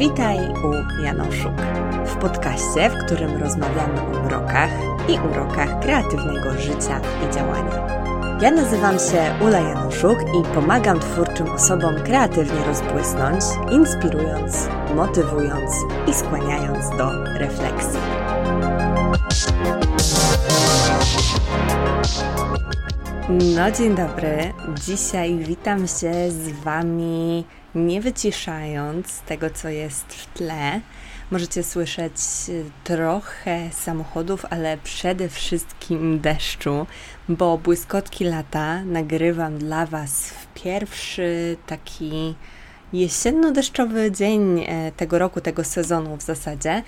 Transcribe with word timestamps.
Witaj 0.00 0.38
u 0.38 1.02
Janoszuk, 1.02 1.52
w 2.06 2.16
podcaście, 2.16 2.90
w 2.90 3.04
którym 3.04 3.42
rozmawiamy 3.42 4.00
o 4.00 4.22
mrokach 4.22 4.70
i 5.08 5.18
urokach 5.30 5.80
kreatywnego 5.80 6.58
życia 6.58 7.00
i 7.00 7.34
działania. 7.34 7.86
Ja 8.42 8.50
nazywam 8.50 8.98
się 8.98 9.34
Ula 9.46 9.58
Januszuk 9.58 10.18
i 10.20 10.54
pomagam 10.54 11.00
twórczym 11.00 11.50
osobom 11.50 11.94
kreatywnie 12.04 12.64
rozbłysnąć, 12.66 13.40
inspirując, 13.70 14.68
motywując 14.96 15.70
i 16.06 16.14
skłaniając 16.14 16.90
do 16.98 17.24
refleksji. 17.38 18.00
No 23.56 23.70
dzień 23.70 23.94
dobry. 23.94 24.52
Dzisiaj 24.86 25.36
witam 25.38 25.78
się 25.78 26.30
z 26.30 26.52
Wami 26.64 27.44
nie 27.74 28.00
wyciszając 28.00 29.20
tego, 29.20 29.50
co 29.50 29.68
jest 29.68 30.14
w 30.14 30.26
tle. 30.26 30.80
Możecie 31.30 31.62
słyszeć 31.62 32.14
trochę 32.84 33.70
samochodów, 33.72 34.46
ale 34.50 34.78
przede 34.78 35.28
wszystkim 35.28 36.20
deszczu, 36.20 36.86
bo 37.28 37.58
błyskotki 37.58 38.24
lata 38.24 38.84
nagrywam 38.84 39.58
dla 39.58 39.86
Was 39.86 40.30
w 40.30 40.62
pierwszy 40.62 41.56
taki 41.66 42.34
jesienno-deszczowy 42.92 44.10
dzień 44.10 44.64
e, 44.66 44.92
tego 44.92 45.18
roku, 45.18 45.40
tego 45.40 45.64
sezonu 45.64 46.16
w 46.16 46.22
zasadzie. 46.22 46.82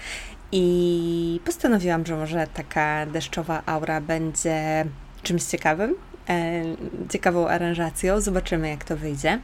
I 0.52 1.41
postanowiłam, 1.44 2.06
że 2.06 2.16
może 2.16 2.46
taka 2.55 3.06
deszczowa 3.06 3.62
aura 3.66 4.00
będzie 4.00 4.84
czymś 5.22 5.44
ciekawym, 5.44 5.94
e, 6.29 6.62
ciekawą 7.11 7.49
aranżacją. 7.49 8.21
Zobaczymy, 8.21 8.69
jak 8.69 8.85
to 8.85 8.97
wyjdzie. 8.97 9.39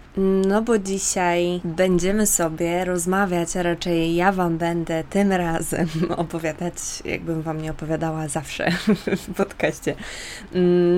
No 0.47 0.63
bo 0.63 0.79
dzisiaj 0.79 1.61
będziemy 1.65 2.27
sobie 2.27 2.85
rozmawiać, 2.85 3.57
a 3.57 3.62
raczej 3.62 4.15
ja 4.15 4.33
Wam 4.33 4.59
będę 4.59 5.05
tym 5.05 5.33
razem 5.33 5.89
opowiadać, 6.17 6.75
jakbym 7.05 7.43
Wam 7.43 7.62
nie 7.62 7.70
opowiadała 7.70 8.29
zawsze 8.29 8.70
w 9.29 9.35
podcaście. 9.35 9.95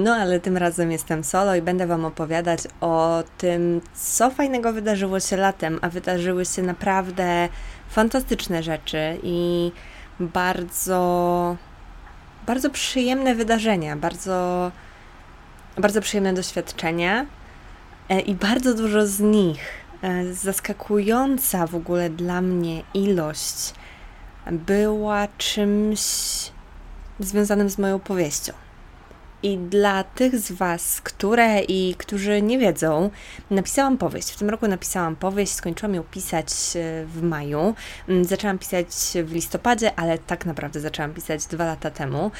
No 0.05 0.15
ale 0.15 0.41
tym 0.41 0.57
razem 0.57 0.93
jestem 0.93 1.25
solo 1.25 1.55
i 1.55 1.63
będę 1.63 1.87
Wam 1.87 2.05
opowiadać 2.05 2.61
o 2.81 3.23
tym, 3.39 3.81
co 3.95 4.31
fajnego 4.31 4.73
wydarzyło 4.73 5.21
się 5.21 5.37
latem, 5.37 5.79
a 5.83 5.89
wydarzyły 5.89 6.45
się 6.45 6.63
naprawdę 6.63 7.49
fantastyczne 7.91 8.63
rzeczy 8.63 9.19
i 9.23 9.73
bardzo, 10.21 11.57
bardzo 12.47 12.71
przyjemne 12.71 13.35
wydarzenia, 13.35 13.97
bardzo 13.97 14.71
bardzo 15.81 16.01
przyjemne 16.01 16.35
doświadczenie 16.35 17.27
e, 18.09 18.21
i 18.21 18.35
bardzo 18.35 18.75
dużo 18.75 19.07
z 19.07 19.21
nich, 19.21 19.61
e, 20.03 20.33
zaskakująca 20.33 21.67
w 21.67 21.75
ogóle 21.75 22.11
dla 22.11 22.41
mnie 22.41 22.83
ilość, 22.95 23.75
była 24.53 25.29
czymś 25.39 26.01
związanym 27.21 27.71
z 27.71 27.79
moją 27.79 27.99
powieścią. 27.99 28.53
I 29.43 29.59
dla 29.59 30.05
tych 30.05 30.39
z 30.39 30.53
Was, 30.53 31.01
które 31.01 31.61
i 31.61 31.95
którzy 31.99 32.43
nie 32.43 32.59
wiedzą, 32.59 33.11
napisałam 33.51 33.99
powieść. 33.99 34.31
W 34.31 34.37
tym 34.37 34.51
roku 34.51 34.69
napisałam 34.69 35.17
powieść, 35.17 35.53
skończyłam 35.53 35.95
ją 35.95 36.03
pisać 36.03 36.49
e, 36.49 37.07
w 37.07 37.23
maju. 37.23 37.75
Mm, 38.09 38.25
zaczęłam 38.25 38.59
pisać 38.59 38.89
w 39.25 39.33
listopadzie, 39.33 39.99
ale 39.99 40.19
tak 40.19 40.47
naprawdę 40.47 40.81
zaczęłam 40.81 41.15
pisać 41.15 41.47
dwa 41.47 41.65
lata 41.65 41.91
temu. 41.91 42.31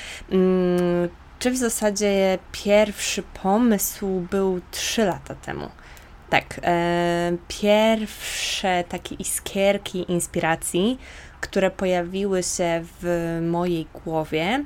Czy 1.41 1.51
w 1.51 1.57
zasadzie 1.57 2.39
pierwszy 2.53 3.23
pomysł 3.43 4.21
był 4.31 4.61
3 4.71 5.05
lata 5.05 5.35
temu. 5.35 5.69
Tak, 6.31 6.61
e, 6.63 7.33
pierwsze 7.49 8.85
takie 8.89 9.15
iskierki 9.15 10.13
inspiracji, 10.13 10.99
które 11.41 11.71
pojawiły 11.71 12.43
się 12.43 12.85
w 13.01 13.39
mojej 13.51 13.87
głowie, 14.05 14.63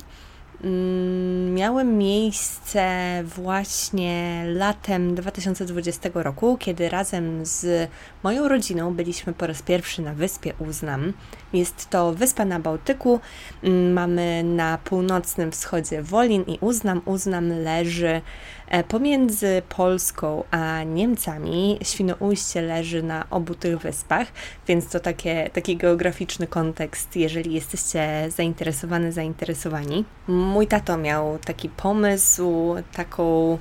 miały 1.53 1.83
miejsce 1.83 2.85
właśnie 3.23 4.43
latem 4.47 5.15
2020 5.15 6.09
roku, 6.13 6.57
kiedy 6.57 6.89
razem 6.89 7.45
z 7.45 7.89
moją 8.23 8.47
rodziną 8.47 8.93
byliśmy 8.93 9.33
po 9.33 9.47
raz 9.47 9.61
pierwszy 9.61 10.01
na 10.01 10.13
wyspie 10.13 10.53
Uznam. 10.59 11.13
Jest 11.53 11.89
to 11.89 12.13
wyspa 12.13 12.45
na 12.45 12.59
Bałtyku. 12.59 13.19
Mm, 13.63 13.93
mamy 13.93 14.43
na 14.43 14.77
północnym 14.77 15.51
wschodzie 15.51 16.01
Wolin 16.01 16.43
i 16.47 16.57
Uznam. 16.61 17.01
Uznam 17.05 17.49
leży 17.49 18.21
E, 18.67 18.83
pomiędzy 18.83 19.61
Polską 19.69 20.43
a 20.51 20.83
Niemcami 20.83 21.79
Świnoujście 21.83 22.61
leży 22.61 23.03
na 23.03 23.25
obu 23.29 23.55
tych 23.55 23.79
wyspach, 23.79 24.27
więc 24.67 24.89
to 24.89 24.99
takie, 24.99 25.49
taki 25.53 25.77
geograficzny 25.77 26.47
kontekst, 26.47 27.15
jeżeli 27.15 27.53
jesteście 27.53 28.25
zainteresowani, 28.29 29.11
zainteresowani. 29.11 30.05
Mój 30.45 30.67
tato 30.67 30.97
miał 30.97 31.37
taki 31.39 31.69
pomysł, 31.69 32.75
taką 32.93 33.57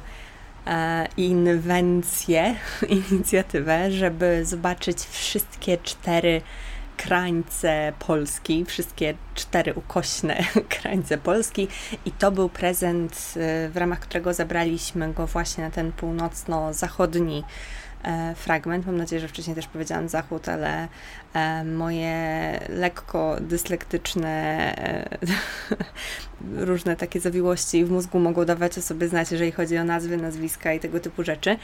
e, 0.66 1.06
inwencję, 1.16 2.56
inicjatywę, 3.10 3.90
żeby 3.90 4.44
zobaczyć 4.44 4.98
wszystkie 4.98 5.78
cztery 5.78 6.42
krańce 6.96 7.92
Polski, 7.98 8.64
wszystkie 8.64 9.14
cztery 9.34 9.74
ukośne 9.74 10.36
krańce 10.80 11.18
Polski 11.18 11.68
i 12.04 12.12
to 12.12 12.32
był 12.32 12.48
prezent, 12.48 13.34
y, 13.66 13.70
w 13.70 13.76
ramach 13.76 14.00
którego 14.00 14.34
zabraliśmy 14.34 15.12
go 15.12 15.26
właśnie 15.26 15.64
na 15.64 15.70
ten 15.70 15.92
północno-zachodni 15.92 17.44
e, 18.02 18.34
fragment. 18.34 18.86
Mam 18.86 18.96
nadzieję, 18.96 19.20
że 19.20 19.28
wcześniej 19.28 19.56
też 19.56 19.66
powiedziałam 19.66 20.08
zachód, 20.08 20.48
ale 20.48 20.82
e, 20.82 20.88
moje 21.64 22.60
lekko 22.68 23.36
dyslektyczne 23.40 24.28
e, 24.78 25.18
różne 26.70 26.96
takie 26.96 27.20
zawiłości 27.20 27.84
w 27.84 27.90
mózgu 27.90 28.18
mogą 28.18 28.44
dawać 28.44 28.78
o 28.78 28.82
sobie 28.82 29.08
znać, 29.08 29.32
jeżeli 29.32 29.52
chodzi 29.52 29.78
o 29.78 29.84
nazwy, 29.84 30.16
nazwiska 30.16 30.72
i 30.72 30.80
tego 30.80 31.00
typu 31.00 31.22
rzeczy. 31.22 31.56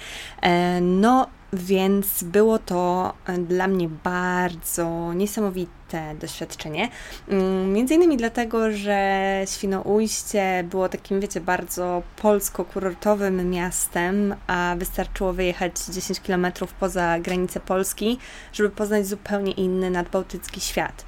No 0.81 1.27
więc 1.53 2.23
było 2.23 2.59
to 2.59 3.13
e, 3.27 3.39
dla 3.39 3.69
mnie 3.69 3.89
bardzo 4.05 5.13
niesamowite 5.15 6.15
doświadczenie. 6.21 6.89
Mm, 7.29 7.73
między 7.73 7.95
innymi 7.95 8.17
dlatego, 8.17 8.73
że 8.73 9.43
Świnoujście 9.47 10.65
było 10.71 10.89
takim, 10.89 11.21
wiecie, 11.21 11.41
bardzo 11.41 12.03
polsko-kurortowym 12.17 13.51
miastem, 13.51 14.35
a 14.47 14.75
wystarczyło 14.79 15.33
wyjechać 15.33 15.73
10 15.89 16.21
km 16.21 16.47
poza 16.81 17.19
granicę 17.19 17.61
Polski, 17.61 18.19
żeby 18.53 18.71
poznać 18.71 19.07
zupełnie 19.07 19.53
inny 19.61 19.91
nadbałtycki 19.91 20.61
świat. 20.61 21.05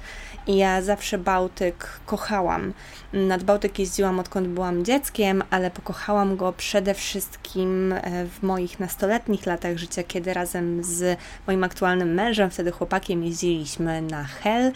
I 0.47 0.57
ja 0.57 0.81
zawsze 0.81 1.17
Bałtyk 1.17 1.99
kochałam. 2.05 2.73
Nad 3.13 3.43
Bałtyk 3.43 3.79
jeździłam 3.79 4.19
odkąd 4.19 4.47
byłam 4.47 4.85
dzieckiem, 4.85 5.43
ale 5.49 5.71
pokochałam 5.71 6.37
go 6.37 6.53
przede 6.53 6.93
wszystkim 6.93 7.93
e, 7.93 8.25
w 8.25 8.43
moich 8.43 8.79
nastoletnich 8.79 9.45
latach 9.45 9.77
życia, 9.77 10.03
kiedy 10.03 10.33
razem 10.33 10.83
z 10.83 11.19
moim 11.47 11.63
aktualnym 11.63 12.13
mężem, 12.13 12.49
wtedy 12.49 12.71
chłopakiem, 12.71 13.23
jeździliśmy 13.23 14.01
na 14.01 14.23
Hel, 14.23 14.71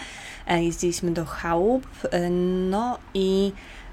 e, 0.48 0.64
jeździliśmy 0.64 1.12
do 1.12 1.26
chałup, 1.26 1.88
e, 2.12 2.30
no 2.70 2.98
i 3.14 3.52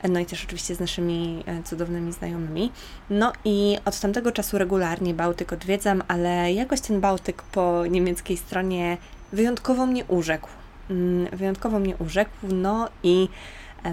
no 0.09 0.21
i 0.21 0.27
też 0.27 0.45
oczywiście 0.45 0.75
z 0.75 0.81
naszymi 0.81 1.45
cudownymi 1.65 2.13
znajomymi. 2.13 2.73
No 3.11 3.33
i 3.45 3.79
od 3.85 4.01
tamtego 4.01 4.33
czasu 4.33 4.59
regularnie 4.59 5.15
Bałtyk 5.15 5.53
odwiedzam, 5.53 6.03
ale 6.09 6.53
jakoś 6.53 6.81
ten 6.81 7.01
Bałtyk 7.01 7.43
po 7.43 7.87
niemieckiej 7.87 8.37
stronie 8.37 8.97
wyjątkowo 9.35 9.87
mnie 9.87 10.05
urzekł. 10.05 10.49
Mm, 10.91 11.37
wyjątkowo 11.37 11.79
mnie 11.79 11.97
urzekł, 11.97 12.31
no 12.43 12.89
i 13.03 13.29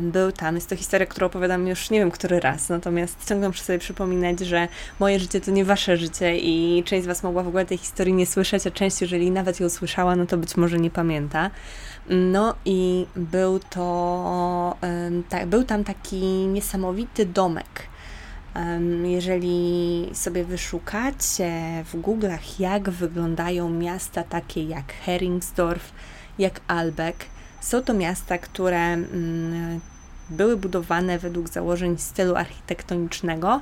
był 0.01 0.31
tam. 0.31 0.55
Jest 0.55 0.69
to 0.69 0.75
historia, 0.75 1.05
którą 1.05 1.27
opowiadam 1.27 1.67
już 1.67 1.89
nie 1.89 1.99
wiem 1.99 2.11
który 2.11 2.39
raz, 2.39 2.69
natomiast 2.69 3.27
ciągle 3.29 3.47
muszę 3.47 3.63
sobie 3.63 3.79
przypominać, 3.79 4.39
że 4.39 4.67
moje 4.99 5.19
życie 5.19 5.41
to 5.41 5.51
nie 5.51 5.65
wasze 5.65 5.97
życie 5.97 6.37
i 6.37 6.83
część 6.83 7.03
z 7.03 7.07
was 7.07 7.23
mogła 7.23 7.43
w 7.43 7.47
ogóle 7.47 7.65
tej 7.65 7.77
historii 7.77 8.13
nie 8.13 8.25
słyszeć, 8.25 8.67
a 8.67 8.71
część, 8.71 9.01
jeżeli 9.01 9.31
nawet 9.31 9.59
ją 9.59 9.69
słyszała, 9.69 10.15
no 10.15 10.25
to 10.25 10.37
być 10.37 10.57
może 10.57 10.77
nie 10.77 10.89
pamięta. 10.89 11.49
No 12.09 12.55
i 12.65 13.05
był 13.15 13.59
to, 13.59 14.77
tak, 15.29 15.47
był 15.47 15.63
tam 15.63 15.83
taki 15.83 16.21
niesamowity 16.47 17.25
domek. 17.25 17.90
Jeżeli 19.03 20.09
sobie 20.13 20.43
wyszukacie 20.43 21.51
w 21.85 22.01
Google'ach, 22.01 22.59
jak 22.59 22.89
wyglądają 22.89 23.69
miasta 23.69 24.23
takie 24.23 24.63
jak 24.63 24.93
Heringsdorf, 24.93 25.91
jak 26.39 26.61
Albeck. 26.67 27.25
Są 27.61 27.81
to 27.81 27.93
miasta, 27.93 28.37
które 28.37 28.79
mm, 28.79 29.79
były 30.29 30.57
budowane 30.57 31.19
według 31.19 31.49
założeń 31.49 31.97
stylu 31.97 32.35
architektonicznego, 32.35 33.61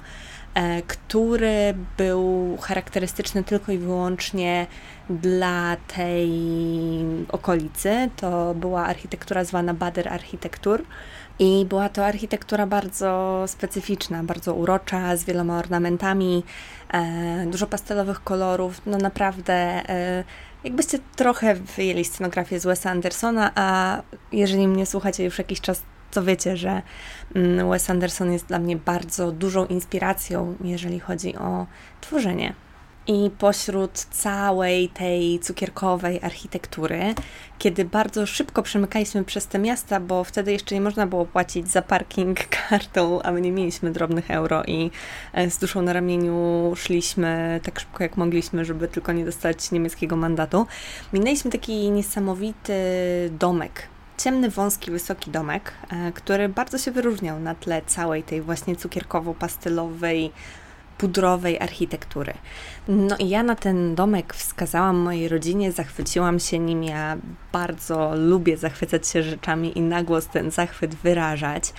e, 0.54 0.82
który 0.82 1.74
był 1.98 2.58
charakterystyczny 2.62 3.44
tylko 3.44 3.72
i 3.72 3.78
wyłącznie 3.78 4.68
dla 5.10 5.76
tej 5.96 6.32
okolicy. 7.30 8.10
To 8.16 8.54
była 8.54 8.86
architektura 8.86 9.44
zwana 9.44 9.74
Bader 9.74 10.10
Architektur. 10.10 10.84
I 11.40 11.66
była 11.70 11.90
to 11.90 12.06
architektura 12.06 12.68
bardzo 12.68 13.44
specyficzna, 13.48 14.24
bardzo 14.24 14.54
urocza, 14.54 15.18
z 15.18 15.24
wieloma 15.24 15.60
ornamentami, 15.60 16.44
e, 16.94 17.46
dużo 17.46 17.68
pastelowych 17.68 18.24
kolorów. 18.24 18.82
No 18.86 18.98
naprawdę, 18.98 19.54
e, 19.54 20.24
jakbyście 20.64 21.00
trochę 21.16 21.56
wyjęli 21.56 22.06
scenografię 22.06 22.60
z 22.60 22.66
Wesa 22.66 22.90
Andersona, 22.90 23.52
a 23.56 24.02
jeżeli 24.32 24.68
mnie 24.68 24.86
słuchacie 24.86 25.24
już 25.24 25.38
jakiś 25.38 25.62
czas, 25.62 25.82
to 26.12 26.24
wiecie, 26.24 26.58
że 26.58 26.82
mm, 27.36 27.70
Wes 27.70 27.90
Anderson 27.90 28.32
jest 28.34 28.46
dla 28.46 28.60
mnie 28.60 28.78
bardzo 28.78 29.32
dużą 29.32 29.66
inspiracją, 29.66 30.56
jeżeli 30.64 31.00
chodzi 31.00 31.36
o 31.36 31.66
tworzenie 32.02 32.54
i 33.10 33.30
pośród 33.30 33.92
całej 33.92 34.90
tej 34.90 35.40
cukierkowej 35.40 36.20
architektury, 36.24 37.16
kiedy 37.58 37.86
bardzo 37.86 38.26
szybko 38.26 38.64
przemykaliśmy 38.64 39.24
przez 39.24 39.48
te 39.48 39.60
miasta, 39.60 40.00
bo 40.00 40.24
wtedy 40.24 40.52
jeszcze 40.52 40.76
nie 40.76 40.82
można 40.82 41.08
było 41.08 41.26
płacić 41.26 41.72
za 41.72 41.82
parking 41.82 42.40
kartą, 42.70 43.22
a 43.22 43.32
my 43.32 43.42
nie 43.42 43.52
mieliśmy 43.52 43.92
drobnych 43.92 44.32
euro 44.32 44.64
i 44.64 44.92
e, 45.34 45.50
z 45.50 45.58
duszą 45.58 45.82
na 45.82 45.94
ramieniu 45.94 46.74
szliśmy 46.76 47.60
tak 47.64 47.80
szybko 47.80 48.04
jak 48.04 48.18
mogliśmy, 48.18 48.66
żeby 48.66 48.88
tylko 48.88 49.12
nie 49.12 49.26
dostać 49.26 49.72
niemieckiego 49.72 50.16
mandatu. 50.16 50.66
Minęliśmy 51.14 51.52
taki 51.52 51.92
niesamowity 51.92 52.74
domek 53.40 53.88
ciemny, 54.20 54.50
wąski, 54.50 54.92
wysoki 54.92 55.32
domek, 55.32 55.74
e, 55.90 56.12
który 56.12 56.50
bardzo 56.50 56.78
się 56.78 56.92
wyróżniał 56.92 57.40
na 57.40 57.56
tle 57.56 57.82
całej 57.86 58.24
tej 58.24 58.42
właśnie 58.42 58.76
cukierkowo-pastelowej 58.76 60.30
pudrowej 61.00 61.60
architektury. 61.60 62.34
No 62.88 63.18
i 63.18 63.30
ja 63.30 63.44
na 63.44 63.56
ten 63.56 63.96
domek 63.96 64.34
wskazałam 64.34 64.98
mojej 64.98 65.28
rodzinie, 65.28 65.72
zachwyciłam 65.72 66.40
się 66.40 66.60
nim. 66.60 66.84
Ja 66.84 67.18
bardzo 67.52 68.16
lubię 68.16 68.58
zachwycać 68.58 69.08
się 69.08 69.24
rzeczami 69.24 69.78
i 69.78 69.82
na 69.82 70.04
głos 70.04 70.28
ten 70.28 70.52
zachwyt 70.52 70.96
wyrażać. 70.96 71.74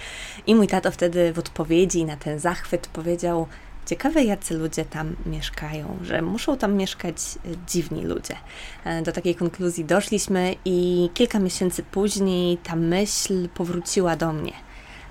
I 0.47 0.55
mój 0.55 0.67
tato 0.67 0.91
wtedy 0.91 1.33
w 1.33 1.39
odpowiedzi 1.39 2.05
na 2.05 2.17
ten 2.17 2.39
zachwyt 2.39 2.87
powiedział: 2.87 3.47
Ciekawe, 3.87 4.25
jacy 4.25 4.55
ludzie 4.55 4.85
tam 4.85 5.17
mieszkają, 5.27 5.97
że 6.03 6.23
muszą 6.23 6.57
tam 6.57 6.75
mieszkać 6.75 7.17
e, 7.17 7.49
dziwni 7.69 8.05
ludzie. 8.05 8.37
E, 8.85 9.03
do 9.03 9.13
takiej 9.13 9.35
konkluzji 9.35 9.85
doszliśmy, 9.85 10.55
i 10.65 11.11
kilka 11.15 11.39
miesięcy 11.39 11.83
później 11.83 12.59
ta 12.59 12.77
myśl 12.77 13.49
powróciła 13.49 14.17
do 14.17 14.33
mnie. 14.33 14.53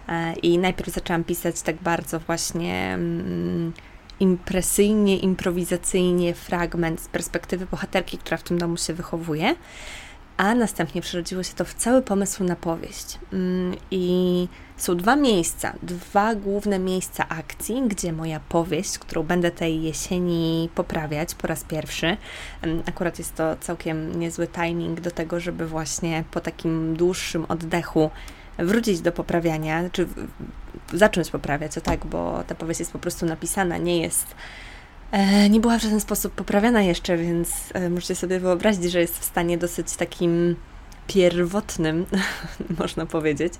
E, 0.09 0.33
I 0.33 0.57
najpierw 0.57 0.93
zaczęłam 0.93 1.23
pisać 1.23 1.61
tak 1.61 1.75
bardzo 1.75 2.19
właśnie. 2.19 2.99
Impresyjnie, 4.19 5.17
improwizacyjnie 5.17 6.33
fragment 6.33 7.01
z 7.01 7.07
perspektywy 7.07 7.65
bohaterki, 7.65 8.17
która 8.17 8.37
w 8.37 8.43
tym 8.43 8.57
domu 8.57 8.77
się 8.77 8.93
wychowuje, 8.93 9.55
a 10.37 10.55
następnie 10.55 11.01
przerodziło 11.01 11.43
się 11.43 11.53
to 11.53 11.65
w 11.65 11.73
cały 11.73 12.01
pomysł 12.01 12.43
na 12.43 12.55
powieść. 12.55 13.19
Mm, 13.33 13.75
I 13.91 14.47
są 14.77 14.97
dwa 14.97 15.15
miejsca, 15.15 15.73
dwa 15.83 16.35
główne 16.35 16.79
miejsca 16.79 17.29
akcji, 17.29 17.83
gdzie 17.87 18.13
moja 18.13 18.39
powieść, 18.39 18.99
którą 18.99 19.23
będę 19.23 19.51
tej 19.51 19.83
jesieni 19.83 20.69
poprawiać 20.75 21.35
po 21.35 21.47
raz 21.47 21.63
pierwszy, 21.63 22.17
mm, 22.61 22.83
akurat 22.85 23.19
jest 23.19 23.35
to 23.35 23.55
całkiem 23.59 24.19
niezły 24.19 24.47
timing 24.47 24.99
do 24.99 25.11
tego, 25.11 25.39
żeby 25.39 25.67
właśnie 25.67 26.23
po 26.31 26.39
takim 26.39 26.95
dłuższym 26.95 27.45
oddechu 27.49 28.09
wrócić 28.59 29.01
do 29.01 29.11
poprawiania, 29.11 29.89
czy 29.89 30.07
zacząć 30.93 31.29
poprawiać, 31.29 31.77
o 31.77 31.81
tak, 31.81 32.05
bo 32.05 32.43
ta 32.47 32.55
powieść 32.55 32.79
jest 32.79 32.91
po 32.91 32.99
prostu 32.99 33.25
napisana, 33.25 33.77
nie 33.77 34.01
jest. 34.01 34.25
E, 35.11 35.49
nie 35.49 35.59
była 35.59 35.77
w 35.77 35.81
żaden 35.81 35.99
sposób 35.99 36.33
poprawiana 36.33 36.81
jeszcze, 36.81 37.17
więc 37.17 37.49
e, 37.73 37.89
możecie 37.89 38.15
sobie 38.15 38.39
wyobrazić, 38.39 38.91
że 38.91 39.01
jest 39.01 39.19
w 39.19 39.23
stanie 39.23 39.57
dosyć 39.57 39.95
takim 39.95 40.55
pierwotnym, 41.07 42.05
można 42.79 43.05
powiedzieć. 43.05 43.53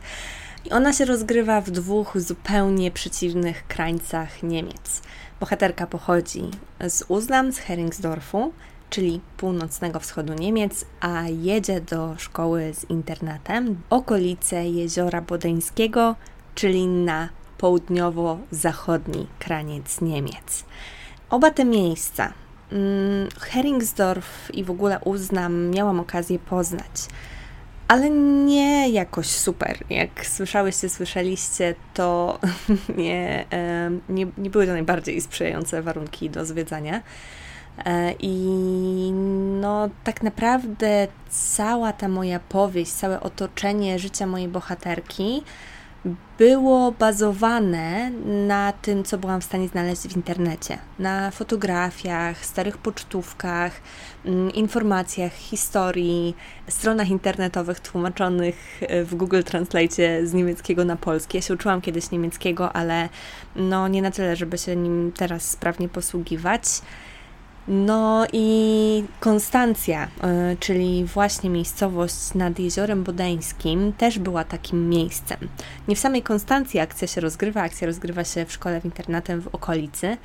I 0.66 0.72
ona 0.72 0.94
się 0.94 1.06
rozgrywa 1.06 1.62
w 1.62 1.72
dwóch 1.72 2.20
zupełnie 2.22 2.92
przeciwnych 2.92 3.68
krańcach 3.68 4.44
Niemiec. 4.44 5.02
Bohaterka 5.40 5.88
pochodzi 5.88 6.44
z 6.88 7.04
Uznam, 7.08 7.52
z 7.52 7.58
Heringsdorfu, 7.58 8.54
czyli 8.90 9.22
północnego 9.38 10.00
wschodu 10.00 10.34
Niemiec, 10.34 10.86
a 11.00 11.24
jedzie 11.28 11.82
do 11.82 12.16
szkoły 12.18 12.74
z 12.74 12.90
internatem 12.90 13.82
okolice 13.90 14.68
jeziora 14.68 15.22
Bodeńskiego, 15.22 16.16
czyli 16.56 16.88
na 16.88 17.30
południowo-zachodni 17.58 19.28
kraniec 19.40 20.02
Niemiec. 20.02 20.66
Oba 21.30 21.52
te 21.52 21.66
miejsca, 21.66 22.34
hmm, 22.70 23.30
Heringsdorf 23.40 24.52
i 24.54 24.64
w 24.64 24.72
ogóle 24.72 25.00
Uznam, 25.00 25.70
miałam 25.70 26.00
okazję 26.00 26.40
poznać, 26.40 27.08
ale 27.88 28.10
nie 28.46 28.90
jakoś 28.90 29.28
super. 29.28 29.78
Jak 29.90 30.26
słyszałyście, 30.26 30.90
słyszeliście, 30.90 31.76
to 31.94 32.40
nie, 32.98 33.46
nie, 34.10 34.28
nie 34.38 34.50
były 34.50 34.66
to 34.66 34.72
najbardziej 34.72 35.22
sprzyjające 35.22 35.82
warunki 35.82 36.30
do 36.30 36.46
zwiedzania. 36.46 37.02
E, 37.86 38.14
I 38.20 39.12
no, 39.62 39.90
tak 40.04 40.24
naprawdę 40.24 41.08
cała 41.30 41.94
ta 41.94 42.08
moja 42.08 42.40
powieść, 42.40 42.92
całe 42.92 43.20
otoczenie 43.20 44.00
życia 44.00 44.28
mojej 44.28 44.48
bohaterki 44.48 45.44
było 46.38 46.92
bazowane 46.92 48.12
na 48.48 48.74
tym, 48.74 49.04
co 49.04 49.18
byłam 49.18 49.42
w 49.42 49.44
stanie 49.44 49.68
znaleźć 49.68 50.02
w 50.02 50.16
internecie. 50.16 50.78
Na 51.00 51.32
fotografiach, 51.32 52.46
starych 52.46 52.78
pocztówkach, 52.78 53.82
mm, 54.26 54.54
informacjach, 54.54 55.34
historii, 55.34 56.36
stronach 56.68 57.10
internetowych 57.10 57.80
tłumaczonych 57.80 58.82
w 59.06 59.16
Google 59.16 59.44
Translate 59.44 60.26
z 60.26 60.34
niemieckiego 60.34 60.86
na 60.86 60.96
polski. 60.96 61.38
Ja 61.38 61.42
się 61.42 61.54
uczyłam 61.54 61.82
kiedyś 61.82 62.12
niemieckiego, 62.12 62.74
ale 62.74 63.10
no 63.56 63.88
nie 63.88 64.02
na 64.02 64.12
tyle, 64.12 64.36
żeby 64.36 64.58
się 64.58 64.76
nim 64.76 65.12
teraz 65.18 65.52
sprawnie 65.52 65.90
posługiwać. 65.90 66.64
No 67.72 68.26
i 68.34 69.04
Konstancja, 69.20 70.08
e, 70.24 70.56
czyli 70.60 71.06
właśnie 71.06 71.50
miejscowość 71.50 72.34
nad 72.36 72.60
Jeziorem 72.60 73.04
Bodeńskim, 73.04 73.94
też 73.94 74.20
była 74.20 74.44
takim 74.44 74.90
miejscem. 74.90 75.38
Nie 75.88 75.96
w 75.96 76.00
samej 76.00 76.22
Konstancji 76.22 76.80
akcja 76.80 77.08
się 77.08 77.22
rozgrywa, 77.22 77.62
akcja 77.62 77.88
rozgrywa 77.88 78.24
się 78.24 78.46
w 78.46 78.52
szkole 78.52 78.82
w 78.82 78.86
internatem 78.86 79.42
w 79.42 79.48
okolicy. 79.48 80.18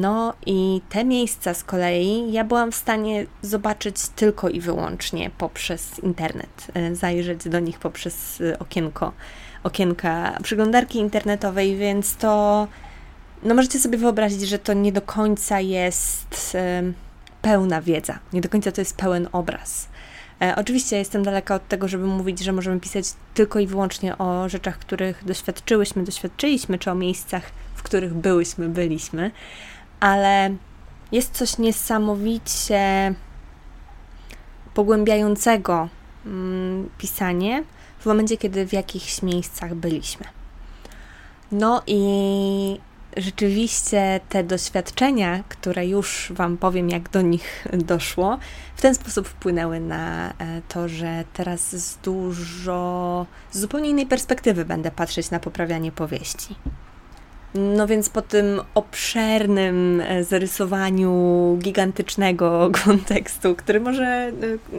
No 0.00 0.34
i 0.46 0.80
te 0.88 1.04
miejsca 1.04 1.54
z 1.54 1.64
kolei 1.64 2.32
ja 2.32 2.44
byłam 2.44 2.72
w 2.72 2.76
stanie 2.76 3.26
zobaczyć 3.42 3.96
tylko 4.08 4.48
i 4.48 4.60
wyłącznie 4.60 5.30
poprzez 5.38 5.98
internet, 5.98 6.66
e, 6.74 6.94
zajrzeć 6.94 7.48
do 7.48 7.60
nich 7.60 7.78
poprzez 7.78 8.40
e, 8.40 8.58
okienko, 8.58 9.12
okienka 9.62 10.38
przeglądarki 10.42 10.98
internetowej, 10.98 11.76
więc 11.76 12.16
to 12.16 12.66
no 13.42 13.54
możecie 13.54 13.78
sobie 13.78 13.98
wyobrazić, 13.98 14.42
że 14.42 14.58
to 14.58 14.72
nie 14.72 14.92
do 14.92 15.02
końca 15.02 15.60
jest 15.60 16.56
pełna 17.42 17.82
wiedza, 17.82 18.18
nie 18.32 18.40
do 18.40 18.48
końca 18.48 18.72
to 18.72 18.80
jest 18.80 18.96
pełen 18.96 19.28
obraz. 19.32 19.88
E, 20.42 20.56
oczywiście 20.56 20.96
jestem 20.96 21.22
daleka 21.22 21.54
od 21.54 21.68
tego, 21.68 21.88
żeby 21.88 22.04
mówić, 22.06 22.40
że 22.40 22.52
możemy 22.52 22.80
pisać 22.80 23.04
tylko 23.34 23.58
i 23.58 23.66
wyłącznie 23.66 24.18
o 24.18 24.48
rzeczach, 24.48 24.78
których 24.78 25.24
doświadczyłyśmy, 25.24 26.04
doświadczyliśmy, 26.04 26.78
czy 26.78 26.90
o 26.90 26.94
miejscach, 26.94 27.42
w 27.74 27.82
których 27.82 28.14
byłyśmy, 28.14 28.68
byliśmy, 28.68 29.30
ale 30.00 30.54
jest 31.12 31.32
coś 31.32 31.58
niesamowicie 31.58 33.14
pogłębiającego 34.74 35.88
mm, 36.26 36.88
pisanie 36.98 37.64
w 37.98 38.06
momencie, 38.06 38.36
kiedy 38.36 38.66
w 38.66 38.72
jakichś 38.72 39.22
miejscach 39.22 39.74
byliśmy. 39.74 40.26
No 41.52 41.82
i 41.86 42.80
rzeczywiście 43.18 44.20
te 44.28 44.44
doświadczenia, 44.44 45.44
które 45.48 45.86
już 45.86 46.32
Wam 46.34 46.56
powiem, 46.56 46.88
jak 46.88 47.08
do 47.08 47.22
nich 47.22 47.66
doszło, 47.72 48.38
w 48.76 48.82
ten 48.82 48.94
sposób 48.94 49.28
wpłynęły 49.28 49.80
na 49.80 50.30
e, 50.30 50.62
to, 50.68 50.88
że 50.88 51.24
teraz 51.32 51.76
z 51.76 51.96
dużo, 51.96 53.26
z 53.50 53.58
zupełnie 53.58 53.90
innej 53.90 54.06
perspektywy 54.06 54.64
będę 54.64 54.90
patrzeć 54.90 55.30
na 55.30 55.40
poprawianie 55.40 55.92
powieści. 55.92 56.54
No 57.54 57.86
więc 57.86 58.08
po 58.08 58.22
tym 58.22 58.60
obszernym 58.74 60.00
e, 60.00 60.24
zarysowaniu 60.24 61.56
gigantycznego 61.62 62.70
kontekstu, 62.84 63.54
który 63.54 63.80
może, 63.80 64.04
e, 64.04 64.32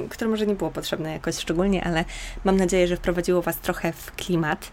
który 0.10 0.29
może 0.29 0.48
nie 0.48 0.55
było 0.55 0.72
potrzebne 0.72 1.12
jakoś 1.12 1.36
szczególnie, 1.36 1.84
ale 1.84 2.05
mam 2.43 2.58
nadzieję, 2.58 2.88
że 2.88 2.98
wprowadziło 2.98 3.41
Was 3.41 3.58
trochę 3.58 3.93
w 3.93 4.15
klimat, 4.15 4.72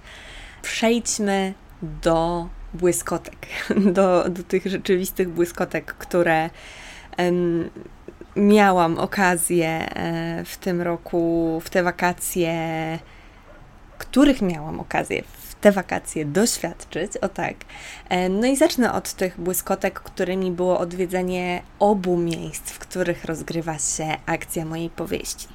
przejdźmy 0.62 1.54
do 1.82 2.48
błyskotek, 2.76 3.46
do, 3.96 4.28
do 4.28 4.42
tych 4.42 4.66
rzeczywistych 4.66 5.28
błyskotek, 5.28 5.94
które 5.94 6.50
um, 7.18 7.70
miałam 8.36 8.98
okazję 8.98 9.68
e, 9.68 10.44
w 10.44 10.56
tym 10.56 10.82
roku, 10.82 11.60
w 11.64 11.70
te 11.70 11.82
wakacje, 11.82 12.58
których 13.98 14.42
miałam 14.42 14.80
okazję 14.80 15.22
w 15.22 15.54
te 15.54 15.72
wakacje 15.72 16.24
doświadczyć, 16.24 17.16
o 17.16 17.28
tak. 17.28 17.54
E, 18.08 18.28
no 18.28 18.46
i 18.46 18.56
zacznę 18.56 18.92
od 18.92 19.12
tych 19.12 19.40
błyskotek, 19.40 20.00
którymi 20.00 20.50
było 20.50 20.78
odwiedzenie 20.78 21.62
obu 21.78 22.16
miejsc, 22.16 22.70
w 22.70 22.78
których 22.78 23.24
rozgrywa 23.24 23.78
się 23.78 24.16
akcja 24.26 24.64
mojej 24.64 24.90
powieści. 24.90 25.48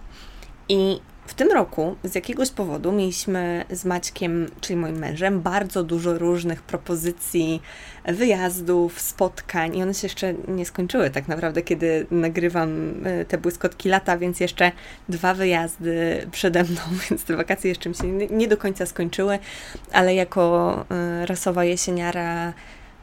I 0.70 1.02
w 1.26 1.34
tym 1.34 1.52
roku 1.52 1.96
z 2.04 2.16
jakiegoś 2.16 2.50
powodu 2.50 2.92
mieliśmy 2.92 3.66
z 3.70 3.86
Maćkiem, 3.86 4.48
czyli 4.62 4.80
moim 4.80 4.98
mężem, 4.98 5.42
bardzo 5.42 5.84
dużo 5.84 6.18
różnych 6.18 6.62
propozycji 6.62 7.62
wyjazdów, 8.06 9.02
spotkań 9.02 9.78
i 9.78 9.84
one 9.84 9.94
się 9.94 10.06
jeszcze 10.06 10.34
nie 10.48 10.66
skończyły 10.66 11.10
tak 11.10 11.28
naprawdę, 11.28 11.62
kiedy 11.62 12.06
nagrywam 12.12 12.94
e, 13.06 13.26
te 13.26 13.38
błyskotki 13.38 13.90
lata, 13.90 14.18
więc 14.18 14.40
jeszcze 14.40 14.72
dwa 15.10 15.34
wyjazdy 15.34 16.28
przede 16.32 16.64
mną, 16.64 16.82
więc 17.10 17.24
te 17.24 17.36
wakacje 17.36 17.70
jeszcze 17.70 17.90
mi 17.90 17.96
się 17.96 18.08
nie 18.14 18.48
do 18.48 18.58
końca 18.58 18.86
skończyły, 18.86 19.40
ale 19.92 20.16
jako 20.16 20.86
e, 20.92 21.26
rasowa 21.26 21.64
jesieniara 21.66 22.54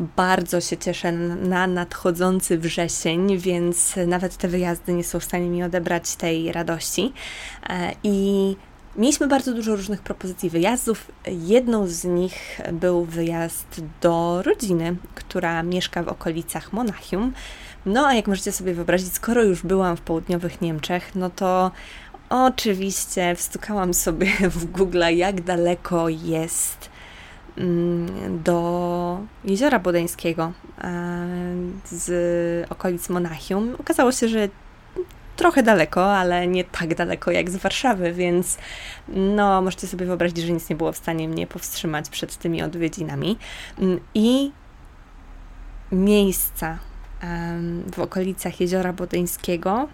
bardzo 0.00 0.60
się 0.60 0.76
cieszę 0.76 1.12
na 1.12 1.66
nadchodzący 1.66 2.58
wrzesień, 2.58 3.38
więc 3.38 3.94
nawet 4.06 4.36
te 4.36 4.48
wyjazdy 4.48 4.92
nie 4.92 5.04
są 5.04 5.20
w 5.20 5.24
stanie 5.24 5.48
mi 5.48 5.62
odebrać 5.62 6.16
tej 6.16 6.52
radości. 6.52 7.12
E, 7.68 7.92
I 8.02 8.56
mieliśmy 8.96 9.28
bardzo 9.28 9.54
dużo 9.54 9.76
różnych 9.76 10.02
propozycji 10.02 10.50
wyjazdów. 10.50 11.12
Jedną 11.26 11.86
z 11.86 12.04
nich 12.04 12.60
był 12.72 13.04
wyjazd 13.04 13.80
do 14.00 14.42
rodziny, 14.42 14.96
która 15.14 15.62
mieszka 15.62 16.02
w 16.02 16.08
okolicach 16.08 16.72
Monachium. 16.72 17.32
No 17.86 18.06
a 18.06 18.14
jak 18.14 18.26
możecie 18.26 18.52
sobie 18.52 18.74
wyobrazić, 18.74 19.12
skoro 19.12 19.42
już 19.42 19.62
byłam 19.62 19.96
w 19.96 20.00
południowych 20.00 20.60
Niemczech, 20.60 21.14
no 21.14 21.30
to 21.30 21.70
oczywiście 22.28 23.34
wstukałam 23.36 23.94
sobie 23.94 24.32
w 24.50 24.64
Google, 24.64 25.02
jak 25.12 25.40
daleko 25.40 26.08
jest 26.08 26.87
do 28.28 29.20
Jeziora 29.44 29.78
Bodeńskiego 29.78 30.52
e, 30.78 31.26
z 31.84 32.70
okolic 32.70 33.08
Monachium. 33.08 33.76
Okazało 33.80 34.12
się, 34.12 34.28
że 34.28 34.48
trochę 35.36 35.62
daleko, 35.62 36.16
ale 36.16 36.46
nie 36.46 36.64
tak 36.64 36.94
daleko 36.94 37.30
jak 37.30 37.50
z 37.50 37.56
Warszawy, 37.56 38.12
więc 38.12 38.58
no, 39.08 39.62
możecie 39.62 39.86
sobie 39.86 40.06
wyobrazić, 40.06 40.38
że 40.38 40.52
nic 40.52 40.70
nie 40.70 40.76
było 40.76 40.92
w 40.92 40.96
stanie 40.96 41.28
mnie 41.28 41.46
powstrzymać 41.46 42.08
przed 42.10 42.36
tymi 42.36 42.62
odwiedzinami. 42.62 43.38
Mm, 43.78 44.00
I 44.14 44.52
miejsca 45.92 46.78
w 47.94 47.98
okolicach 47.98 48.60
Jeziora 48.60 48.92
Bodeńskiego 48.92 49.88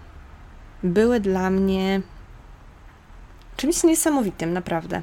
były 0.82 1.20
dla 1.20 1.50
mnie 1.50 2.00
czymś 3.56 3.84
niesamowitym, 3.84 4.52
naprawdę 4.52 5.02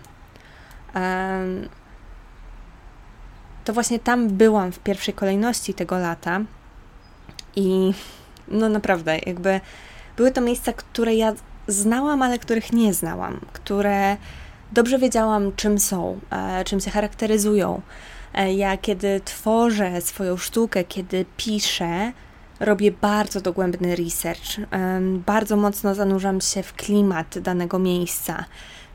to 3.66 3.74
właśnie 3.74 4.00
tam 4.00 4.28
byłam 4.28 4.72
w 4.72 4.80
pierwszej 4.80 5.14
kolejności 5.14 5.74
tego 5.74 5.98
lata 5.98 6.42
i 7.56 7.94
no 8.48 8.70
naprawdę, 8.70 9.20
jakby 9.26 9.60
były 10.18 10.32
to 10.32 10.42
miejsca, 10.42 10.74
które 10.74 11.16
ja 11.16 11.34
znałam, 11.68 12.22
ale 12.22 12.40
których 12.40 12.74
nie 12.74 12.94
znałam, 12.94 13.40
które 13.54 14.18
dobrze 14.72 15.00
wiedziałam, 15.00 15.52
czym 15.56 15.80
są, 15.80 16.20
e, 16.32 16.64
czym 16.64 16.80
się 16.80 16.92
charakteryzują. 16.92 17.82
E, 18.34 18.54
ja, 18.54 18.78
kiedy 18.78 19.22
tworzę 19.26 20.02
swoją 20.02 20.38
sztukę, 20.38 20.84
kiedy 20.84 21.26
piszę, 21.38 22.12
robię 22.60 22.92
bardzo 22.92 23.42
dogłębny 23.42 23.96
research, 23.96 24.60
bardzo 25.26 25.58
mocno 25.58 25.96
zanurzam 25.96 26.42
się 26.42 26.64
w 26.64 26.74
klimat 26.74 27.40
danego 27.40 27.80
miejsca. 27.80 28.46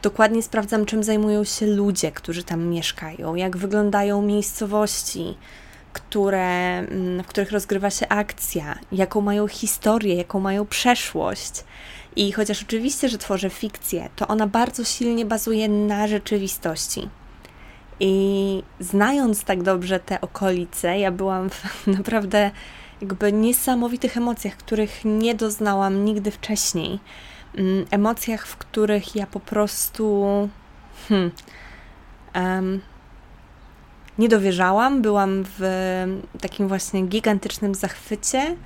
Dokładnie 0.03 0.43
sprawdzam, 0.43 0.87
czym 0.87 1.03
zajmują 1.03 1.45
się 1.45 1.67
ludzie, 1.67 2.13
którzy 2.13 2.45
tam 2.45 2.67
mieszkają, 2.67 3.35
jak 3.35 3.57
wyglądają 3.57 4.23
miejscowości, 4.23 5.35
które, 5.93 6.79
mm, 6.79 7.23
w 7.23 7.27
których 7.27 7.53
rozgrywa 7.53 7.91
się 7.91 8.09
akcja, 8.09 8.79
jaką 8.93 9.21
mają 9.21 9.49
historię, 9.49 10.15
jaką 10.15 10.41
mają 10.41 10.67
przeszłość. 10.67 11.65
I 12.17 12.33
chociaż 12.33 12.63
oczywiście, 12.63 13.09
że 13.09 13.19
tworzę 13.19 13.51
fikcję, 13.51 14.09
to 14.17 14.29
ona 14.29 14.47
bardzo 14.47 14.85
silnie 14.85 15.25
bazuje 15.25 15.69
na 15.69 16.07
rzeczywistości. 16.09 17.09
I 18.01 18.63
znając 18.81 19.45
tak 19.45 19.63
dobrze 19.63 20.01
te 20.01 20.21
okolice, 20.21 20.99
ja 20.99 21.11
byłam 21.11 21.51
w 21.51 21.87
naprawdę 21.99 22.51
jakby 23.01 23.33
niesamowitych 23.33 24.17
emocjach, 24.17 24.57
których 24.57 25.05
nie 25.05 25.35
doznałam 25.35 26.05
nigdy 26.05 26.31
wcześniej. 26.31 27.01
Mm, 27.57 27.87
emocjach, 27.91 28.47
w 28.47 28.57
których 28.57 29.17
ja 29.17 29.27
po 29.27 29.41
prostu 29.41 30.25
hmm, 31.09 31.31
um, 32.35 32.81
nie 34.19 34.29
dowierzałam. 34.29 35.03
Byłam 35.03 35.45
w 35.59 35.61
takim 36.41 36.69
właśnie 36.69 37.03
gigantycznym 37.03 37.75
zachwycie, 37.75 38.57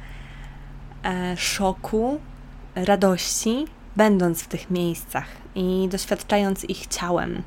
e, 1.05 1.37
szoku, 1.37 2.21
radości, 2.75 3.67
będąc 3.97 4.43
w 4.43 4.49
tych 4.49 4.71
miejscach 4.71 5.27
i 5.55 5.89
doświadczając 5.91 6.65
ich 6.65 6.87
ciałem 6.87 7.43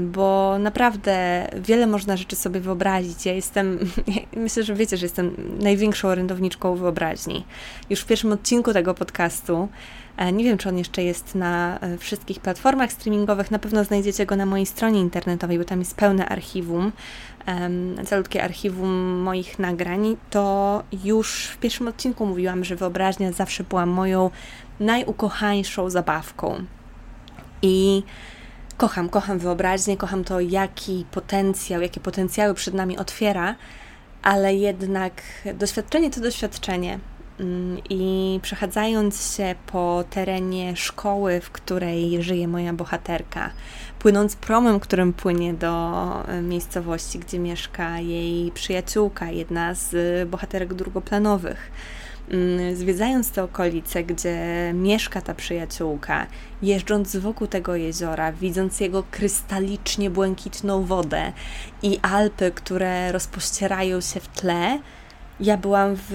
bo 0.00 0.56
naprawdę 0.58 1.46
wiele 1.60 1.86
można 1.86 2.16
rzeczy 2.16 2.36
sobie 2.36 2.60
wyobrazić. 2.60 3.26
Ja 3.26 3.32
jestem, 3.32 3.78
myślę, 4.36 4.62
że 4.62 4.74
wiecie, 4.74 4.96
że 4.96 5.06
jestem 5.06 5.56
największą 5.60 6.08
orędowniczką 6.08 6.76
wyobraźni. 6.76 7.44
Już 7.90 8.00
w 8.00 8.06
pierwszym 8.06 8.32
odcinku 8.32 8.72
tego 8.72 8.94
podcastu, 8.94 9.56
e, 9.58 9.68
nie 10.32 10.44
wiem, 10.44 10.58
czy 10.58 10.68
on 10.68 10.78
jeszcze 10.78 11.02
jest 11.02 11.34
na 11.34 11.78
e, 11.80 11.98
wszystkich 11.98 12.40
platformach 12.40 12.92
streamingowych, 12.92 13.50
na 13.50 13.58
pewno 13.58 13.84
znajdziecie 13.84 14.26
go 14.26 14.36
na 14.36 14.46
mojej 14.46 14.66
stronie 14.66 15.00
internetowej, 15.00 15.58
bo 15.58 15.64
tam 15.64 15.78
jest 15.78 15.96
pełne 15.96 16.28
archiwum, 16.28 16.92
calutkie 18.04 18.44
archiwum 18.44 19.20
moich 19.22 19.58
nagrań, 19.58 20.16
to 20.30 20.82
już 21.04 21.46
w 21.46 21.58
pierwszym 21.58 21.88
odcinku 21.88 22.26
mówiłam, 22.26 22.64
że 22.64 22.76
wyobraźnia 22.76 23.32
zawsze 23.32 23.64
była 23.64 23.86
moją 23.86 24.30
najukochańszą 24.80 25.90
zabawką. 25.90 26.64
I 27.62 28.02
kocham, 28.76 29.08
kocham 29.08 29.38
wyobraźnię, 29.38 29.96
kocham 29.96 30.24
to, 30.24 30.40
jaki 30.40 31.06
potencjał, 31.10 31.80
jakie 31.82 32.00
potencjały 32.00 32.54
przed 32.54 32.74
nami 32.74 32.98
otwiera, 32.98 33.54
ale 34.22 34.54
jednak 34.54 35.22
doświadczenie 35.54 36.10
to 36.10 36.20
doświadczenie. 36.20 36.98
Mm, 37.40 37.78
I 37.90 38.38
przechadzając 38.42 39.36
się 39.36 39.54
po 39.66 40.04
terenie 40.10 40.76
szkoły, 40.76 41.40
w 41.40 41.50
której 41.50 42.22
żyje 42.22 42.48
moja 42.48 42.72
bohaterka, 42.72 43.50
płynąc 43.98 44.36
promem, 44.36 44.80
którym 44.80 45.12
płynie 45.12 45.54
do 45.54 46.02
e, 46.28 46.42
miejscowości, 46.42 47.18
gdzie 47.18 47.38
mieszka 47.38 47.98
jej 47.98 48.52
przyjaciółka, 48.52 49.30
jedna 49.30 49.74
z 49.74 50.28
bohaterek 50.28 50.74
drugoplanowych, 50.74 51.70
Mm, 52.30 52.76
zwiedzając 52.76 53.30
te 53.30 53.42
okolice, 53.42 54.04
gdzie 54.04 54.36
mieszka 54.74 55.20
ta 55.20 55.34
przyjaciółka, 55.34 56.26
jeżdżąc 56.62 57.16
wokół 57.16 57.46
tego 57.46 57.76
jeziora, 57.76 58.32
widząc 58.32 58.80
jego 58.80 59.02
krystalicznie 59.10 60.10
błękitną 60.10 60.84
wodę 60.84 61.32
i 61.82 61.98
Alpy, 62.02 62.50
które 62.50 63.12
rozpościerają 63.12 64.00
się 64.00 64.20
w 64.20 64.28
tle, 64.28 64.78
ja 65.40 65.56
byłam 65.56 65.96
w 66.08 66.12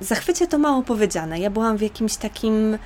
zachwycie 0.00 0.46
to 0.46 0.58
mało 0.58 0.82
powiedziane. 0.82 1.40
Ja 1.40 1.50
byłam 1.50 1.76
w 1.76 1.82
jakimś 1.82 2.16
takim 2.16 2.78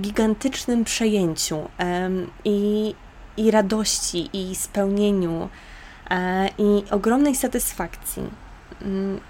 gigantycznym 0.00 0.84
przejęciu 0.84 1.56
um, 1.78 2.30
i, 2.44 2.94
i 3.36 3.50
radości, 3.50 4.30
i 4.32 4.54
spełnieniu, 4.54 5.48
e, 6.10 6.48
i 6.58 6.90
ogromnej 6.90 7.34
satysfakcji. 7.34 8.22
Um, 8.82 9.20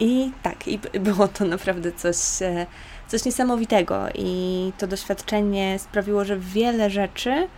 i 0.00 0.32
tak, 0.42 0.68
i 0.68 0.78
było 0.78 1.28
to 1.28 1.44
naprawdę 1.44 1.92
coś, 1.92 2.16
e, 2.42 2.66
coś 3.08 3.24
niesamowitego. 3.24 4.06
I 4.14 4.72
to 4.78 4.86
doświadczenie 4.86 5.78
sprawiło, 5.78 6.24
że 6.24 6.38
wiele 6.38 6.90
rzeczy 6.90 7.48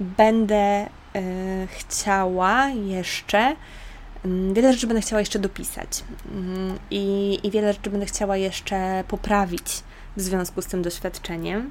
będę 0.00 0.86
y, 0.86 0.88
chciała 1.66 2.68
jeszcze, 2.68 3.56
wiele 4.52 4.72
rzeczy 4.72 4.86
będę 4.86 5.00
chciała 5.00 5.20
jeszcze 5.20 5.38
dopisać. 5.38 6.00
Y, 6.00 6.02
I 6.90 7.50
wiele 7.50 7.72
rzeczy 7.72 7.90
będę 7.90 8.06
chciała 8.06 8.36
jeszcze 8.36 9.04
poprawić 9.08 9.82
w 10.16 10.20
związku 10.20 10.62
z 10.62 10.66
tym 10.66 10.82
doświadczeniem. 10.82 11.70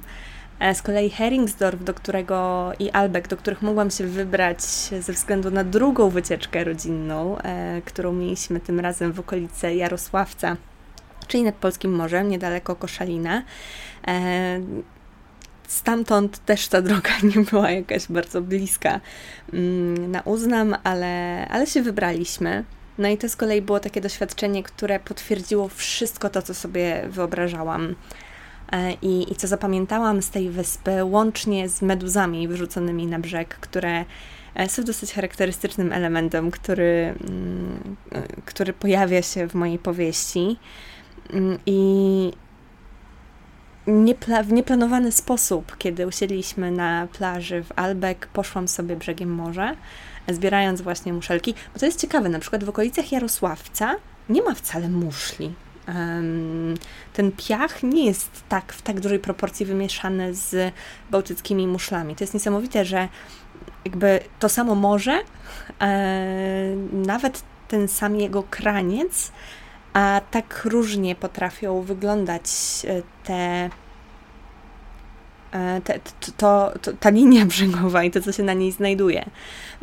E, 0.60 0.74
z 0.74 0.82
kolei 0.82 1.10
Heringsdorf, 1.10 1.84
do 1.84 1.94
którego 1.94 2.72
i 2.78 2.90
Albeck, 2.90 3.28
do 3.28 3.36
których 3.36 3.62
mogłam 3.62 3.90
się 3.90 4.06
wybrać 4.06 4.62
ze 5.00 5.12
względu 5.12 5.50
na 5.50 5.64
drugą 5.64 6.10
wycieczkę 6.10 6.64
rodzinną, 6.64 7.38
e, 7.38 7.82
którą 7.84 8.12
mieliśmy 8.12 8.60
tym 8.60 8.80
razem 8.80 9.12
w 9.12 9.20
okolice 9.20 9.74
Jarosławca, 9.74 10.56
czyli 11.28 11.42
nad 11.42 11.54
Polskim 11.54 11.92
Morzem, 11.92 12.28
niedaleko 12.28 12.76
Koszalina. 12.76 13.42
E, 14.08 14.60
stamtąd 15.74 16.44
też 16.44 16.68
ta 16.68 16.82
droga 16.82 17.10
nie 17.36 17.44
była 17.44 17.70
jakaś 17.70 18.06
bardzo 18.06 18.40
bliska 18.40 19.00
mm, 19.52 20.10
na 20.10 20.20
uznam, 20.20 20.76
ale, 20.84 21.46
ale 21.48 21.66
się 21.66 21.82
wybraliśmy. 21.82 22.64
No 22.98 23.08
i 23.08 23.18
to 23.18 23.28
z 23.28 23.36
kolei 23.36 23.62
było 23.62 23.80
takie 23.80 24.00
doświadczenie, 24.00 24.62
które 24.62 25.00
potwierdziło 25.00 25.68
wszystko 25.68 26.30
to, 26.30 26.42
co 26.42 26.54
sobie 26.54 27.04
wyobrażałam 27.08 27.94
E, 28.72 28.92
I, 29.02 29.32
I 29.32 29.34
co 29.34 29.46
zapamiętałam 29.46 30.22
z 30.22 30.30
tej 30.30 30.50
wyspy, 30.50 31.04
łącznie 31.04 31.68
z 31.68 31.82
meduzami 31.82 32.48
wyrzuconymi 32.48 33.06
na 33.06 33.18
brzeg, 33.18 33.54
które 33.54 34.04
e, 34.54 34.68
są 34.68 34.84
dosyć 34.84 35.12
charakterystycznym 35.12 35.92
elementem, 35.92 36.50
który, 36.50 37.14
mm, 37.28 37.96
e, 38.12 38.22
który 38.44 38.72
pojawia 38.72 39.22
się 39.22 39.48
w 39.48 39.54
mojej 39.54 39.78
powieści. 39.78 40.56
Mm, 41.30 41.58
I 41.66 42.32
niepla- 43.86 44.44
w 44.44 44.52
nieplanowany 44.52 45.12
sposób, 45.12 45.76
kiedy 45.78 46.06
usiedliśmy 46.06 46.70
na 46.70 47.08
plaży 47.12 47.62
w 47.62 47.72
Albeck, 47.76 48.26
poszłam 48.26 48.68
sobie 48.68 48.96
brzegiem 48.96 49.34
morza, 49.34 49.76
zbierając 50.28 50.80
właśnie 50.80 51.12
muszelki. 51.12 51.54
Bo 51.74 51.80
to 51.80 51.86
jest 51.86 52.00
ciekawe, 52.00 52.28
na 52.28 52.38
przykład 52.38 52.64
w 52.64 52.68
okolicach 52.68 53.12
Jarosławca 53.12 53.94
nie 54.28 54.42
ma 54.42 54.54
wcale 54.54 54.88
muszli. 54.88 55.54
Ten 57.12 57.32
piach 57.32 57.82
nie 57.82 58.06
jest 58.06 58.30
tak 58.48 58.72
w 58.72 58.82
tak 58.82 59.00
dużej 59.00 59.18
proporcji 59.18 59.66
wymieszany 59.66 60.34
z 60.34 60.74
bałtyckimi 61.10 61.66
muszlami. 61.66 62.16
To 62.16 62.24
jest 62.24 62.34
niesamowite, 62.34 62.84
że 62.84 63.08
jakby 63.84 64.20
to 64.38 64.48
samo 64.48 64.74
morze, 64.74 65.20
e, 65.80 66.76
nawet 66.92 67.42
ten 67.68 67.88
sam 67.88 68.16
jego 68.16 68.42
kraniec, 68.42 69.32
a 69.94 70.20
tak 70.30 70.64
różnie 70.64 71.14
potrafią 71.14 71.82
wyglądać 71.82 72.46
e, 72.88 73.02
te 73.24 73.70
E, 75.54 75.80
te, 75.80 76.00
to, 76.36 76.72
to, 76.82 76.92
ta 77.00 77.10
linia 77.10 77.46
brzegowa 77.52 78.04
i 78.04 78.10
to, 78.10 78.20
co 78.20 78.32
się 78.32 78.42
na 78.42 78.52
niej 78.52 78.72
znajduje. 78.72 79.24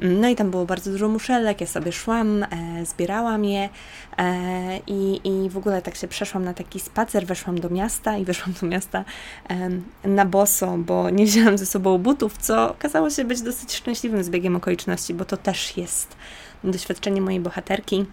No 0.01 0.29
i 0.29 0.35
tam 0.35 0.51
było 0.51 0.65
bardzo 0.65 0.91
dużo 0.91 1.07
muszelek, 1.07 1.61
ja 1.61 1.67
sobie 1.67 1.91
szłam, 1.91 2.43
e, 2.43 2.47
zbierałam 2.85 3.45
je 3.45 3.69
e, 4.17 4.79
i, 4.87 5.21
i 5.23 5.49
w 5.49 5.57
ogóle 5.57 5.81
tak 5.81 5.95
się 5.95 6.07
przeszłam 6.07 6.43
na 6.43 6.53
taki 6.53 6.79
spacer, 6.79 7.25
weszłam 7.25 7.59
do 7.59 7.69
miasta 7.69 8.17
i 8.17 8.25
weszłam 8.25 8.53
do 8.61 8.67
miasta 8.67 9.05
e, 9.49 9.69
na 10.07 10.25
boso, 10.25 10.77
bo 10.77 11.09
nie 11.09 11.25
wzięłam 11.25 11.57
ze 11.57 11.65
sobą 11.65 11.97
butów, 11.97 12.37
co 12.37 12.71
okazało 12.71 13.09
się 13.09 13.25
być 13.25 13.41
dosyć 13.41 13.73
szczęśliwym 13.75 14.23
zbiegiem 14.23 14.55
okoliczności, 14.55 15.13
bo 15.13 15.25
to 15.25 15.37
też 15.37 15.77
jest 15.77 16.15
doświadczenie 16.63 17.21
mojej 17.21 17.39
bohaterki. 17.39 18.05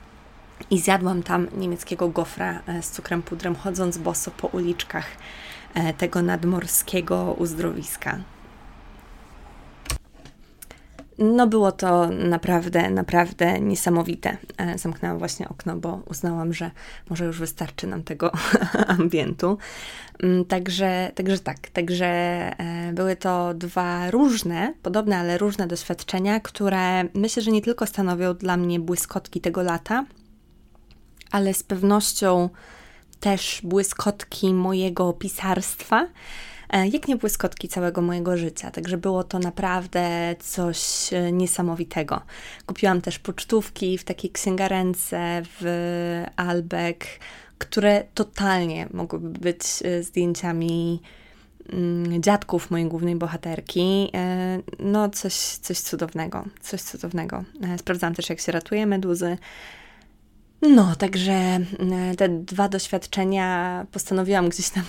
I 0.70 0.80
zjadłam 0.80 1.22
tam 1.22 1.46
niemieckiego 1.56 2.08
gofra 2.08 2.60
e, 2.66 2.82
z 2.82 2.90
cukrem 2.90 3.22
pudrem, 3.22 3.56
chodząc 3.56 3.98
boso 3.98 4.30
po 4.30 4.46
uliczkach 4.46 5.06
E, 5.74 5.92
tego 5.92 6.22
nadmorskiego 6.22 7.36
uzdrowiska. 7.38 8.18
No 11.18 11.46
było 11.46 11.72
to 11.72 12.08
naprawdę, 12.08 12.90
naprawdę 12.90 13.60
niesamowite. 13.60 14.36
E, 14.56 14.78
zamknęłam 14.78 15.18
właśnie 15.18 15.48
okno, 15.48 15.76
bo 15.76 16.02
uznałam, 16.06 16.52
że 16.52 16.70
może 17.10 17.24
już 17.24 17.38
wystarczy 17.38 17.86
nam 17.86 18.02
tego 18.02 18.32
ambientu. 18.98 19.58
Mm, 20.22 20.44
także, 20.44 21.12
także 21.14 21.38
tak, 21.38 21.68
także 21.68 22.10
były 22.92 23.16
to 23.16 23.54
dwa 23.54 24.10
różne, 24.10 24.74
podobne, 24.82 25.18
ale 25.18 25.38
różne 25.38 25.66
doświadczenia, 25.66 26.40
które 26.40 27.04
myślę, 27.14 27.42
że 27.42 27.50
nie 27.50 27.62
tylko 27.62 27.86
stanowią 27.86 28.34
dla 28.34 28.56
mnie 28.56 28.80
błyskotki 28.80 29.40
tego 29.40 29.62
lata, 29.62 30.04
ale 31.30 31.54
z 31.54 31.62
pewnością 31.62 32.48
też 33.20 33.60
błyskotki 33.64 34.54
mojego 34.54 35.12
pisarstwa, 35.12 36.06
e, 36.70 36.88
jak 36.88 37.08
nie 37.08 37.16
błyskotki 37.16 37.68
całego 37.68 38.02
mojego 38.02 38.36
życia. 38.36 38.70
Także 38.70 38.96
było 38.96 39.24
to 39.24 39.38
naprawdę 39.38 40.36
coś 40.40 41.12
e, 41.12 41.32
niesamowitego. 41.32 42.22
Kupiłam 42.66 43.00
też 43.00 43.18
pocztówki 43.18 43.98
w 43.98 44.04
takiej 44.04 44.30
księgarence 44.30 45.42
w 45.60 46.24
Albeck, 46.36 47.04
które 47.58 48.04
totalnie 48.14 48.88
mogłyby 48.92 49.38
być 49.38 49.60
e, 49.84 50.02
zdjęciami 50.02 51.02
mm, 51.72 52.22
dziadków 52.22 52.70
mojej 52.70 52.86
głównej 52.86 53.16
bohaterki. 53.16 54.12
No, 54.78 55.08
coś, 55.08 55.34
coś 55.34 55.80
cudownego, 55.80 56.44
coś 56.60 56.82
cudownego. 56.82 57.44
Sprawdzałam 57.78 58.14
też, 58.14 58.30
jak 58.30 58.40
się 58.40 58.52
ratuje 58.52 58.86
meduzy. 58.86 59.38
No, 60.62 60.96
także 60.96 61.32
e, 61.32 61.60
te 62.16 62.28
dwa 62.28 62.68
doświadczenia 62.68 63.86
postanowiłam 63.92 64.48
gdzieś 64.48 64.70
tam 64.70 64.84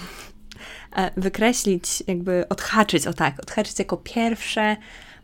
e, 0.96 1.12
wykreślić, 1.18 2.04
jakby 2.08 2.50
odhaczyć, 2.50 3.08
o 3.08 3.14
tak, 3.14 3.40
odhaczyć 3.40 3.80
jako 3.80 3.98
pierwsze, 3.98 4.78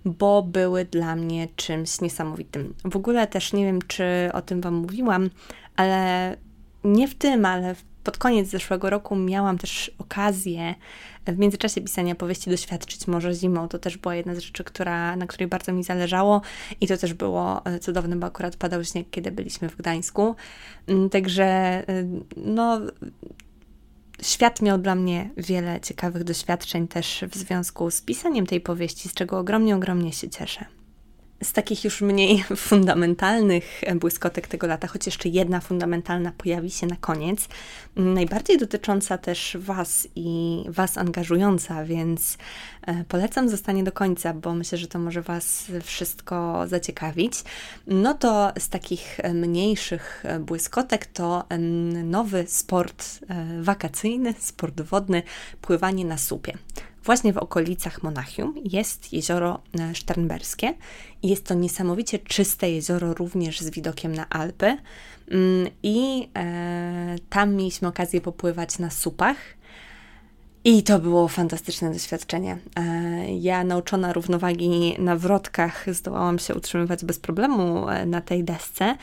bo 0.05 0.43
były 0.43 0.85
dla 0.85 1.15
mnie 1.15 1.47
czymś 1.55 2.01
niesamowitym. 2.01 2.73
W 2.85 2.95
ogóle 2.95 3.27
też 3.27 3.53
nie 3.53 3.65
wiem, 3.65 3.79
czy 3.87 4.29
o 4.33 4.41
tym 4.41 4.61
Wam 4.61 4.73
mówiłam, 4.73 5.29
ale 5.75 6.37
nie 6.83 7.07
w 7.07 7.15
tym, 7.15 7.45
ale 7.45 7.75
pod 8.05 8.17
koniec 8.17 8.49
zeszłego 8.49 8.89
roku 8.89 9.15
miałam 9.15 9.57
też 9.57 9.91
okazję 9.99 10.75
w 11.27 11.37
międzyczasie 11.37 11.81
pisania 11.81 12.15
powieści 12.15 12.49
doświadczyć 12.49 13.07
może 13.07 13.33
zimą. 13.33 13.67
To 13.67 13.79
też 13.79 13.97
była 13.97 14.15
jedna 14.15 14.35
z 14.35 14.39
rzeczy, 14.39 14.63
która, 14.63 15.15
na 15.15 15.27
której 15.27 15.47
bardzo 15.47 15.73
mi 15.73 15.83
zależało 15.83 16.41
i 16.81 16.87
to 16.87 16.97
też 16.97 17.13
było 17.13 17.65
e, 17.65 17.79
cudowne, 17.79 18.15
bo 18.15 18.27
akurat 18.27 18.55
padał 18.55 18.83
śnieg, 18.83 19.07
kiedy 19.11 19.31
byliśmy 19.31 19.69
w 19.69 19.77
Gdańsku. 19.77 20.35
Mm, 20.87 21.09
także 21.09 21.45
e, 21.45 21.83
no 22.37 22.79
świat 24.21 24.61
miał 24.61 24.77
dla 24.77 24.95
mnie 24.95 25.29
wiele 25.37 25.81
ciekawych 25.81 26.23
doświadczeń 26.23 26.87
też 26.87 27.23
w 27.31 27.35
związku 27.35 27.91
z 27.91 28.01
pisaniem 28.01 28.45
tej 28.45 28.61
powieści, 28.61 29.09
z 29.09 29.13
czego 29.13 29.39
ogromnie, 29.39 29.75
ogromnie 29.75 30.13
się 30.13 30.29
cieszę. 30.29 30.65
Z 31.43 31.53
takich 31.53 31.83
już 31.83 32.01
mniej 32.01 32.43
fundamentalnych 32.69 33.81
błyskotek 33.95 34.47
tego 34.47 34.67
lata, 34.67 34.87
choć 34.87 35.05
jeszcze 35.05 35.29
jedna 35.29 35.59
fundamentalna 35.59 36.31
pojawi 36.37 36.71
się 36.71 36.87
na 36.87 36.95
koniec, 36.95 37.47
najbardziej 37.95 38.57
dotycząca 38.57 39.17
też 39.17 39.57
Was 39.59 40.07
i 40.15 40.63
Was 40.67 40.97
angażująca, 40.97 41.85
więc 41.85 42.37
e, 42.81 43.03
polecam 43.03 43.49
zostanie 43.49 43.83
do 43.83 43.91
końca, 43.91 44.33
bo 44.33 44.53
myślę, 44.53 44.77
że 44.77 44.87
to 44.87 44.99
może 44.99 45.21
Was 45.21 45.65
wszystko 45.83 46.63
zaciekawić. 46.67 47.43
No 47.87 48.13
to 48.13 48.51
z 48.59 48.69
takich 48.69 49.19
mniejszych 49.33 50.23
błyskotek 50.39 51.05
to 51.05 51.43
nowy 52.03 52.45
sport 52.47 53.05
e, 53.29 53.61
wakacyjny, 53.61 54.33
sport 54.39 54.81
wodny, 54.81 55.23
pływanie 55.61 56.05
na 56.05 56.17
supie. 56.17 56.57
Właśnie 57.05 57.33
w 57.33 57.37
okolicach 57.37 58.03
Monachium 58.03 58.53
jest 58.63 59.13
jezioro 59.13 59.61
e, 59.79 59.95
Sternberskie 59.95 60.73
i 61.23 61.29
jest 61.29 61.45
to 61.45 61.53
niesamowicie 61.53 62.19
czyste 62.19 62.71
jezioro 62.71 63.13
również 63.13 63.59
z 63.59 63.69
widokiem 63.69 64.15
na 64.15 64.29
Alpy. 64.29 64.77
Mm, 65.31 65.69
I 65.83 66.29
e, 66.37 67.15
tam 67.29 67.55
mieliśmy 67.55 67.87
okazję 67.87 68.21
popływać 68.21 68.79
na 68.79 68.89
supach. 68.89 69.37
I 70.67 70.83
to 70.83 70.99
było 70.99 71.27
fantastyczne 71.27 71.93
doświadczenie. 71.93 72.57
E, 72.75 73.33
ja, 73.33 73.63
nauczona 73.63 74.13
równowagi 74.13 74.95
na 74.99 75.15
wrotkach, 75.15 75.85
zdołałam 75.93 76.39
się 76.39 76.55
utrzymywać 76.55 77.05
bez 77.05 77.19
problemu 77.19 77.89
e, 77.89 78.05
na 78.05 78.21
tej 78.21 78.43
desce. 78.43 78.95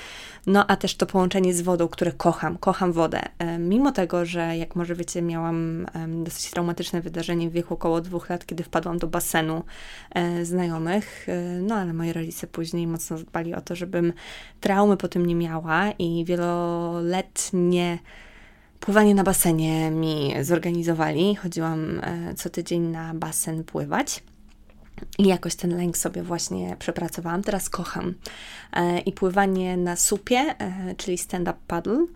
No 0.47 0.67
a 0.67 0.77
też 0.77 0.97
to 0.97 1.07
połączenie 1.07 1.55
z 1.55 1.61
wodą, 1.61 1.89
które 1.89 2.13
kocham, 2.13 2.59
kocham 2.59 2.93
wodę. 2.93 3.21
E, 3.39 3.59
mimo 3.59 3.93
tego, 3.93 4.25
że 4.25 4.57
jak 4.57 4.77
może 4.77 4.95
wiecie, 4.95 5.23
miałam 5.23 5.87
dosyć 6.25 6.51
traumatyczne 6.51 7.01
wydarzenie 7.01 7.51
w 7.51 7.53
wieku 7.53 7.75
około 7.75 8.01
dwóch 8.01 8.31
lat, 8.31 8.47
kiedy 8.47 8.65
wpadłam 8.65 8.99
do 8.99 9.07
basenu 9.07 9.63
znajomych, 10.43 11.27
no 11.61 11.75
ale 11.75 11.93
moi 11.93 12.13
rodzice 12.13 12.47
później 12.47 12.87
mocno 12.87 13.17
dbali 13.19 13.55
o 13.55 13.61
to, 13.61 13.77
żebym 13.77 14.13
traumy 14.61 14.97
po 14.97 15.09
tym 15.09 15.27
nie 15.27 15.35
miała 15.35 15.91
i 15.91 16.25
wieloletnie 16.25 17.99
Pływanie 18.83 19.15
na 19.15 19.25
basenie 19.25 19.91
mi 19.91 20.35
zorganizowali. 20.41 21.37
Chodziłam 21.37 22.01
e, 22.03 22.35
co 22.35 22.51
tydzień 22.51 22.83
na 22.83 23.15
basen 23.15 23.65
pływać. 23.65 24.23
I 25.19 25.27
jakoś 25.27 25.55
ten 25.55 25.77
lęk 25.77 25.99
sobie 25.99 26.23
właśnie 26.23 26.77
przepracowałam. 26.79 27.43
Teraz 27.43 27.71
kocham. 27.71 28.15
E, 28.73 28.99
I 28.99 29.13
pływanie 29.13 29.77
na 29.77 29.97
supie, 29.97 30.37
e, 30.37 30.95
czyli 30.97 31.19
stand-up 31.19 31.59
paddle, 31.67 32.07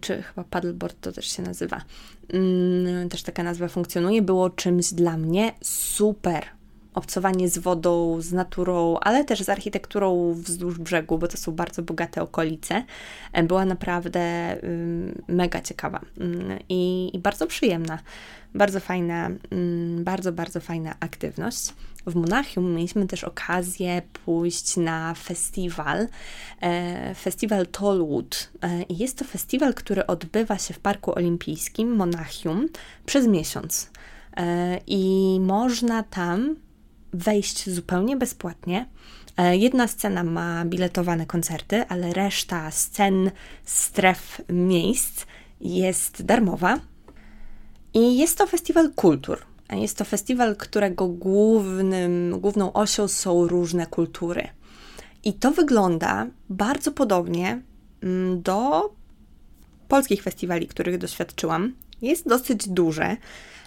czy 0.00 0.22
chyba 0.22 0.44
paddleboard 0.44 0.96
to 1.00 1.12
też 1.12 1.36
się 1.36 1.42
nazywa. 1.42 1.80
Mm, 2.32 3.08
też 3.08 3.22
taka 3.22 3.42
nazwa 3.42 3.68
funkcjonuje. 3.68 4.22
Było 4.22 4.50
czymś 4.50 4.92
dla 4.92 5.16
mnie 5.16 5.52
super 5.62 6.44
obcowanie 6.96 7.48
z 7.48 7.58
wodą, 7.58 8.20
z 8.20 8.32
naturą, 8.32 8.98
ale 9.00 9.24
też 9.24 9.42
z 9.42 9.48
architekturą 9.48 10.32
wzdłuż 10.34 10.78
brzegu, 10.78 11.18
bo 11.18 11.28
to 11.28 11.36
są 11.36 11.52
bardzo 11.52 11.82
bogate 11.82 12.22
okolice, 12.22 12.84
e, 13.32 13.42
była 13.42 13.64
naprawdę 13.64 14.56
mega 15.28 15.60
ciekawa 15.60 16.00
i, 16.68 17.10
i 17.14 17.18
bardzo 17.18 17.46
przyjemna. 17.46 17.98
Bardzo 18.54 18.80
fajna, 18.80 19.30
bardzo, 19.98 20.32
bardzo 20.32 20.60
fajna 20.60 20.94
aktywność. 21.00 21.72
W 22.06 22.14
Monachium 22.14 22.74
mieliśmy 22.74 23.06
też 23.06 23.24
okazję 23.24 24.02
pójść 24.24 24.76
na 24.76 25.14
festiwal, 25.14 26.08
e, 26.60 27.14
festiwal 27.14 27.66
Tollwood. 27.66 28.50
E, 28.62 28.84
jest 28.88 29.18
to 29.18 29.24
festiwal, 29.24 29.74
który 29.74 30.06
odbywa 30.06 30.58
się 30.58 30.74
w 30.74 30.78
Parku 30.78 31.14
Olimpijskim 31.14 31.96
Monachium 31.96 32.68
przez 33.06 33.26
miesiąc. 33.26 33.90
I 34.86 35.38
można 35.40 36.02
tam 36.02 36.56
wejść 37.16 37.70
zupełnie 37.70 38.16
bezpłatnie. 38.16 38.86
E, 39.36 39.56
jedna 39.56 39.88
scena 39.88 40.24
ma 40.24 40.64
biletowane 40.64 41.26
koncerty, 41.26 41.84
ale 41.88 42.12
reszta 42.12 42.70
scen, 42.70 43.30
stref, 43.64 44.42
miejsc 44.48 45.26
jest 45.60 46.22
darmowa. 46.22 46.80
I 47.94 48.18
jest 48.18 48.38
to 48.38 48.46
festiwal 48.46 48.92
kultur. 48.94 49.38
Jest 49.72 49.98
to 49.98 50.04
festiwal, 50.04 50.56
którego 50.56 51.08
głównym, 51.08 52.40
główną 52.40 52.72
osią 52.72 53.08
są 53.08 53.48
różne 53.48 53.86
kultury. 53.86 54.48
I 55.24 55.32
to 55.32 55.50
wygląda 55.50 56.26
bardzo 56.48 56.92
podobnie 56.92 57.62
mm, 58.02 58.42
do 58.42 58.90
polskich 59.88 60.22
festiwali, 60.22 60.66
których 60.66 60.98
doświadczyłam. 60.98 61.72
jest 62.02 62.28
dosyć 62.28 62.68
duże. 62.68 63.16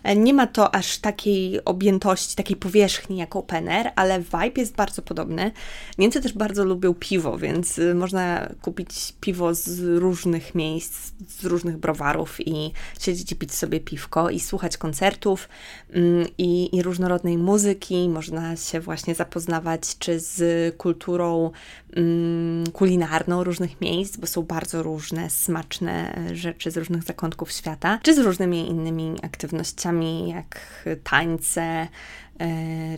E, 0.04 0.16
nie 0.16 0.34
ma 0.34 0.48
to 0.48 0.76
aż 0.76 0.98
takiej 0.98 1.66
objętości, 1.66 2.36
takiej 2.36 2.56
powierzchni 2.56 3.18
jak 3.18 3.36
open 3.36 3.70
air, 3.70 3.92
ale 3.96 4.20
vibe 4.20 4.62
jest 4.62 4.76
bardzo 4.76 5.02
podobny. 5.02 5.52
Niemcy 5.98 6.22
też 6.22 6.34
bardzo 6.34 6.66
lubią 6.66 6.94
piwo, 6.94 7.38
więc 7.38 7.78
y, 7.78 7.96
można 7.96 8.50
kupić 8.62 9.14
piwo 9.22 9.54
z 9.54 9.80
różnych 9.80 10.56
miejsc, 10.56 11.12
z 11.28 11.46
różnych 11.46 11.78
browarów 11.78 12.48
i 12.48 12.72
siedzieć 13.00 13.32
i 13.32 13.36
pić 13.36 13.54
sobie 13.54 13.80
piwko 13.80 14.30
i 14.30 14.40
słuchać 14.40 14.78
koncertów 14.78 15.50
mm, 15.94 16.28
i, 16.38 16.76
i 16.78 16.84
różnorodnej 16.84 17.38
muzyki. 17.38 18.10
Można 18.10 18.56
się 18.56 18.80
właśnie 18.80 19.16
zapoznawać 19.16 19.98
czy 20.00 20.20
z 20.20 20.76
kulturą 20.78 21.52
mm, 21.94 22.72
kulinarną 22.72 23.44
różnych 23.44 23.82
miejsc, 23.82 24.18
bo 24.18 24.28
są 24.28 24.42
bardzo 24.44 24.84
różne, 24.84 25.30
smaczne 25.30 26.16
e, 26.16 26.36
rzeczy 26.36 26.72
z 26.72 26.78
różnych 26.78 27.04
zakątków 27.04 27.52
świata, 27.52 28.00
czy 28.04 28.16
z 28.16 28.20
różnymi 28.20 28.70
innymi 28.70 29.16
aktywnościami 29.22 29.89
jak 30.28 30.86
tańce, 31.04 31.62
e, 31.62 31.88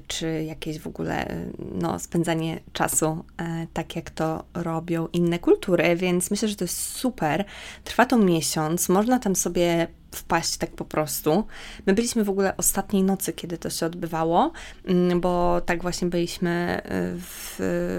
czy 0.08 0.44
jakieś 0.44 0.80
w 0.80 0.88
ogóle 0.88 1.36
no, 1.74 2.00
spędzanie 2.00 2.60
czasu, 2.74 3.26
e, 3.38 3.68
tak 3.74 3.96
jak 3.96 4.10
to 4.10 4.44
robią 4.54 5.08
inne 5.14 5.40
kultury, 5.40 5.96
więc 5.96 6.32
myślę, 6.32 6.48
że 6.48 6.56
to 6.56 6.64
jest 6.64 6.78
super. 6.78 7.46
Trwa 7.84 8.06
to 8.06 8.18
miesiąc, 8.18 8.90
można 8.90 9.20
tam 9.20 9.36
sobie 9.36 9.88
wpaść 10.16 10.58
tak 10.58 10.72
po 10.72 10.86
prostu. 10.86 11.44
My 11.86 11.94
byliśmy 11.94 12.24
w 12.24 12.30
ogóle 12.30 12.58
ostatniej 12.58 13.04
nocy, 13.04 13.34
kiedy 13.34 13.58
to 13.58 13.70
się 13.70 13.86
odbywało, 13.86 14.52
mm, 14.86 15.22
bo 15.22 15.62
tak 15.66 15.82
właśnie 15.82 16.08
byliśmy 16.08 16.82
y, 16.86 16.90
w, 17.18 17.56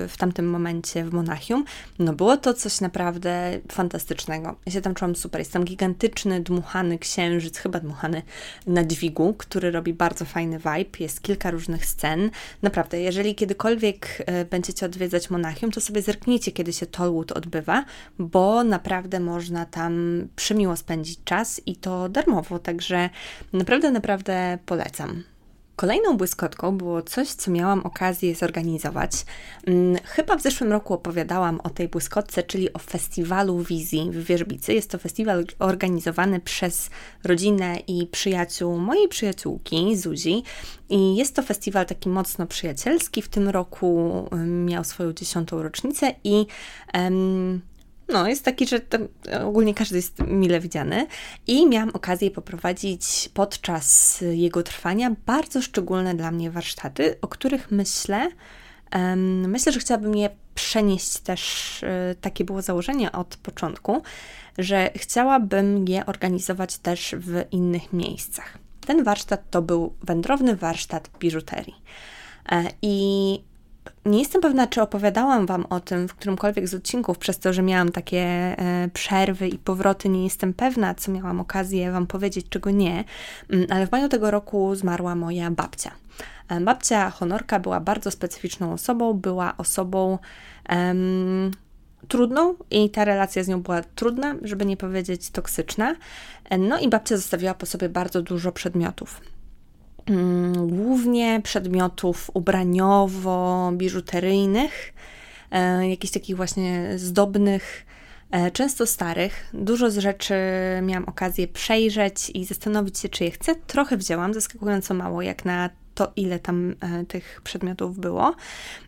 w 0.09 0.16
tamtym 0.18 0.51
momencie 0.51 1.05
w 1.05 1.12
Monachium. 1.12 1.64
No 1.98 2.12
było 2.12 2.37
to 2.37 2.55
coś 2.55 2.81
naprawdę 2.81 3.59
fantastycznego. 3.72 4.57
Ja 4.66 4.72
się 4.72 4.81
tam 4.81 4.94
czułam 4.94 5.16
super. 5.16 5.40
Jest 5.40 5.53
tam 5.53 5.64
gigantyczny, 5.64 6.40
dmuchany 6.40 6.98
księżyc, 6.98 7.59
chyba 7.59 7.81
dmuchany 7.81 8.22
na 8.66 8.85
dźwigu, 8.85 9.35
który 9.35 9.70
robi 9.70 9.94
bardzo 9.94 10.25
fajny 10.25 10.59
vibe. 10.59 10.98
Jest 11.01 11.22
kilka 11.22 11.51
różnych 11.51 11.87
scen. 11.87 12.31
Naprawdę, 12.62 13.01
jeżeli 13.01 13.35
kiedykolwiek 13.35 14.25
y, 14.42 14.44
będziecie 14.44 14.87
odwiedzać 14.87 15.31
Monachium, 15.31 15.70
to 15.70 15.81
sobie 15.81 16.03
zerknijcie, 16.03 16.53
kiedy 16.53 16.72
się 16.72 16.87
Tollwood 16.87 17.33
odbywa, 17.33 17.85
bo 18.18 18.64
naprawdę 18.64 19.20
można 19.20 19.66
tam 19.66 20.22
przymiło 20.37 20.77
spędzić 20.77 21.18
czas 21.25 21.61
i 21.66 21.77
to 21.77 22.01
darmowo, 22.08 22.58
także 22.58 23.10
naprawdę, 23.52 23.90
naprawdę 23.90 24.58
polecam. 24.66 25.22
Kolejną 25.76 26.16
błyskotką 26.16 26.78
było 26.78 27.02
coś, 27.02 27.28
co 27.28 27.50
miałam 27.50 27.80
okazję 27.80 28.34
zorganizować. 28.34 29.12
Mm, 29.66 29.96
chyba 30.04 30.36
w 30.36 30.42
zeszłym 30.42 30.72
roku 30.72 30.94
opowiadałam 30.94 31.60
o 31.60 31.70
tej 31.70 31.88
błyskotce, 31.88 32.42
czyli 32.42 32.72
o 32.72 32.78
festiwalu 32.78 33.58
wizji 33.58 34.10
w 34.10 34.24
Wierzbicy. 34.24 34.74
Jest 34.74 34.90
to 34.90 34.98
festiwal 34.98 35.44
organizowany 35.58 36.40
przez 36.40 36.90
rodzinę 37.24 37.76
i 37.86 38.06
przyjaciół 38.06 38.78
mojej 38.78 39.08
przyjaciółki 39.08 39.96
Zuzi. 39.96 40.42
I 40.88 41.16
jest 41.16 41.36
to 41.36 41.42
festiwal 41.42 41.86
taki 41.86 42.08
mocno 42.08 42.46
przyjacielski. 42.46 43.22
W 43.22 43.28
tym 43.28 43.48
roku 43.48 44.12
miał 44.46 44.84
swoją 44.84 45.12
dziesiątą 45.12 45.62
rocznicę 45.62 46.14
i 46.24 46.46
um, 46.94 47.60
no, 48.12 48.29
jest 48.29 48.44
taki, 48.44 48.66
że 48.66 48.81
ogólnie 49.44 49.75
każdy 49.75 49.96
jest 49.96 50.18
mile 50.18 50.61
widziany 50.61 51.07
i 51.46 51.68
miałam 51.68 51.90
okazję 51.90 52.31
poprowadzić 52.31 53.31
podczas 53.35 54.18
jego 54.33 54.62
trwania 54.62 55.16
bardzo 55.27 55.62
szczególne 55.62 56.14
dla 56.14 56.31
mnie 56.31 56.51
warsztaty, 56.51 57.16
o 57.20 57.29
których 57.29 57.70
myślę, 57.70 58.29
um, 58.94 59.51
myślę, 59.51 59.72
że 59.72 59.81
chciałabym 59.81 60.14
je 60.14 60.31
przenieść 60.55 61.18
też, 61.18 61.83
y, 61.83 61.87
takie 62.20 62.44
było 62.44 62.62
założenie 62.62 63.12
od 63.12 63.37
początku, 63.37 64.03
że 64.59 64.90
chciałabym 64.96 65.88
je 65.88 66.07
organizować 66.07 66.79
też 66.79 67.14
w 67.18 67.44
innych 67.51 67.92
miejscach. 67.92 68.59
Ten 68.87 69.05
warsztat 69.05 69.51
to 69.51 69.62
był 69.62 69.94
wędrowny 70.03 70.57
warsztat 70.57 71.11
biżuterii. 71.18 71.75
E, 72.53 72.64
I 72.83 73.38
nie 74.07 74.18
jestem 74.18 74.40
pewna, 74.40 74.66
czy 74.66 74.83
opowiadałam 74.83 75.47
Wam 75.47 75.66
o 75.71 75.81
tym 75.81 76.09
w 76.09 76.14
którymkolwiek 76.14 76.68
z 76.68 76.75
odcinków, 76.75 77.18
przez 77.18 77.38
to, 77.38 77.53
że 77.53 77.62
miałam 77.62 77.92
takie 77.92 78.18
e, 78.18 78.88
przerwy 78.92 79.49
i 79.49 79.59
powroty. 79.59 80.09
Nie 80.09 80.25
jestem 80.25 80.55
pewna, 80.55 80.95
co 80.95 81.12
miałam 81.12 81.40
okazję 81.40 81.92
Wam 81.92 82.07
powiedzieć, 82.07 82.47
czego 82.49 82.71
nie, 82.71 83.05
mm, 83.51 83.66
ale 83.71 83.87
w 83.87 83.92
maju 83.92 84.09
tego 84.09 84.31
roku 84.31 84.75
zmarła 84.75 85.14
moja 85.14 85.51
babcia. 85.51 85.90
E, 86.49 86.61
babcia 86.61 87.11
Honorka 87.11 87.61
była 87.61 87.81
bardzo 87.81 88.11
specyficzną 88.11 88.73
osobą, 88.73 89.12
była 89.12 89.57
osobą 89.57 90.18
trudną 92.09 92.55
i 92.71 92.90
ta 92.90 93.05
relacja 93.05 93.45
z 93.45 93.49
nią 93.49 93.62
była 93.62 93.83
trudna, 93.83 94.35
żeby 94.42 94.66
nie 94.66 94.77
powiedzieć 94.77 95.31
toksyczna. 95.31 95.95
E, 96.51 96.59
no 96.59 96.79
i 96.79 96.88
babcia 96.88 97.16
zostawiła 97.16 97.55
po 97.55 97.66
sobie 97.66 97.88
bardzo 97.88 98.23
dużo 98.23 98.53
przedmiotów. 98.53 99.21
Mm, 100.06 100.68
głównie 100.68 101.40
przedmiotów 101.44 102.30
ubraniowo-biżuteryjnych, 102.34 104.92
e, 105.50 105.88
jakichś 105.88 106.12
takich 106.12 106.36
właśnie 106.36 106.98
zdobnych, 106.98 107.86
e, 108.30 108.50
często 108.50 108.86
starych. 108.86 109.50
Dużo 109.54 109.90
z 109.90 109.98
rzeczy 109.98 110.34
miałam 110.82 111.04
okazję 111.04 111.48
przejrzeć 111.48 112.30
i 112.30 112.44
zastanowić 112.44 112.98
się, 112.98 113.08
czy 113.08 113.24
je 113.24 113.30
chcę. 113.30 113.54
Trochę 113.54 113.96
wzięłam, 113.96 114.34
zaskakująco 114.34 114.94
mało, 114.94 115.22
jak 115.22 115.44
na 115.44 115.70
to, 115.94 116.12
ile 116.16 116.38
tam 116.38 116.74
e, 116.80 117.04
tych 117.04 117.40
przedmiotów 117.44 117.98
było, 117.98 118.34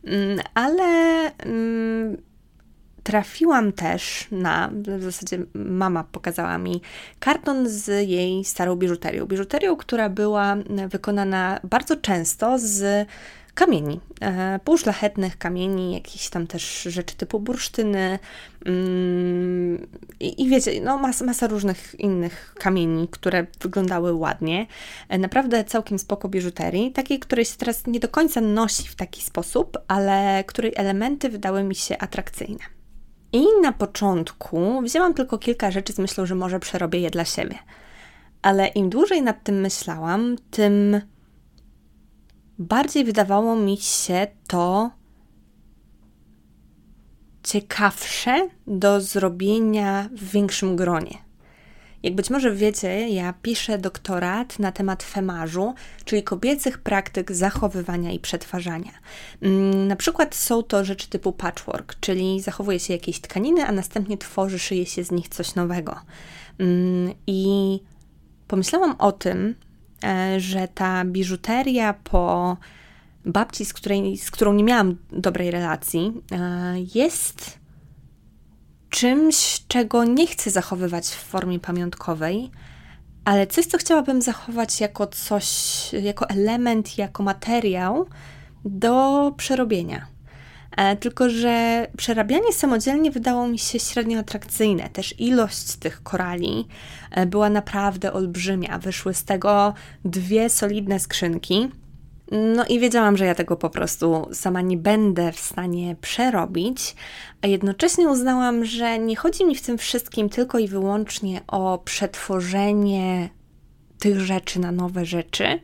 mm, 0.05 0.39
ale 0.55 0.85
mm, 1.39 2.17
trafiłam 3.05 3.73
też 3.73 4.27
na, 4.31 4.71
w 4.99 5.03
zasadzie 5.03 5.39
mama 5.55 6.05
pokazała 6.05 6.59
mi 6.59 6.81
karton 7.21 7.69
z 7.69 8.09
jej 8.09 8.45
starą 8.45 8.77
biżuterią. 8.77 9.27
Biżuterią, 9.27 9.77
która 9.77 10.09
była 10.09 10.57
wykonana 10.89 11.61
bardzo 11.65 11.97
często 11.97 12.59
z 12.59 13.09
kamieni, 13.55 14.01
e, 14.21 14.61
półszlachetnych 14.65 15.39
kamieni, 15.39 15.95
jakichś 15.95 16.29
tam 16.29 16.47
też 16.47 16.83
rzeczy 16.83 17.17
typu 17.17 17.41
bursztyny 17.41 18.19
mm, 18.67 19.87
i, 20.21 20.43
i, 20.43 20.49
wiecie, 20.49 20.81
no 20.81 20.99
masa, 20.99 21.25
masa 21.25 21.47
różnych 21.47 22.01
innych 22.01 22.55
kamieni, 22.59 23.09
które 23.09 23.47
wyglądały 23.61 24.13
ładnie. 24.13 24.67
E, 25.09 25.19
naprawdę 25.19 25.65
całkiem 25.65 25.99
spoko 25.99 26.29
biżuterii, 26.29 26.93
takiej, 26.93 27.19
której 27.19 27.45
się 27.45 27.57
teraz 27.57 27.87
nie 27.87 28.01
do 28.01 28.09
końca 28.09 28.41
nosi 28.41 28.89
w 28.89 28.95
taki 28.95 29.23
sposób, 29.23 29.79
ale 29.89 30.45
której 30.47 30.73
elementy 30.77 31.29
wydały 31.29 31.63
mi 31.63 31.75
się 31.75 31.99
atrakcyjne. 31.99 32.65
I 33.35 33.45
na 33.63 33.73
początku 33.73 34.83
wzięłam 34.83 35.15
tylko 35.15 35.39
kilka 35.39 35.71
rzeczy 35.71 35.93
z 35.93 35.99
myślą, 35.99 36.27
że 36.27 36.35
może 36.35 36.61
przerobię 36.61 36.99
je 37.01 37.11
dla 37.11 37.25
siebie. 37.25 37.59
Ale 38.43 38.67
im 38.67 38.91
dłużej 38.91 39.23
nad 39.23 39.43
tym 39.43 39.61
myślałam, 39.61 40.37
tym 40.51 41.01
bardziej 42.59 43.05
wydawało 43.05 43.57
mi 43.57 43.77
się 43.77 44.27
to 44.49 44.91
ciekawsze 47.43 48.49
do 48.67 49.01
zrobienia 49.01 50.09
w 50.13 50.31
większym 50.31 50.77
gronie. 50.77 51.24
Jak 52.05 52.15
być 52.15 52.31
może 52.31 52.55
wiecie, 52.55 53.09
ja 53.09 53.35
piszę 53.43 53.79
doktorat 53.79 54.59
na 54.59 54.73
temat 54.73 55.03
femarzu, 55.03 55.75
czyli 56.05 56.23
kobiecych 56.23 56.79
praktyk 56.79 57.33
zachowywania 57.33 58.13
i 58.13 58.19
przetwarzania. 58.19 58.91
Mm, 59.43 59.89
na 59.89 59.97
przykład 59.97 60.35
są 60.35 60.63
to 60.63 60.85
rzeczy 60.85 61.09
typu 61.09 61.33
patchwork, 61.33 61.95
czyli 62.01 62.41
zachowuje 62.41 62.81
się 62.81 62.93
jakieś 62.93 63.21
tkaniny, 63.21 63.67
a 63.67 63.73
następnie 63.73 64.19
tworzy, 64.19 64.59
szyje 64.59 64.87
się 64.87 65.05
z 65.05 65.11
nich 65.11 65.29
coś 65.29 65.55
nowego. 65.55 66.01
Mm, 66.59 67.15
I 67.27 67.81
pomyślałam 68.49 68.95
o 68.99 69.13
tym, 69.13 69.55
e, 70.05 70.41
że 70.41 70.69
ta 70.75 71.05
biżuteria 71.05 71.95
po 71.95 72.57
babci, 73.25 73.65
z, 73.65 73.73
której, 73.73 74.19
z 74.19 74.31
którą 74.31 74.53
nie 74.53 74.65
miałam 74.65 74.97
dobrej 75.13 75.51
relacji, 75.51 76.13
e, 76.33 76.75
jest 76.95 77.64
czymś, 78.95 79.65
czego 79.69 80.05
nie 80.05 80.27
chcę 80.27 80.51
zachowywać 80.51 81.07
w 81.07 81.25
formie 81.25 81.61
pamiątkowej, 81.61 82.51
ale 83.25 83.47
coś, 83.47 83.67
co 83.67 83.79
chciałabym 83.79 84.23
zachować 84.23 84.81
jako 84.81 85.07
coś, 85.07 85.47
jako 85.93 86.29
element, 86.29 86.99
jako 86.99 87.23
materiał 87.23 88.07
do 88.65 89.33
przerobienia. 89.37 90.07
E, 90.77 90.97
tylko, 90.97 91.31
że 91.31 91.87
przerabianie 91.97 92.53
samodzielnie 92.53 93.11
wydało 93.11 93.49
mi 93.49 93.59
się 93.59 93.79
średnio 93.79 94.19
atrakcyjne. 94.19 94.89
Też 94.89 95.21
ilość 95.21 95.77
tych 95.77 96.03
korali 96.03 96.69
e, 97.11 97.27
była 97.27 97.51
naprawdę 97.51 98.13
olbrzymia. 98.13 98.79
Wyszły 98.79 99.15
z 99.15 99.25
tego 99.25 99.75
dwie 100.05 100.51
solidne 100.51 101.01
skrzynki 101.01 101.71
no 102.33 102.65
i 102.67 102.81
wiedziałam, 102.81 103.17
że 103.17 103.25
ja 103.25 103.35
tego 103.35 103.57
po 103.57 103.71
prostu 103.71 104.29
sama 104.33 104.61
nie 104.61 104.77
będę 104.77 105.33
w 105.33 105.41
stanie 105.41 105.97
przerobić, 106.01 106.95
a 107.43 107.47
jednocześnie 107.47 108.09
uznałam, 108.09 108.65
że 108.65 108.99
nie 108.99 109.17
chodzi 109.17 109.45
mi 109.45 109.55
w 109.55 109.63
tym 109.63 109.79
wszystkim 109.79 110.29
tylko 110.29 110.59
i 110.59 110.69
wyłącznie 110.69 111.41
o 111.47 111.79
przetworzenie 111.79 113.29
tych 113.99 114.21
rzeczy 114.21 114.61
na 114.61 114.73
nowe 114.73 115.05
rzeczy, 115.05 115.61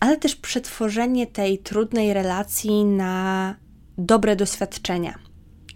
ale 0.00 0.16
też 0.16 0.36
przetworzenie 0.36 1.26
tej 1.26 1.58
trudnej 1.58 2.14
relacji 2.14 2.84
na 2.84 3.54
dobre 3.98 4.36
doświadczenia. 4.36 5.18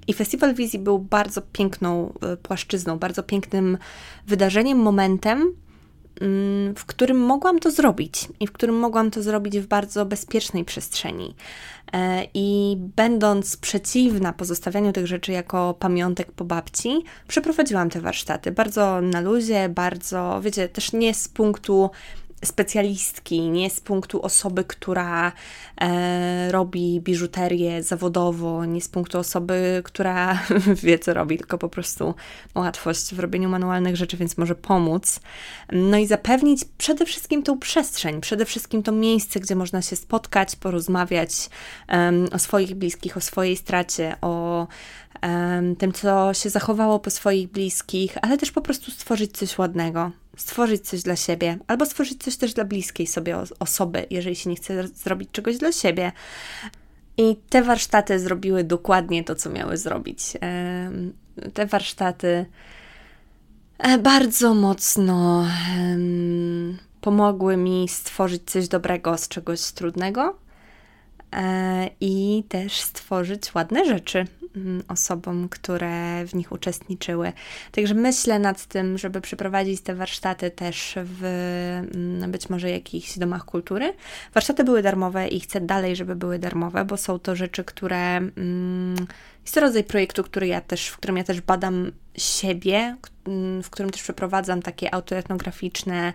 I 0.06 0.14
Festiwal 0.14 0.54
Wizji 0.54 0.78
był 0.78 0.98
bardzo 0.98 1.42
piękną 1.42 2.12
y, 2.32 2.36
płaszczyzną, 2.36 2.98
bardzo 2.98 3.22
pięknym 3.22 3.78
wydarzeniem, 4.26 4.78
momentem, 4.78 5.54
w 6.76 6.84
którym 6.86 7.18
mogłam 7.18 7.58
to 7.58 7.70
zrobić 7.70 8.28
i 8.40 8.46
w 8.46 8.52
którym 8.52 8.78
mogłam 8.78 9.10
to 9.10 9.22
zrobić 9.22 9.58
w 9.58 9.66
bardzo 9.66 10.06
bezpiecznej 10.06 10.64
przestrzeni. 10.64 11.34
E, 11.92 12.26
I 12.34 12.76
będąc 12.78 13.56
przeciwna 13.56 14.32
pozostawianiu 14.32 14.92
tych 14.92 15.06
rzeczy 15.06 15.32
jako 15.32 15.74
pamiątek 15.74 16.32
po 16.32 16.44
babci, 16.44 17.04
przeprowadziłam 17.28 17.90
te 17.90 18.00
warsztaty 18.00 18.52
bardzo 18.52 19.00
na 19.00 19.20
luzie, 19.20 19.68
bardzo, 19.68 20.40
wiecie, 20.42 20.68
też 20.68 20.92
nie 20.92 21.14
z 21.14 21.28
punktu 21.28 21.90
specjalistki, 22.44 23.40
nie 23.50 23.70
z 23.70 23.80
punktu 23.80 24.22
osoby, 24.22 24.64
która 24.64 25.32
e, 25.80 26.52
robi 26.52 27.00
biżuterię 27.00 27.82
zawodowo, 27.82 28.64
nie 28.64 28.80
z 28.80 28.88
punktu 28.88 29.18
osoby, 29.18 29.82
która 29.84 30.38
wie, 30.82 30.98
co 30.98 31.14
robi, 31.14 31.38
tylko 31.38 31.58
po 31.58 31.68
prostu 31.68 32.14
łatwość 32.54 33.14
w 33.14 33.18
robieniu 33.18 33.48
manualnych 33.48 33.96
rzeczy, 33.96 34.16
więc 34.16 34.38
może 34.38 34.54
pomóc. 34.54 35.20
No 35.72 35.98
i 35.98 36.06
zapewnić 36.06 36.64
przede 36.78 37.06
wszystkim 37.06 37.42
tą 37.42 37.58
przestrzeń, 37.58 38.20
przede 38.20 38.44
wszystkim 38.44 38.82
to 38.82 38.92
miejsce, 38.92 39.40
gdzie 39.40 39.56
można 39.56 39.82
się 39.82 39.96
spotkać, 39.96 40.56
porozmawiać 40.56 41.50
um, 41.88 42.28
o 42.32 42.38
swoich 42.38 42.74
bliskich, 42.74 43.16
o 43.16 43.20
swojej 43.20 43.56
stracie, 43.56 44.16
o 44.20 44.66
um, 45.22 45.76
tym, 45.76 45.92
co 45.92 46.34
się 46.34 46.50
zachowało 46.50 46.98
po 46.98 47.10
swoich 47.10 47.48
bliskich, 47.48 48.18
ale 48.22 48.38
też 48.38 48.52
po 48.52 48.60
prostu 48.60 48.90
stworzyć 48.90 49.36
coś 49.36 49.58
ładnego 49.58 50.10
stworzyć 50.36 50.88
coś 50.88 51.02
dla 51.02 51.16
siebie, 51.16 51.58
albo 51.66 51.86
stworzyć 51.86 52.22
coś 52.22 52.36
też 52.36 52.54
dla 52.54 52.64
bliskiej 52.64 53.06
sobie 53.06 53.36
osoby, 53.58 54.06
jeżeli 54.10 54.36
się 54.36 54.50
nie 54.50 54.56
chce 54.56 54.88
zrobić 54.88 55.30
czegoś 55.32 55.56
dla 55.56 55.72
siebie. 55.72 56.12
I 57.16 57.36
te 57.48 57.62
warsztaty 57.62 58.18
zrobiły 58.18 58.64
dokładnie 58.64 59.24
to, 59.24 59.34
co 59.34 59.50
miały 59.50 59.76
zrobić. 59.76 60.32
Te 61.54 61.66
warsztaty 61.66 62.46
e, 63.78 63.98
bardzo 63.98 64.54
mocno 64.54 65.46
pomogły 67.00 67.56
mi 67.56 67.88
stworzyć 67.88 68.42
coś 68.50 68.68
dobrego 68.68 69.18
z 69.18 69.28
czegoś 69.28 69.72
trudnego 69.72 70.45
i 72.00 72.44
też 72.48 72.80
stworzyć 72.80 73.54
ładne 73.54 73.84
rzeczy. 73.84 74.26
Mm, 74.56 74.82
osobom, 74.88 75.48
które 75.48 76.26
w 76.26 76.34
nich 76.34 76.52
uczestniczyły. 76.52 77.32
Także 77.72 77.94
myślę 77.94 78.38
nad 78.38 78.66
tym, 78.66 78.98
żeby 78.98 79.20
przeprowadzić 79.20 79.80
te 79.80 79.94
warsztaty 79.94 80.50
też 80.50 80.94
w 81.04 81.24
mm, 81.94 82.30
być 82.30 82.48
może 82.48 82.70
jakichś 82.70 83.18
domach 83.18 83.44
kultury. 83.44 83.94
Warsztaty 84.34 84.64
były 84.64 84.82
darmowe 84.82 85.28
i 85.28 85.40
chcę 85.40 85.60
dalej, 85.60 85.96
żeby 85.96 86.16
były 86.16 86.38
darmowe, 86.38 86.84
bo 86.84 86.96
są 86.96 87.18
to 87.18 87.36
rzeczy, 87.36 87.64
które. 87.64 88.16
Mm, 88.16 89.06
jest 89.42 89.54
to 89.54 89.60
rodzaj 89.60 89.84
projektu, 89.84 90.24
który 90.24 90.46
ja 90.46 90.60
też, 90.60 90.88
w 90.88 90.96
którym 90.96 91.16
ja 91.16 91.24
też 91.24 91.40
badam 91.40 91.92
siebie, 92.16 92.96
w 93.62 93.70
którym 93.70 93.90
też 93.90 94.02
przeprowadzam 94.02 94.62
takie 94.62 94.94
autoetnograficzne 94.94 96.12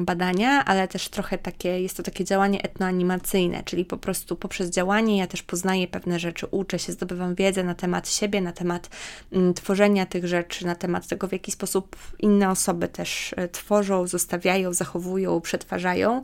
badania, 0.00 0.64
ale 0.64 0.88
też 0.88 1.08
trochę 1.08 1.38
takie, 1.38 1.80
jest 1.80 1.96
to 1.96 2.02
takie 2.02 2.24
działanie 2.24 2.62
etnoanimacyjne, 2.62 3.62
czyli 3.64 3.84
po 3.84 3.96
prostu 3.96 4.36
poprzez 4.36 4.70
działanie 4.70 5.18
ja 5.18 5.26
też 5.26 5.42
poznaję 5.42 5.88
pewne 5.88 6.18
rzeczy, 6.18 6.46
uczę 6.46 6.78
się, 6.78 6.92
zdobywam 6.92 7.34
wiedzę 7.34 7.64
na 7.64 7.74
temat 7.74 8.08
siebie, 8.08 8.40
na 8.40 8.52
temat 8.52 8.88
mm, 9.32 9.54
tworzenia 9.54 10.06
tych 10.06 10.26
rzeczy, 10.26 10.66
na 10.66 10.74
temat 10.74 11.06
tego, 11.06 11.28
w 11.28 11.32
jaki 11.32 11.52
sposób 11.52 11.96
inne 12.18 12.50
osoby 12.50 12.88
też 12.88 13.34
e, 13.36 13.48
tworzą, 13.48 14.06
zostawiają, 14.06 14.72
zachowują, 14.72 15.40
przetwarzają, 15.40 16.22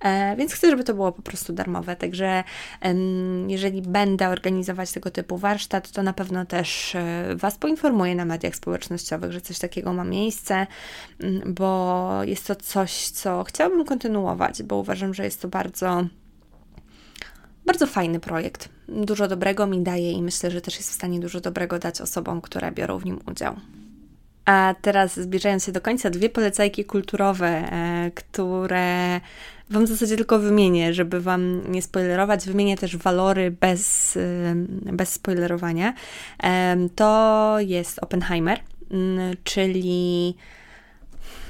e, 0.00 0.36
więc 0.36 0.52
chcę, 0.52 0.70
żeby 0.70 0.84
to 0.84 0.94
było 0.94 1.12
po 1.12 1.22
prostu 1.22 1.52
darmowe, 1.52 1.96
także 1.96 2.44
jeżeli 3.46 3.82
będę 3.82 4.28
organizować 4.28 4.92
tego 4.92 5.10
typu 5.10 5.38
warsztat, 5.38 5.90
to 5.90 6.02
na 6.02 6.12
pewno 6.12 6.44
też 6.44 6.94
e, 6.94 7.36
Was 7.36 7.58
poinformuję 7.58 8.14
na 8.14 8.24
mediach 8.24 8.56
społecznościowych, 8.56 9.32
że 9.32 9.40
coś 9.40 9.58
takiego 9.58 9.92
ma 9.92 10.04
miejsce, 10.04 10.66
mm, 11.20 11.54
bo 11.54 12.20
jest 12.24 12.35
jest 12.36 12.46
to 12.46 12.54
coś, 12.54 13.08
co 13.08 13.44
chciałabym 13.44 13.84
kontynuować, 13.84 14.62
bo 14.62 14.76
uważam, 14.76 15.14
że 15.14 15.24
jest 15.24 15.42
to 15.42 15.48
bardzo, 15.48 16.06
bardzo 17.66 17.86
fajny 17.86 18.20
projekt. 18.20 18.68
Dużo 18.88 19.28
dobrego 19.28 19.66
mi 19.66 19.82
daje 19.82 20.12
i 20.12 20.22
myślę, 20.22 20.50
że 20.50 20.60
też 20.60 20.76
jest 20.76 20.90
w 20.90 20.94
stanie 20.94 21.20
dużo 21.20 21.40
dobrego 21.40 21.78
dać 21.78 22.00
osobom, 22.00 22.40
które 22.40 22.72
biorą 22.72 22.98
w 22.98 23.04
nim 23.04 23.20
udział. 23.30 23.56
A 24.44 24.74
teraz 24.82 25.20
zbliżając 25.20 25.64
się 25.64 25.72
do 25.72 25.80
końca, 25.80 26.10
dwie 26.10 26.28
polecajki 26.28 26.84
kulturowe, 26.84 27.46
e, 27.46 28.10
które 28.14 29.20
Wam 29.70 29.84
w 29.84 29.88
zasadzie 29.88 30.16
tylko 30.16 30.38
wymienię, 30.38 30.94
żeby 30.94 31.20
Wam 31.20 31.72
nie 31.72 31.82
spoilerować. 31.82 32.46
Wymienię 32.46 32.76
też 32.76 32.96
walory 32.96 33.50
bez, 33.50 34.16
e, 34.16 34.54
bez 34.92 35.12
spoilerowania. 35.12 35.94
E, 36.42 36.76
to 36.94 37.56
jest 37.60 37.98
Oppenheimer, 37.98 38.60
czyli 39.44 40.34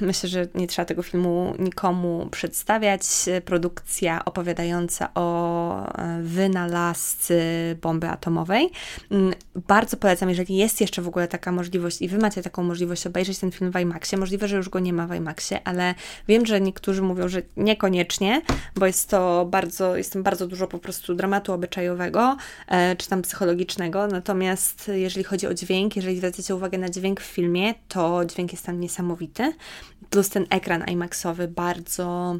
Myślę, 0.00 0.28
że 0.28 0.46
nie 0.54 0.66
trzeba 0.66 0.87
tego 0.87 1.02
filmu 1.02 1.54
nikomu 1.59 2.28
przedstawiać. 2.30 3.02
Produkcja 3.44 4.24
opowiadająca 4.24 5.14
o 5.14 5.98
e, 5.98 6.22
wynalazcy 6.22 7.40
bomby 7.82 8.09
atomowej. 8.09 8.70
Mm, 9.11 9.35
bardzo 9.54 9.96
polecam, 9.96 10.28
jeżeli 10.28 10.56
jest 10.56 10.80
jeszcze 10.80 11.02
w 11.02 11.09
ogóle 11.09 11.28
taka 11.28 11.52
możliwość 11.52 12.02
i 12.02 12.09
wy 12.09 12.18
macie 12.18 12.42
taką 12.42 12.62
możliwość 12.62 13.06
obejrzeć 13.06 13.38
ten 13.38 13.52
film 13.52 13.72
w 13.72 13.80
IMAXie. 13.80 14.18
Możliwe, 14.18 14.48
że 14.48 14.56
już 14.56 14.68
go 14.68 14.78
nie 14.80 14.92
ma 14.92 15.06
w 15.06 15.14
IMAXie, 15.14 15.61
ale 15.64 15.94
wiem, 16.28 16.46
że 16.46 16.61
niektórzy 16.61 17.02
mówią, 17.02 17.28
że 17.28 17.42
niekoniecznie, 17.56 18.42
bo 18.74 18.87
jest 18.87 19.11
to 19.11 19.46
bardzo, 19.50 19.96
jest 19.96 20.12
tam 20.12 20.22
bardzo 20.22 20.46
dużo 20.46 20.66
po 20.66 20.78
prostu 20.78 21.14
dramatu 21.14 21.52
obyczajowego, 21.52 22.37
e, 22.68 22.96
czy 22.96 23.09
tam 23.09 23.22
psychologicznego. 23.22 24.06
Natomiast 24.06 24.90
jeżeli 24.94 25.24
chodzi 25.24 25.46
o 25.46 25.54
dźwięk, 25.54 25.96
jeżeli 25.96 26.16
zwracacie 26.16 26.54
uwagę 26.54 26.78
na 26.78 26.88
dźwięk 26.88 27.20
w 27.20 27.24
filmie, 27.24 27.74
to 27.88 28.24
dźwięk 28.24 28.52
jest 28.52 28.66
tam 28.66 28.80
niesamowity 28.80 29.52
plus 30.11 30.29
ten 30.29 30.46
ekran 30.51 30.85
IMAXowy 30.85 31.49
bardzo 31.49 32.38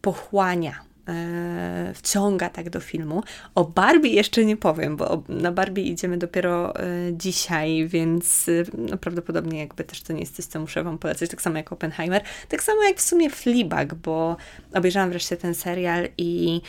pochłania 0.00 0.80
e, 1.08 1.92
wciąga 1.94 2.48
tak 2.50 2.70
do 2.70 2.80
filmu. 2.80 3.22
O 3.54 3.64
Barbie 3.64 4.10
jeszcze 4.10 4.44
nie 4.44 4.56
powiem, 4.56 4.96
bo 4.96 5.22
na 5.28 5.52
Barbie 5.52 5.82
idziemy 5.82 6.18
dopiero 6.18 6.76
e, 6.76 6.82
dzisiaj, 7.12 7.88
więc 7.88 8.48
e, 8.48 8.52
no, 8.78 8.96
prawdopodobnie 8.96 9.58
jakby 9.58 9.84
też 9.84 10.02
to 10.02 10.12
nie 10.12 10.20
jest 10.20 10.36
coś, 10.36 10.44
co 10.44 10.60
muszę 10.60 10.84
Wam 10.84 10.98
polecać, 10.98 11.30
tak 11.30 11.42
samo 11.42 11.56
jak 11.56 11.72
Oppenheimer, 11.72 12.22
tak 12.48 12.62
samo 12.62 12.82
jak 12.82 12.96
w 12.96 13.02
sumie 13.02 13.30
Fleabag, 13.30 13.94
bo 13.94 14.36
obejrzałam 14.74 15.10
wreszcie 15.10 15.36
ten 15.36 15.54
serial 15.54 16.08
i 16.18 16.60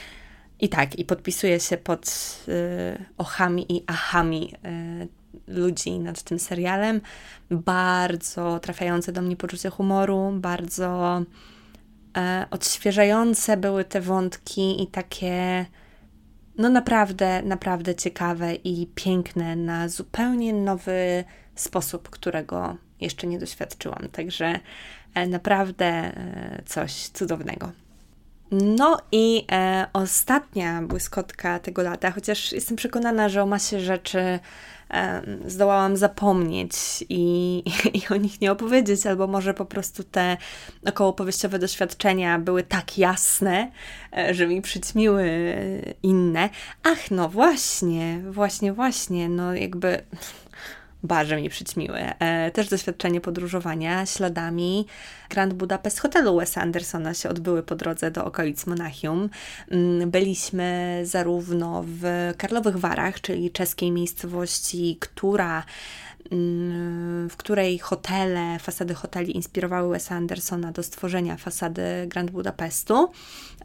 i 0.60 0.70
tak, 0.70 1.00
i 1.00 1.06
podpisuję 1.06 1.60
się 1.60 1.78
pod 1.78 2.08
y, 2.48 3.06
ochami 3.18 3.66
i 3.70 3.84
achami 3.88 4.54
y, 5.04 5.08
ludzi 5.48 6.00
nad 6.00 6.22
tym 6.22 6.40
serialem. 6.40 7.02
Bardzo 7.52 8.60
trafiające 8.60 9.12
do 9.12 9.22
mnie 9.22 9.36
poczucie 9.36 9.70
humoru, 9.70 10.32
bardzo 10.36 11.22
e, 12.18 12.46
odświeżające 12.52 13.58
były 13.58 13.84
te 13.84 14.02
wątki 14.02 14.84
i 14.84 14.88
takie 14.88 15.66
no 16.58 16.70
naprawdę, 16.70 17.44
naprawdę 17.44 17.96
ciekawe 17.96 18.56
i 18.56 18.88
piękne 18.96 19.56
na 19.56 19.90
zupełnie 19.90 20.54
nowy 20.54 21.24
sposób, 21.56 22.10
którego 22.10 22.78
jeszcze 23.02 23.28
nie 23.28 23.40
doświadczyłam. 23.40 24.10
Także 24.12 24.60
e, 25.14 25.28
naprawdę 25.28 25.86
e, 25.86 26.62
coś 26.66 27.08
cudownego. 27.08 27.72
No 28.52 28.98
i 29.12 29.46
e, 29.52 29.88
ostatnia 29.94 30.82
błyskotka 30.82 31.60
tego 31.60 31.82
lata, 31.82 32.12
chociaż 32.12 32.52
jestem 32.52 32.78
przekonana, 32.78 33.30
że 33.30 33.44
o 33.44 33.46
masie 33.46 33.80
rzeczy 33.80 34.40
zdołałam 35.46 35.98
zapomnieć 35.98 36.74
i, 37.10 37.64
i, 37.94 38.14
o 38.14 38.16
nich 38.16 38.42
nie 38.42 38.52
opowiedzieć, 38.52 39.06
albo 39.06 39.28
może 39.28 39.54
po 39.54 39.66
prostu 39.66 40.04
te 40.04 40.38
okołopowieściowe 40.86 41.60
doświadczenia 41.60 42.40
były 42.40 42.64
tak 42.64 42.98
jasne, 42.98 43.72
e, 44.18 44.34
że 44.34 44.48
mi 44.48 44.62
przyćmiły 44.62 45.26
inne. 46.04 46.50
Ach, 46.84 47.12
no 47.12 47.30
właśnie, 47.30 48.22
właśnie, 48.30 48.74
właśnie, 48.74 49.30
no 49.30 49.54
jakby 49.54 50.04
barze 51.08 51.42
mi 51.42 51.50
przyćmiły. 51.50 52.00
E, 52.20 52.52
też 52.52 52.70
doświadczenie 52.70 53.22
podróżowania 53.22 54.06
śladami 54.06 54.86
Grand 55.30 55.54
Budapest 55.54 56.00
hotelu 56.00 56.38
Wes 56.38 56.58
Andersona 56.58 57.14
się 57.14 57.30
odbyły 57.30 57.64
po 57.64 57.76
drodze 57.76 58.12
do 58.12 58.26
okolic 58.26 58.66
Monachium. 58.66 59.30
Mm, 59.72 60.12
byliśmy 60.12 61.00
zarówno 61.04 61.84
w 61.88 62.34
Karlowych 62.38 62.78
Warach, 62.78 63.22
czyli 63.22 63.52
czeskiej 63.52 63.92
miejscowości, 63.92 64.98
która 65.00 65.64
mm, 66.32 67.30
w 67.30 67.38
której 67.38 67.80
hotele, 67.80 68.60
fasady 68.60 68.94
hoteli 68.94 69.36
inspirowały 69.36 69.90
Wesa 69.90 70.16
Andersona 70.16 70.72
do 70.72 70.84
stworzenia 70.84 71.38
fasady 71.38 71.82
Grand 72.08 72.32
Budapestu. 72.32 73.12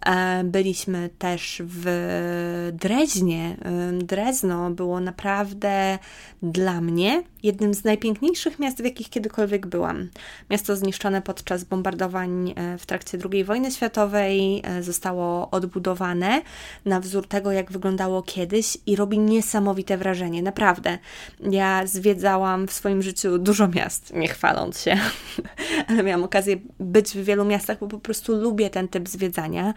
E, 0.07 0.45
byliśmy 0.45 1.11
też 1.19 1.62
w 1.65 2.71
Dreźnie. 2.73 3.57
Drezno 3.93 4.71
było 4.71 5.01
naprawdę 5.01 5.99
dla 6.43 6.81
mnie 6.81 7.23
jednym 7.43 7.75
z 7.75 7.85
najpiękniejszych 7.85 8.59
miast, 8.59 8.83
w 8.83 8.85
jakich 8.85 9.11
kiedykolwiek 9.11 9.67
byłam. 9.67 10.09
Miasto 10.51 10.77
zniszczone 10.77 11.23
podczas 11.23 11.65
bombardowań 11.65 12.55
e, 12.57 12.79
w 12.79 12.87
trakcie 12.87 13.19
II 13.33 13.45
wojny 13.45 13.71
światowej 13.71 14.62
e, 14.65 14.83
zostało 14.83 15.51
odbudowane 15.51 16.43
na 16.85 17.01
wzór 17.01 17.29
tego, 17.29 17.53
jak 17.53 17.73
wyglądało 17.73 18.23
kiedyś 18.23 18.79
i 18.87 18.97
robi 18.97 19.19
niesamowite 19.19 19.97
wrażenie. 19.97 20.43
Naprawdę. 20.43 20.99
Ja 21.41 21.87
zwiedzałam 21.87 22.67
w 22.67 22.73
swoim 22.73 23.03
życiu 23.03 23.38
dużo 23.38 23.69
miast, 23.69 24.12
nie 24.15 24.29
chwaląc 24.29 24.81
się, 24.81 24.97
ale 25.88 26.03
miałam 26.03 26.25
okazję 26.25 26.57
być 26.81 27.11
w 27.11 27.25
wielu 27.25 27.45
miastach, 27.45 27.79
bo 27.79 27.88
po 27.88 27.99
prostu 27.99 28.37
lubię 28.37 28.71
ten 28.71 28.88
typ 28.88 29.09
zwiedzania. 29.09 29.75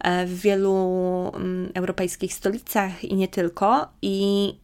E, 0.00 0.26
w 0.26 0.40
wielu 0.40 0.76
mm, 1.34 1.70
europejskich 1.74 2.34
stolicach 2.34 3.04
i 3.04 3.14
nie 3.14 3.28
tylko. 3.28 3.88
I 4.02 4.54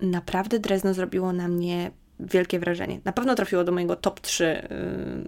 naprawdę 0.00 0.58
Drezno 0.58 0.94
zrobiło 0.94 1.32
na 1.32 1.48
mnie 1.48 1.90
wielkie 2.20 2.58
wrażenie. 2.58 3.00
Na 3.04 3.12
pewno 3.12 3.34
trafiło 3.34 3.64
do 3.64 3.72
mojego 3.72 3.96
top 3.96 4.20
3 4.20 4.44
y, 4.44 4.66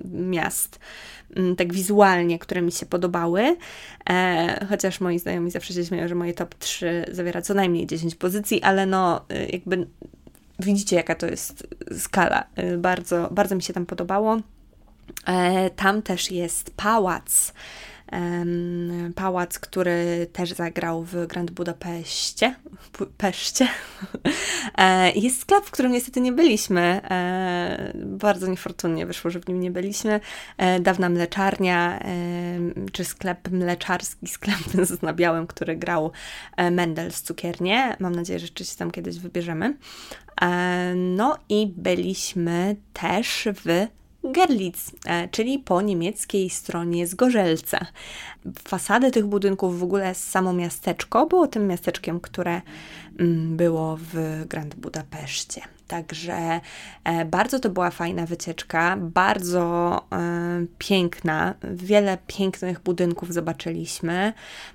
miast, 0.09 0.79
y, 1.37 1.57
tak 1.57 1.73
wizualnie, 1.73 2.39
które 2.39 2.63
mi 2.63 2.73
się 2.73 2.87
podobały. 2.87 3.57
E, 4.11 4.67
chociaż 4.69 5.01
moi 5.01 5.19
znajomi 5.19 5.51
zawsze 5.51 5.75
się 5.75 5.85
śmieją, 5.85 6.09
że 6.09 6.15
moje 6.15 6.35
top 6.35 6.55
3 6.55 7.05
zawiera 7.13 7.43
co 7.43 7.55
najmniej 7.55 7.87
10 7.87 8.15
pozycji, 8.15 8.63
ale 8.63 8.87
no 8.87 9.25
y, 9.33 9.49
jakby 9.53 9.87
widzicie, 10.59 10.97
jaka 10.97 11.15
to 11.15 11.27
jest 11.27 11.67
skala. 11.99 12.45
Y, 12.59 12.79
bardzo, 12.79 13.29
bardzo 13.31 13.57
mi 13.57 13.63
się 13.63 13.73
tam 13.73 13.87
podobało. 13.87 14.41
E, 15.27 15.71
tam 15.71 16.03
też 16.03 16.31
jest 16.31 16.71
pałac 16.77 17.53
pałac, 19.15 19.59
który 19.59 20.27
też 20.33 20.53
zagrał 20.53 21.05
w 21.05 21.27
Grand 21.27 21.51
Budapeszcie. 21.51 22.55
Peszcie. 23.17 23.69
E, 24.79 25.13
jest 25.13 25.41
sklep, 25.41 25.65
w 25.65 25.71
którym 25.71 25.93
niestety 25.93 26.21
nie 26.21 26.33
byliśmy. 26.33 26.81
E, 26.81 27.93
bardzo 27.95 28.47
niefortunnie 28.47 29.07
wyszło, 29.07 29.31
że 29.31 29.41
w 29.41 29.49
nim 29.49 29.61
nie 29.61 29.71
byliśmy. 29.71 30.21
E, 30.59 30.81
dawna 30.81 31.09
mleczarnia, 31.09 32.01
czy 32.93 33.05
sklep 33.05 33.49
mleczarski, 33.51 34.27
sklep 34.37 34.59
z 34.83 35.03
nabiałem, 35.03 35.47
który 35.47 35.77
grał 35.77 36.13
Mendel 36.71 37.13
z 37.13 37.23
cukiernie. 37.23 37.97
Mam 38.01 38.15
nadzieję, 38.15 38.39
że 38.39 38.45
jeszcze 38.45 38.65
się 38.65 38.77
tam 38.77 38.91
kiedyś 38.91 39.19
wybierzemy. 39.19 39.77
No 40.95 41.39
i 41.49 41.73
byliśmy 41.77 42.77
też 42.93 43.49
w 43.65 43.87
Gerlitz, 44.25 44.93
e, 45.07 45.29
czyli 45.29 45.59
po 45.59 45.83
niemieckiej 45.83 46.51
stronie 46.51 47.07
Zgorzelca. 47.07 47.87
Fasady 48.69 49.11
tych 49.11 49.27
budynków, 49.27 49.79
w 49.79 49.83
ogóle 49.83 50.15
samo 50.15 50.53
miasteczko 50.53 51.27
było 51.27 51.47
tym 51.47 51.67
miasteczkiem, 51.67 52.21
które 52.21 52.61
mm, 53.19 53.57
było 53.57 53.99
w 54.01 54.45
Grand 54.49 54.75
Budapeszcie. 54.75 55.78
Także 55.89 56.61
e, 57.05 57.25
bardzo 57.25 57.61
to 57.61 57.71
była 57.71 57.91
fajna 57.91 58.27
wycieczka, 58.27 58.97
bardzo 59.01 59.97
e, 60.13 60.67
piękna. 60.79 61.55
Wiele 61.75 62.19
pięknych 62.27 62.81
budynków 62.81 63.33
zobaczyliśmy, 63.33 64.33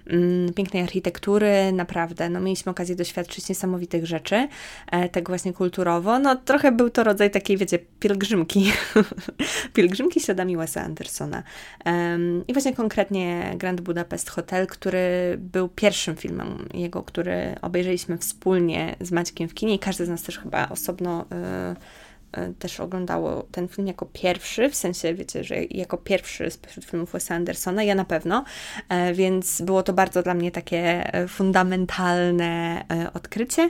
mm, 0.08 0.54
pięknej 0.54 0.84
architektury, 0.84 1.72
naprawdę. 1.72 2.30
No, 2.30 2.40
mieliśmy 2.40 2.70
okazję 2.70 2.96
doświadczyć 2.96 3.50
niesamowitych 3.50 4.06
rzeczy, 4.06 4.48
e, 4.92 5.10
tak 5.10 5.28
właśnie 5.28 5.54
kulturowo. 5.54 6.20
No, 6.20 6.36
trochę 6.36 6.72
był 6.72 6.90
to 6.90 7.04
rodzaj 7.04 7.32
takiej, 7.32 7.58
wiecie, 7.58 7.80
pielgrzymki. 8.00 8.72
pielgrzymki 9.76 10.20
śladami 10.20 10.58
Wes'a 10.58 10.80
Andersona. 10.80 11.44
I 12.48 12.54
właśnie 12.54 12.74
konkretnie 12.74 13.54
Grand 13.58 13.82
Budapest 13.82 14.30
Hotel, 14.30 14.68
który 14.68 15.36
był 15.38 15.70
pierwszym 15.70 16.16
filmem 16.16 16.70
jego, 16.74 17.04
który 17.04 17.56
obejrzeliśmy 17.62 18.18
wspólnie 18.18 18.96
z 19.02 19.12
Maćkiem 19.12 19.50
w 19.50 19.54
kinie 19.54 19.76
i 19.76 19.80
każdy 19.80 20.06
z 20.06 20.10
nas 20.10 20.24
też 20.24 20.40
chyba 20.40 20.70
osobno 20.70 21.03
pewno 21.04 21.26
y, 22.36 22.42
y, 22.42 22.54
też 22.54 22.80
oglądało 22.80 23.48
ten 23.52 23.68
film 23.68 23.88
jako 23.88 24.06
pierwszy, 24.06 24.70
w 24.70 24.76
sensie, 24.76 25.14
wiecie, 25.14 25.44
że 25.44 25.64
jako 25.64 25.98
pierwszy 25.98 26.52
spośród 26.52 26.86
filmów 26.86 27.14
Wes'a 27.14 27.34
Andersona, 27.34 27.84
ja 27.84 27.96
na 27.96 28.06
pewno, 28.06 28.44
e, 28.90 29.14
więc 29.14 29.62
było 29.62 29.84
to 29.84 29.94
bardzo 29.94 30.24
dla 30.24 30.34
mnie 30.34 30.52
takie 30.52 31.14
e, 31.14 31.28
fundamentalne 31.28 32.84
e, 32.92 33.14
odkrycie. 33.14 33.70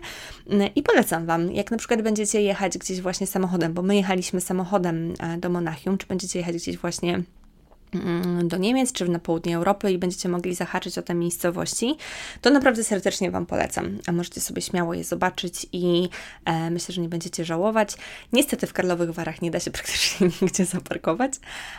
I 0.76 0.84
polecam 0.84 1.26
Wam, 1.26 1.52
jak 1.52 1.72
na 1.72 1.78
przykład 1.78 2.02
będziecie 2.02 2.42
jechać 2.42 2.78
gdzieś 2.78 3.02
właśnie 3.02 3.28
samochodem, 3.28 3.74
bo 3.74 3.82
my 3.82 3.96
jechaliśmy 3.96 4.42
samochodem 4.42 5.14
do 5.38 5.50
Monachium, 5.50 5.98
czy 5.98 6.08
będziecie 6.08 6.40
jechać 6.40 6.56
gdzieś 6.56 6.78
właśnie 6.78 7.24
do 8.44 8.58
Niemiec 8.58 8.92
czy 8.92 9.10
na 9.10 9.20
południe 9.20 9.56
Europy 9.56 9.92
i 9.92 9.98
będziecie 9.98 10.30
mogli 10.30 10.56
zahaczyć 10.56 10.98
o 10.98 11.02
te 11.02 11.14
miejscowości, 11.14 11.96
to 12.42 12.50
naprawdę 12.50 12.84
serdecznie 12.84 13.32
Wam 13.32 13.46
polecam. 13.46 13.98
A 14.08 14.12
możecie 14.12 14.42
sobie 14.42 14.62
śmiało 14.62 14.94
je 14.94 15.04
zobaczyć 15.04 15.68
i 15.72 16.10
e, 16.46 16.70
myślę, 16.70 16.96
że 16.96 17.02
nie 17.02 17.10
będziecie 17.10 17.46
żałować. 17.46 17.96
Niestety 18.34 18.68
w 18.68 18.74
Karlowych 18.74 19.12
Warach 19.12 19.42
nie 19.42 19.52
da 19.52 19.60
się 19.60 19.72
praktycznie 19.78 20.30
nigdzie 20.42 20.66
zaparkować, 20.66 21.34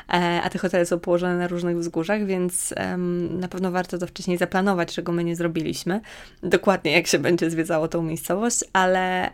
e, 0.09 0.40
a 0.42 0.50
te 0.50 0.59
hotele 0.59 0.87
są 0.87 1.00
położone 1.00 1.37
na 1.37 1.48
różnych 1.48 1.79
wzgórzach, 1.79 2.27
więc 2.27 2.74
e, 2.77 2.96
na 3.31 3.48
pewno 3.48 3.70
warto 3.70 3.98
to 3.98 4.07
wcześniej 4.07 4.38
zaplanować, 4.38 4.94
czego 4.94 5.12
my 5.12 5.24
nie 5.24 5.37
zrobiliśmy. 5.37 6.00
Dokładnie 6.42 6.92
jak 6.92 7.07
się 7.07 7.18
będzie 7.18 7.50
zwiedzało 7.50 7.88
tą 7.88 8.03
miejscowość, 8.03 8.64
ale, 8.72 9.31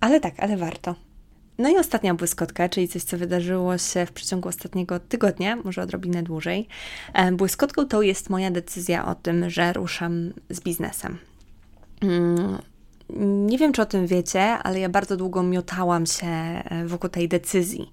ale 0.00 0.20
tak, 0.20 0.34
ale 0.38 0.56
warto. 0.56 1.07
No 1.58 1.68
i 1.68 1.76
ostatnia 1.76 2.14
błyskotka, 2.14 2.68
czyli 2.68 2.88
coś, 2.88 3.02
co 3.02 3.18
wydarzyło 3.18 3.78
się 3.78 4.06
w 4.06 4.12
przeciągu 4.12 4.48
ostatniego 4.48 5.00
tygodnia, 5.00 5.56
może 5.56 5.82
odrobinę 5.82 6.22
dłużej. 6.22 6.68
E, 7.14 7.32
błyskotką 7.32 7.86
to 7.86 8.02
jest 8.02 8.30
moja 8.30 8.50
decyzja 8.50 9.06
o 9.06 9.14
tym, 9.14 9.50
że 9.50 9.72
ruszam 9.72 10.32
z 10.50 10.60
biznesem. 10.60 11.18
Mm, 12.02 12.58
nie 13.46 13.58
wiem, 13.58 13.72
czy 13.72 13.82
o 13.82 13.86
tym 13.86 14.06
wiecie, 14.06 14.40
ale 14.42 14.80
ja 14.80 14.88
bardzo 14.88 15.16
długo 15.16 15.42
miotałam 15.42 16.06
się 16.06 16.26
e, 16.26 16.84
wokół 16.86 17.10
tej 17.10 17.28
decyzji. 17.28 17.92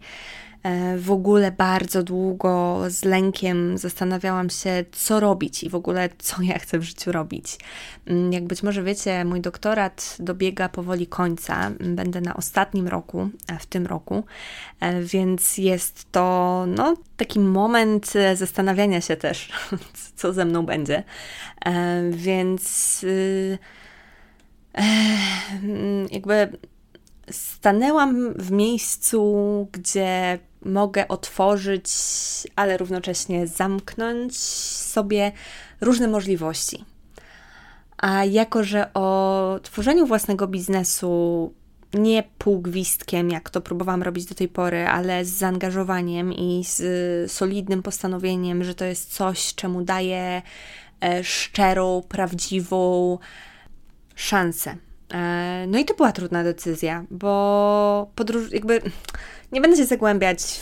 E, 0.66 0.98
w 0.98 1.12
ogóle 1.12 1.52
bardzo 1.52 2.04
długo 2.04 2.82
z 2.88 3.04
lękiem 3.04 3.78
zastanawiałam 3.78 4.50
się, 4.50 4.86
co 4.92 5.20
robić 5.20 5.64
i 5.64 5.70
w 5.70 5.76
ogóle 5.76 6.10
co 6.18 6.42
ja 6.42 6.60
chcę 6.60 6.80
w 6.80 6.84
życiu 6.84 7.12
robić. 7.12 7.58
Mm, 8.06 8.34
jak 8.34 8.44
być 8.44 8.64
może 8.64 8.84
wiecie, 8.84 9.26
mój 9.26 9.42
doktorat 9.42 10.18
dobiega 10.20 10.70
powoli 10.70 11.08
końca. 11.08 11.72
Będę 11.80 12.22
na 12.22 12.36
ostatnim 12.36 12.88
roku, 12.88 13.30
e, 13.48 13.60
w 13.60 13.66
tym 13.66 13.86
roku, 13.86 14.24
e, 14.80 15.02
więc 15.02 15.58
jest 15.58 16.12
to 16.12 16.66
no, 16.68 16.98
taki 17.18 17.40
moment 17.40 18.14
zastanawiania 18.36 19.02
się 19.02 19.16
też, 19.16 19.52
co 20.16 20.34
ze 20.34 20.46
mną 20.46 20.66
będzie. 20.66 21.04
Więc 22.12 23.04
y, 23.04 23.58
mm, 24.74 26.08
jakby 26.12 26.58
stanęłam 27.32 28.34
w 28.34 28.52
miejscu, 28.52 29.68
gdzie 29.72 30.40
mogę 30.66 31.08
otworzyć, 31.08 31.88
ale 32.56 32.78
równocześnie 32.78 33.48
zamknąć 33.48 34.38
sobie 34.38 35.32
różne 35.82 36.08
możliwości. 36.08 36.86
A 37.98 38.26
jako, 38.26 38.64
że 38.64 38.94
o 38.94 39.60
tworzeniu 39.64 40.06
własnego 40.06 40.48
biznesu 40.48 41.54
nie 41.94 42.24
półgwistkiem, 42.38 43.30
jak 43.30 43.50
to 43.50 43.62
próbowałam 43.62 44.04
robić 44.04 44.26
do 44.26 44.36
tej 44.36 44.48
pory, 44.48 44.88
ale 44.88 45.26
z 45.26 45.30
zaangażowaniem 45.30 46.34
i 46.34 46.64
z 46.68 47.32
solidnym 47.32 47.84
postanowieniem, 47.84 48.64
że 48.64 48.76
to 48.76 48.86
jest 48.86 49.14
coś, 49.14 49.56
czemu 49.56 49.82
daję 49.82 50.42
e, 51.04 51.24
szczerą, 51.24 52.04
prawdziwą 52.10 53.18
szansę. 54.16 54.76
E, 55.16 55.66
no 55.68 55.80
i 55.80 55.86
to 55.86 55.94
była 55.94 56.12
trudna 56.12 56.44
decyzja, 56.44 57.06
bo 57.12 58.12
podróż, 58.16 58.52
jakby 58.52 58.82
nie 59.52 59.62
będę 59.62 59.78
się 59.78 59.86
zagłębiać 59.86 60.62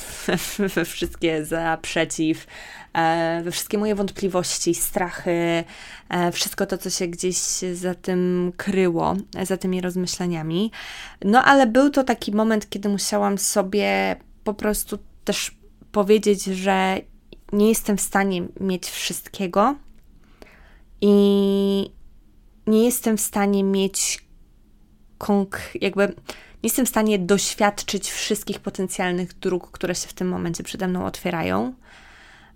we 0.76 0.86
wszystkie 0.94 1.46
za, 1.46 1.78
przeciw, 1.82 2.48
e, 2.94 3.42
we 3.44 3.52
wszystkie 3.52 3.78
moje 3.78 3.96
wątpliwości, 3.96 4.76
strachy, 4.76 5.64
e, 6.10 6.32
wszystko 6.32 6.66
to, 6.66 6.78
co 6.78 6.90
się 6.90 7.08
gdzieś 7.08 7.38
za 7.74 7.96
tym 7.96 8.52
kryło, 8.58 9.16
za 9.44 9.58
tymi 9.58 9.82
rozmyślaniami. 9.82 10.72
No 11.26 11.44
ale 11.44 11.68
był 11.68 11.90
to 11.90 12.04
taki 12.04 12.32
moment, 12.32 12.70
kiedy 12.70 12.90
musiałam 12.90 13.38
sobie 13.38 14.16
po 14.44 14.54
prostu 14.54 14.98
też 15.24 15.58
powiedzieć, 15.92 16.44
że 16.44 16.98
nie 17.54 17.70
jestem 17.70 17.98
w 17.98 18.02
stanie 18.02 18.44
mieć 18.60 18.86
wszystkiego 18.86 19.76
i 21.02 21.14
nie 22.68 22.86
jestem 22.86 23.18
w 23.18 23.22
stanie 23.22 23.64
mieć 23.64 24.23
jakby 25.82 26.08
nie 26.08 26.68
jestem 26.68 26.86
w 26.86 26.90
stanie 26.90 27.20
doświadczyć 27.20 28.12
wszystkich 28.12 28.60
potencjalnych 28.60 29.34
dróg, 29.34 29.72
które 29.72 29.96
się 29.96 30.08
w 30.08 30.14
tym 30.14 30.28
momencie 30.28 30.64
przede 30.64 30.88
mną 30.88 31.06
otwierają. 31.06 31.74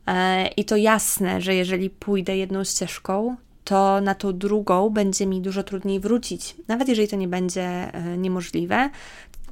E, 0.07 0.47
I 0.47 0.65
to 0.65 0.75
jasne, 0.75 1.41
że 1.41 1.55
jeżeli 1.55 1.89
pójdę 1.89 2.37
jedną 2.37 2.63
ścieżką, 2.63 3.35
to 3.63 4.01
na 4.01 4.15
tą 4.15 4.37
drugą 4.37 4.89
będzie 4.89 5.25
mi 5.25 5.41
dużo 5.41 5.63
trudniej 5.63 5.99
wrócić. 5.99 6.55
Nawet 6.67 6.87
jeżeli 6.87 7.07
to 7.07 7.15
nie 7.15 7.27
będzie 7.27 7.63
e, 7.63 8.17
niemożliwe, 8.17 8.89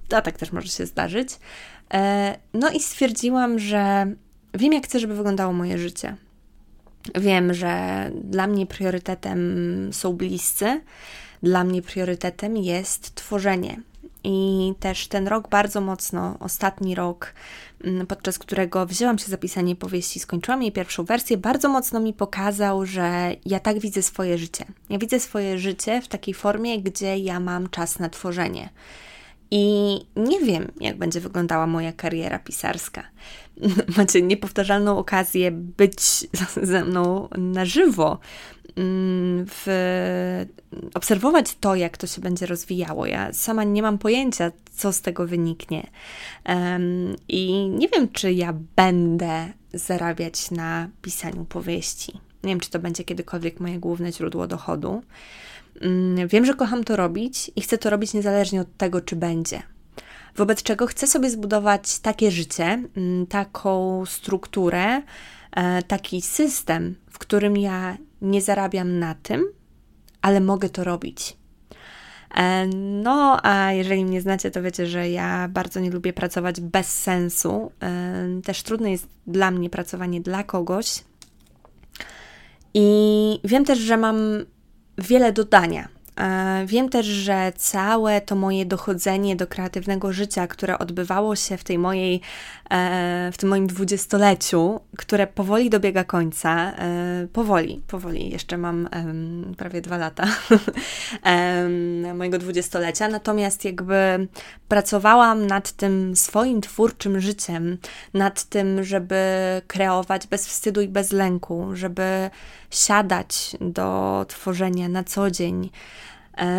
to 0.07 0.21
tak 0.21 0.37
też 0.37 0.51
może 0.51 0.67
się 0.67 0.85
zdarzyć. 0.85 1.29
E, 1.93 2.37
no 2.53 2.71
i 2.71 2.79
stwierdziłam, 2.79 3.59
że 3.59 4.05
wiem, 4.53 4.73
jak 4.73 4.83
chcę, 4.83 4.99
żeby 4.99 5.15
wyglądało 5.15 5.53
moje 5.53 5.77
życie. 5.77 6.15
Wiem, 7.15 7.53
że 7.53 8.11
dla 8.23 8.47
mnie 8.47 8.65
priorytetem 8.65 9.39
są 9.91 10.13
bliscy, 10.13 10.81
dla 11.45 11.63
mnie 11.63 11.81
priorytetem 11.81 12.57
jest 12.57 13.15
tworzenie 13.15 13.81
I 14.23 14.73
też 14.79 15.07
ten 15.07 15.27
rok 15.27 15.49
bardzo 15.49 15.81
mocno, 15.81 16.37
ostatni 16.39 16.95
rok, 16.95 17.33
mm, 17.83 18.07
podczas 18.07 18.39
którego 18.39 18.85
wzięłam 18.85 19.17
się 19.17 19.25
za 19.25 19.37
pisanie 19.37 19.75
powieści, 19.75 20.19
skończyłam 20.19 20.61
jej 20.61 20.71
pierwszą 20.71 21.03
wersję, 21.03 21.37
bardzo 21.37 21.69
mocno 21.69 21.99
mi 21.99 22.13
pokazał, 22.13 22.85
że 22.85 23.35
ja 23.45 23.59
tak 23.59 23.79
widzę 23.79 24.01
swoje 24.01 24.37
życie. 24.37 24.65
Ja 24.89 24.97
widzę 24.97 25.19
swoje 25.19 25.59
życie 25.59 26.01
w 26.01 26.07
takiej 26.07 26.33
formie, 26.33 26.81
gdzie 26.81 27.17
ja 27.17 27.39
mam 27.39 27.69
czas 27.69 27.99
na 27.99 28.09
tworzenie. 28.09 28.69
I 29.51 29.65
nie 30.15 30.39
wiem, 30.39 30.71
jak 30.79 30.97
będzie 30.97 31.19
wyglądała 31.19 31.67
moja 31.67 31.93
kariera 31.93 32.39
pisarska. 32.39 33.03
Macie 33.97 34.21
niepowtarzalną 34.21 34.97
okazję 34.97 35.51
być 35.51 36.01
ze 36.71 36.85
mną 36.85 37.29
na 37.37 37.65
żywo, 37.65 38.19
w, 38.77 39.65
obserwować 40.93 41.55
to, 41.55 41.75
jak 41.75 41.97
to 41.97 42.07
się 42.07 42.21
będzie 42.21 42.45
rozwijało. 42.45 43.05
Ja 43.05 43.33
sama 43.33 43.63
nie 43.63 43.81
mam 43.81 43.97
pojęcia, 43.97 44.51
co 44.75 44.93
z 44.93 45.01
tego 45.01 45.27
wyniknie. 45.27 45.87
Um, 46.45 47.15
I 47.27 47.69
nie 47.69 47.87
wiem, 47.87 48.09
czy 48.11 48.33
ja 48.33 48.53
będę 48.75 49.53
zarabiać 49.73 50.51
na 50.51 50.89
pisaniu 51.01 51.45
powieści. 51.45 52.11
Nie 52.43 52.49
wiem, 52.49 52.59
czy 52.59 52.69
to 52.69 52.79
będzie 52.79 53.03
kiedykolwiek 53.03 53.59
moje 53.59 53.79
główne 53.79 54.11
źródło 54.11 54.47
dochodu. 54.47 55.03
Mm, 55.81 56.27
wiem, 56.27 56.45
że 56.45 56.53
kocham 56.53 56.83
to 56.83 56.95
robić 56.95 57.51
i 57.55 57.61
chcę 57.61 57.77
to 57.77 57.89
robić 57.89 58.13
niezależnie 58.13 58.61
od 58.61 58.77
tego, 58.77 59.01
czy 59.01 59.15
będzie. 59.15 59.63
Wobec 60.35 60.63
czego 60.63 60.87
chcę 60.87 61.07
sobie 61.07 61.29
zbudować 61.29 61.99
takie 61.99 62.31
życie, 62.31 62.83
mm, 62.97 63.27
taką 63.27 64.03
strukturę, 64.05 65.01
e, 65.51 65.83
taki 65.83 66.21
system, 66.21 66.95
w 67.09 67.19
którym 67.19 67.57
ja 67.57 67.97
nie 68.25 68.41
zarabiam 68.41 68.99
na 68.99 69.15
tym, 69.15 69.45
ale 70.21 70.41
mogę 70.41 70.69
to 70.69 70.83
robić. 70.83 71.37
E, 72.35 72.67
no, 73.03 73.39
a 73.43 73.71
jeżeli 73.71 74.05
mnie 74.05 74.21
znacie, 74.21 74.51
to 74.51 74.61
wiecie, 74.61 74.87
że 74.87 75.09
ja 75.09 75.47
bardzo 75.47 75.79
nie 75.79 75.91
lubię 75.91 76.13
pracować 76.13 76.61
bez 76.61 76.87
sensu. 76.87 77.71
E, 77.81 78.41
też 78.43 78.63
trudne 78.63 78.91
jest 78.91 79.07
dla 79.27 79.51
mnie 79.51 79.69
pracowanie 79.69 80.21
dla 80.21 80.43
kogoś. 80.43 81.03
I 82.73 83.39
wiem 83.43 83.65
też, 83.65 83.79
że 83.79 83.97
mam 83.97 84.17
wiele 84.97 85.33
dodania. 85.33 85.94
E, 86.19 86.63
wiem 86.65 86.89
też, 86.89 87.05
że 87.05 87.53
całe 87.55 88.21
to 88.21 88.35
moje 88.35 88.65
dochodzenie 88.65 89.35
do 89.35 89.47
kreatywnego 89.47 90.13
życia, 90.13 90.47
które 90.47 90.79
odbywało 90.79 91.35
się 91.35 91.57
w 91.57 91.63
tej 91.63 91.77
mojej, 91.77 92.21
e, 92.69 93.29
w 93.33 93.37
tym 93.37 93.49
moim 93.49 93.67
dwudziestoleciu, 93.67 94.79
które 94.97 95.27
powoli 95.27 95.69
dobiega 95.69 96.03
końca, 96.03 96.71
e, 96.71 97.27
powoli, 97.33 97.81
powoli, 97.87 98.29
jeszcze 98.29 98.57
mam 98.57 98.89
prawie 99.57 99.81
dwa 99.81 99.97
lata 99.97 100.27
mojego 102.15 102.37
dwudziestolecia, 102.37 103.07
natomiast 103.07 103.65
jakby 103.65 104.27
pracowałam 104.67 105.47
nad 105.47 105.71
tym 105.71 106.15
swoim 106.15 106.61
twórczym 106.61 107.19
życiem, 107.21 107.77
nad 108.13 108.43
tym, 108.43 108.83
żeby 108.83 109.15
kreować 109.67 110.27
bez 110.27 110.47
wstydu 110.47 110.81
i 110.81 110.87
bez 110.87 111.11
lęku, 111.11 111.69
żeby 111.73 112.29
siadać 112.69 113.55
do 113.61 114.25
tworzenia 114.29 114.89
na 114.89 115.03
co 115.03 115.31
dzień, 115.31 115.69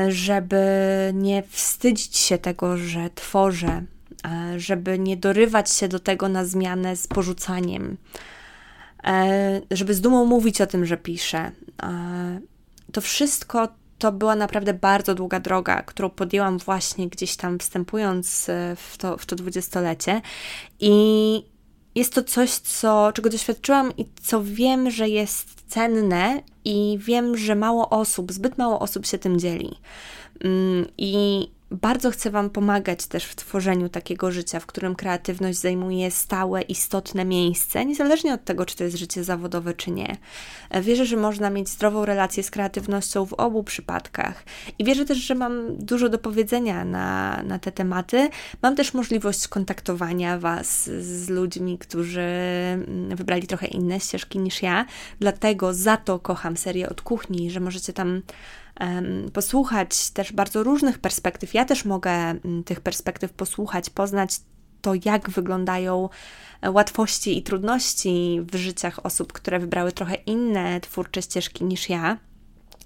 żeby 0.08 0.64
nie 1.14 1.42
wstydzić 1.42 2.16
się 2.16 2.38
tego, 2.38 2.76
że 2.76 3.10
tworzę, 3.14 3.82
e, 4.24 4.60
żeby 4.60 4.98
nie 4.98 5.16
dorywać 5.16 5.70
się 5.70 5.88
do 5.88 6.00
tego 6.00 6.28
na 6.28 6.44
zmianę 6.44 6.96
z 6.96 7.06
porzucaniem, 7.06 7.96
e, 9.04 9.60
żeby 9.70 9.94
z 9.94 10.00
dumą 10.00 10.24
mówić 10.24 10.60
o 10.60 10.66
tym, 10.66 10.86
że 10.86 10.96
piszę. 10.96 11.50
To 12.92 13.00
wszystko 13.00 13.68
to 13.98 14.12
była 14.12 14.36
naprawdę 14.36 14.74
bardzo 14.74 15.14
długa 15.14 15.40
droga, 15.40 15.82
którą 15.82 16.10
podjęłam 16.10 16.58
właśnie 16.58 17.08
gdzieś 17.08 17.36
tam 17.36 17.58
wstępując 17.58 18.46
w 18.76 18.96
to, 18.98 19.18
w 19.18 19.26
to 19.26 19.36
dwudziestolecie 19.36 20.20
i 20.80 21.55
jest 21.96 22.14
to 22.14 22.22
coś, 22.22 22.50
co, 22.50 23.12
czego 23.14 23.30
doświadczyłam 23.30 23.96
i 23.96 24.06
co 24.22 24.44
wiem, 24.44 24.90
że 24.90 25.08
jest 25.08 25.48
cenne 25.68 26.42
i 26.64 26.98
wiem, 27.00 27.36
że 27.36 27.54
mało 27.54 27.90
osób, 27.90 28.32
zbyt 28.32 28.58
mało 28.58 28.78
osób 28.78 29.06
się 29.06 29.18
tym 29.18 29.38
dzieli. 29.38 29.78
Mm, 30.44 30.86
I 30.98 31.46
bardzo 31.70 32.10
chcę 32.10 32.30
Wam 32.30 32.50
pomagać 32.50 33.06
też 33.06 33.24
w 33.24 33.36
tworzeniu 33.36 33.88
takiego 33.88 34.32
życia, 34.32 34.60
w 34.60 34.66
którym 34.66 34.94
kreatywność 34.94 35.58
zajmuje 35.58 36.10
stałe, 36.10 36.62
istotne 36.62 37.24
miejsce, 37.24 37.84
niezależnie 37.84 38.34
od 38.34 38.44
tego, 38.44 38.66
czy 38.66 38.76
to 38.76 38.84
jest 38.84 38.96
życie 38.96 39.24
zawodowe, 39.24 39.74
czy 39.74 39.90
nie. 39.90 40.16
Wierzę, 40.82 41.06
że 41.06 41.16
można 41.16 41.50
mieć 41.50 41.68
zdrową 41.68 42.04
relację 42.04 42.42
z 42.42 42.50
kreatywnością 42.50 43.26
w 43.26 43.32
obu 43.32 43.64
przypadkach. 43.64 44.44
I 44.78 44.84
wierzę 44.84 45.04
też, 45.04 45.18
że 45.18 45.34
mam 45.34 45.76
dużo 45.76 46.08
do 46.08 46.18
powiedzenia 46.18 46.84
na, 46.84 47.42
na 47.42 47.58
te 47.58 47.72
tematy. 47.72 48.28
Mam 48.62 48.76
też 48.76 48.94
możliwość 48.94 49.48
kontaktowania 49.48 50.38
Was 50.38 50.90
z 51.00 51.28
ludźmi, 51.28 51.78
którzy 51.78 52.20
mm, 52.20 53.16
wybrali 53.16 53.46
trochę 53.46 53.66
inne 53.66 54.00
ścieżki 54.00 54.38
niż 54.38 54.62
ja. 54.62 54.86
Dlatego 55.20 55.74
za 55.74 55.96
to 55.96 56.18
kocham 56.18 56.56
serię 56.56 56.88
od 56.88 57.02
kuchni, 57.02 57.50
że 57.50 57.60
możecie 57.60 57.92
tam 57.92 58.22
posłuchać 59.32 60.10
też 60.10 60.32
bardzo 60.32 60.62
różnych 60.62 60.98
perspektyw. 60.98 61.54
Ja 61.54 61.64
też 61.64 61.84
mogę 61.84 62.10
mm, 62.10 62.64
tych 62.64 62.80
perspektyw 62.80 63.32
posłuchać, 63.32 63.90
poznać 63.90 64.40
to, 64.82 64.92
jak 65.04 65.30
wyglądają 65.30 66.08
e, 66.60 66.70
łatwości 66.70 67.38
i 67.38 67.42
trudności 67.42 68.40
w 68.52 68.56
życiach 68.56 69.06
osób, 69.06 69.32
które 69.32 69.58
wybrały 69.58 69.92
trochę 69.92 70.14
inne 70.14 70.80
twórcze 70.80 71.22
ścieżki 71.22 71.64
niż 71.64 71.88
ja, 71.88 72.18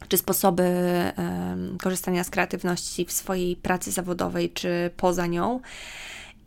czy 0.09 0.19
sposoby 0.19 0.63
korzystania 1.83 2.25
z 2.25 2.31
kreatywności 2.31 3.05
w 3.05 3.13
swojej 3.13 3.57
pracy 3.57 3.91
zawodowej, 3.91 4.51
czy 4.51 4.91
poza 4.97 5.27
nią. 5.27 5.61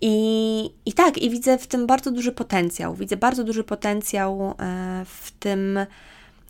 I, 0.01 0.69
I 0.85 0.93
tak, 0.93 1.17
i 1.17 1.29
widzę 1.29 1.57
w 1.57 1.67
tym 1.67 1.87
bardzo 1.87 2.11
duży 2.11 2.31
potencjał. 2.31 2.95
Widzę 2.95 3.17
bardzo 3.17 3.43
duży 3.43 3.63
potencjał 3.63 4.55
e, 4.59 5.05
w 5.05 5.31
tym 5.31 5.79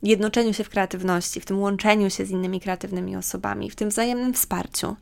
jednoczeniu 0.04 0.54
się 0.54 0.64
w 0.64 0.70
kreatywności, 0.70 1.40
w 1.40 1.46
tym 1.46 1.60
łączeniu 1.60 2.10
się 2.10 2.26
z 2.26 2.30
innymi 2.30 2.62
kreatywnymi 2.62 3.16
osobami, 3.16 3.70
w 3.70 3.76
tym 3.76 3.90
wzajemnym 3.90 4.34
wsparciu. 4.34 4.96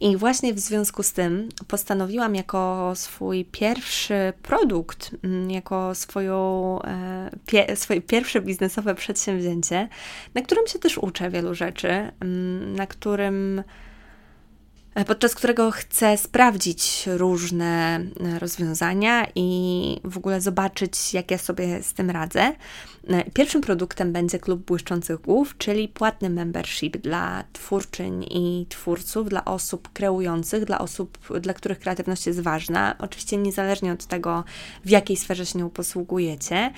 I 0.00 0.16
właśnie 0.16 0.54
w 0.54 0.58
związku 0.58 1.02
z 1.02 1.12
tym 1.12 1.48
postanowiłam 1.68 2.34
jako 2.34 2.92
swój 2.94 3.44
pierwszy 3.44 4.32
produkt, 4.42 5.10
mm, 5.24 5.50
jako 5.50 5.94
swoją, 5.94 6.78
e, 6.82 7.30
pie, 7.46 7.76
swoje 7.76 8.00
pierwsze 8.00 8.40
biznesowe 8.40 8.94
przedsięwzięcie, 8.94 9.88
na 10.34 10.42
którym 10.42 10.66
się 10.66 10.78
też 10.78 10.98
uczę 10.98 11.30
wielu 11.30 11.54
rzeczy, 11.54 11.88
mm, 12.20 12.76
na 12.76 12.86
którym 12.86 13.62
E, 14.94 15.04
podczas 15.04 15.34
którego 15.34 15.70
chcę 15.70 16.16
sprawdzić 16.16 17.04
różne 17.06 18.00
e, 18.20 18.38
rozwiązania 18.38 19.26
i 19.34 20.00
w 20.04 20.16
ogóle 20.16 20.40
zobaczyć, 20.40 21.14
jak 21.14 21.30
ja 21.30 21.38
sobie 21.38 21.82
z 21.82 21.94
tym 21.94 22.10
radzę. 22.10 22.52
E, 23.08 23.30
pierwszym 23.30 23.60
produktem 23.60 24.12
będzie 24.12 24.38
Klub 24.38 24.60
Błyszczących 24.60 25.20
Głów, 25.20 25.54
czyli 25.58 25.88
płatny 25.88 26.30
membership 26.30 26.96
dla 26.96 27.44
twórczyń 27.52 28.24
i 28.30 28.66
twórców, 28.68 29.28
dla 29.28 29.44
osób 29.44 29.88
kreujących, 29.92 30.64
dla 30.64 30.78
osób, 30.78 31.18
dla 31.40 31.54
których 31.54 31.78
kreatywność 31.78 32.26
jest 32.26 32.40
ważna. 32.40 32.94
Oczywiście 32.98 33.36
niezależnie 33.36 33.92
od 33.92 34.06
tego, 34.06 34.44
w 34.84 34.90
jakiej 34.90 35.16
sferze 35.16 35.46
się 35.46 35.58
nią 35.58 35.70
posługujecie. 35.70 36.72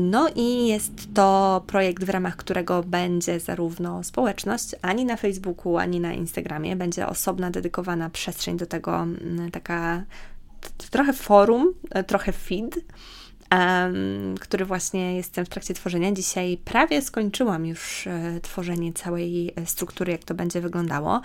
No 0.00 0.28
i 0.36 0.66
jest 0.66 0.92
to 1.14 1.62
projekt, 1.66 2.04
w 2.04 2.08
ramach 2.08 2.36
którego 2.36 2.82
będzie 2.82 3.40
zarówno 3.40 4.04
społeczność, 4.04 4.74
ani 4.82 5.04
na 5.04 5.16
Facebooku, 5.16 5.76
ani 5.76 6.00
na 6.00 6.12
Instagramie, 6.12 6.76
będzie 6.76 7.06
osobna 7.06 7.50
dedykowana 7.50 8.10
przestrzeń 8.10 8.56
do 8.56 8.66
tego, 8.66 9.06
taka 9.52 10.02
trochę 10.90 11.12
forum, 11.12 11.74
e, 11.90 12.04
trochę 12.04 12.32
feed, 12.32 12.76
um, 13.52 14.34
który 14.40 14.64
właśnie 14.64 15.16
jestem 15.16 15.46
w 15.46 15.48
trakcie 15.48 15.74
tworzenia. 15.74 16.12
Dzisiaj 16.12 16.58
prawie 16.64 17.02
skończyłam 17.02 17.66
już 17.66 18.06
e, 18.06 18.40
tworzenie 18.42 18.92
całej 18.92 19.52
e, 19.56 19.66
struktury, 19.66 20.12
jak 20.12 20.24
to 20.24 20.34
będzie 20.34 20.60
wyglądało, 20.60 21.20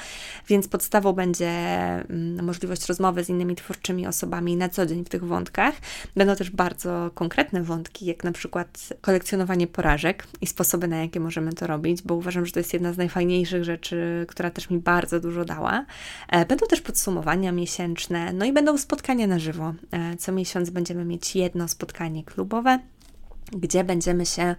więc 0.47 0.67
podstawą 0.67 1.13
będzie 1.13 1.49
mm, 1.49 2.45
możliwość 2.45 2.85
rozmowy 2.85 3.23
z 3.23 3.29
innymi 3.29 3.55
twórczymi 3.55 4.07
osobami 4.07 4.55
na 4.55 4.69
co 4.69 4.85
dzień 4.85 5.05
w 5.05 5.09
tych 5.09 5.25
wątkach. 5.25 5.75
Będą 6.15 6.35
też 6.35 6.49
bardzo 6.49 7.11
konkretne 7.13 7.63
wątki, 7.63 8.05
jak 8.05 8.23
na 8.23 8.31
przykład 8.31 8.89
kolekcjonowanie 9.01 9.67
porażek 9.67 10.27
i 10.41 10.47
sposoby, 10.47 10.87
na 10.87 10.97
jakie 10.97 11.19
możemy 11.19 11.53
to 11.53 11.67
robić, 11.67 12.01
bo 12.01 12.15
uważam, 12.15 12.45
że 12.45 12.51
to 12.51 12.59
jest 12.59 12.73
jedna 12.73 12.93
z 12.93 12.97
najfajniejszych 12.97 13.63
rzeczy, 13.63 14.25
która 14.29 14.49
też 14.49 14.69
mi 14.69 14.79
bardzo 14.79 15.19
dużo 15.19 15.45
dała. 15.45 15.85
E, 16.29 16.45
będą 16.45 16.67
też 16.67 16.81
podsumowania 16.81 17.51
miesięczne, 17.51 18.33
no 18.33 18.45
i 18.45 18.53
będą 18.53 18.77
spotkania 18.77 19.27
na 19.27 19.39
żywo. 19.39 19.73
Co 20.19 20.31
miesiąc 20.31 20.69
będziemy 20.69 21.05
mieć 21.05 21.35
jedno 21.35 21.67
spotkanie 21.67 22.12
spotkanie 22.13 22.23
klubowe. 22.23 22.79
Gdzie 23.51 23.83
będziemy 23.83 24.25
się 24.25 24.55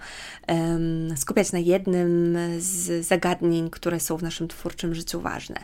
um, 0.49 1.16
skupiać 1.16 1.53
na 1.53 1.59
jednym 1.59 2.39
z 2.59 3.07
zagadnień, 3.07 3.70
które 3.70 4.01
są 4.01 4.16
w 4.16 4.22
naszym 4.22 4.49
twórczym 4.49 4.95
życiu 4.95 5.20
ważne. 5.20 5.57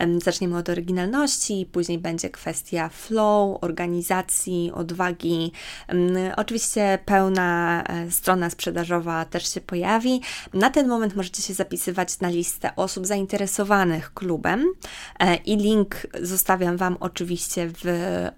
Um, 0.00 0.20
zaczniemy 0.20 0.56
od 0.56 0.68
oryginalności, 0.68 1.68
później 1.72 1.98
będzie 1.98 2.30
kwestia 2.30 2.88
flow, 2.88 3.58
organizacji, 3.60 4.72
odwagi. 4.74 5.52
Um, 5.88 6.16
oczywiście 6.36 6.98
pełna 7.04 7.82
e, 7.82 8.10
strona 8.10 8.50
sprzedażowa 8.50 9.24
też 9.24 9.54
się 9.54 9.60
pojawi. 9.60 10.20
Na 10.54 10.70
ten 10.70 10.88
moment 10.88 11.16
możecie 11.16 11.42
się 11.42 11.54
zapisywać 11.54 12.20
na 12.20 12.28
listę 12.28 12.76
osób 12.76 13.06
zainteresowanych 13.06 14.14
klubem 14.14 14.64
e, 15.18 15.36
i 15.36 15.56
link 15.56 16.06
zostawiam 16.22 16.76
Wam 16.76 16.96
oczywiście 17.00 17.70
w 17.84 17.84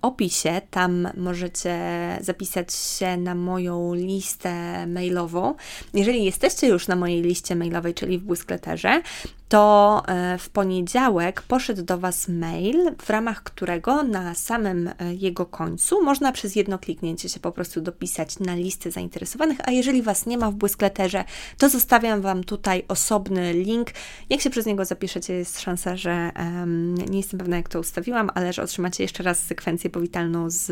opisie. 0.02 0.60
Tam 0.70 1.08
możecie 1.16 1.78
zapisać 2.20 2.74
się 2.74 3.16
na 3.16 3.34
moją 3.34 3.94
listę 3.94 4.35
listę 4.36 4.86
mailową. 4.86 5.54
Jeżeli 5.94 6.24
jesteście 6.24 6.66
już 6.66 6.88
na 6.88 6.96
mojej 6.96 7.22
liście 7.22 7.56
mailowej, 7.56 7.94
czyli 7.94 8.18
w 8.18 8.22
Błyskleterze, 8.22 9.02
to 9.48 10.02
e, 10.08 10.38
w 10.38 10.48
poniedziałek 10.48 11.42
poszedł 11.42 11.82
do 11.82 11.98
Was 11.98 12.28
mail, 12.28 12.94
w 13.02 13.10
ramach 13.10 13.42
którego 13.42 14.02
na 14.02 14.34
samym 14.34 14.88
e, 14.88 15.14
jego 15.14 15.46
końcu 15.46 16.04
można 16.04 16.32
przez 16.32 16.56
jedno 16.56 16.78
kliknięcie 16.78 17.28
się 17.28 17.40
po 17.40 17.52
prostu 17.52 17.80
dopisać 17.80 18.38
na 18.38 18.54
listę 18.54 18.90
zainteresowanych, 18.90 19.58
a 19.64 19.70
jeżeli 19.70 20.02
Was 20.02 20.26
nie 20.26 20.38
ma 20.38 20.50
w 20.50 20.54
Błyskleterze, 20.54 21.24
to 21.58 21.68
zostawiam 21.68 22.20
Wam 22.20 22.44
tutaj 22.44 22.84
osobny 22.88 23.52
link. 23.52 23.90
Jak 24.30 24.40
się 24.40 24.50
przez 24.50 24.66
niego 24.66 24.84
zapiszecie, 24.84 25.34
jest 25.34 25.60
szansa, 25.60 25.96
że 25.96 26.30
um, 26.38 26.94
nie 26.94 27.18
jestem 27.18 27.38
pewna, 27.38 27.56
jak 27.56 27.68
to 27.68 27.80
ustawiłam, 27.80 28.30
ale 28.34 28.52
że 28.52 28.62
otrzymacie 28.62 29.04
jeszcze 29.04 29.22
raz 29.22 29.38
sekwencję 29.38 29.90
powitalną 29.90 30.50
z 30.50 30.70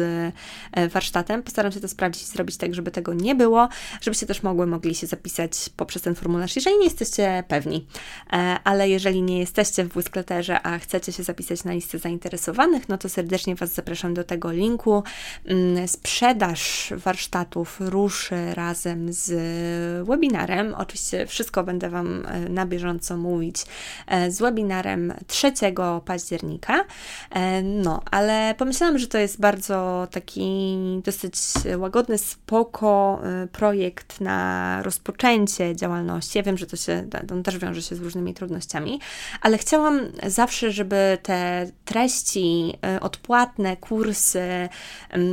e, 0.73 0.89
warsztatem. 0.89 1.43
Postaram 1.43 1.73
się 1.73 1.81
to 1.81 1.89
sprawdzić 1.89 2.23
i 2.23 2.27
zrobić 2.27 2.57
tak, 2.57 2.75
żeby 2.75 2.91
tego 2.91 3.15
nie 3.15 3.35
było, 3.35 3.69
żebyście 4.01 4.27
też 4.27 4.43
mogły, 4.43 4.67
mogli 4.67 4.95
się 4.95 5.07
zapisać 5.07 5.71
poprzez 5.77 6.03
ten 6.03 6.15
formularz, 6.15 6.57
jeżeli 6.57 6.79
nie 6.79 6.85
jesteście 6.85 7.45
pewni 7.49 7.87
ale 8.65 8.89
jeżeli 8.89 9.23
nie 9.23 9.39
jesteście 9.39 9.85
w 9.85 9.89
Błyskleterze, 9.89 10.63
a 10.63 10.79
chcecie 10.79 11.13
się 11.13 11.23
zapisać 11.23 11.65
na 11.65 11.73
listę 11.73 11.99
zainteresowanych, 11.99 12.89
no 12.89 12.99
to 12.99 13.09
serdecznie 13.09 13.55
Was 13.55 13.73
zapraszam 13.73 14.15
do 14.15 14.25
tego 14.25 14.53
linku. 14.53 15.03
Mm, 15.45 15.89
sprzedaż 15.89 16.93
warsztatów 16.97 17.77
ruszy 17.81 18.55
razem 18.55 19.13
z 19.13 19.29
webinarem. 20.07 20.75
Oczywiście 20.75 21.27
wszystko 21.27 21.65
będę 21.65 21.91
Wam 21.91 22.27
e, 22.27 22.49
na 22.49 22.67
bieżąco 22.67 23.17
mówić 23.17 23.57
e, 24.07 24.31
z 24.31 24.39
webinarem 24.39 25.15
3 25.27 25.53
października. 26.05 26.85
E, 27.31 27.63
no, 27.63 28.03
ale 28.11 28.55
pomyślałam, 28.59 28.99
że 28.99 29.07
to 29.07 29.19
jest 29.19 29.41
bardzo 29.41 30.09
taki 30.11 30.77
dosyć 31.05 31.35
łagodny, 31.79 32.19
spoko 32.19 33.21
projekt 33.53 34.21
na 34.21 34.81
rozpoczęcie 34.83 35.77
działalności. 35.77 36.39
Ja 36.39 36.45
wiem, 36.45 36.59
że 36.59 36.67
to 36.67 36.77
się, 36.77 37.09
on 37.33 37.43
też 37.43 37.59
wiąże 37.59 37.83
się 37.83 37.97
z 37.97 38.01
różnymi 38.01 38.35
trudnościami 38.35 38.54
trudnościami, 38.55 39.01
ale 39.41 39.59
chciałam 39.59 40.01
zawsze, 40.27 40.73
żeby 40.73 41.19
te 41.23 41.71
treści 41.85 42.73
y, 42.97 43.01
odpłatne, 43.01 43.77
kursy, 43.77 44.69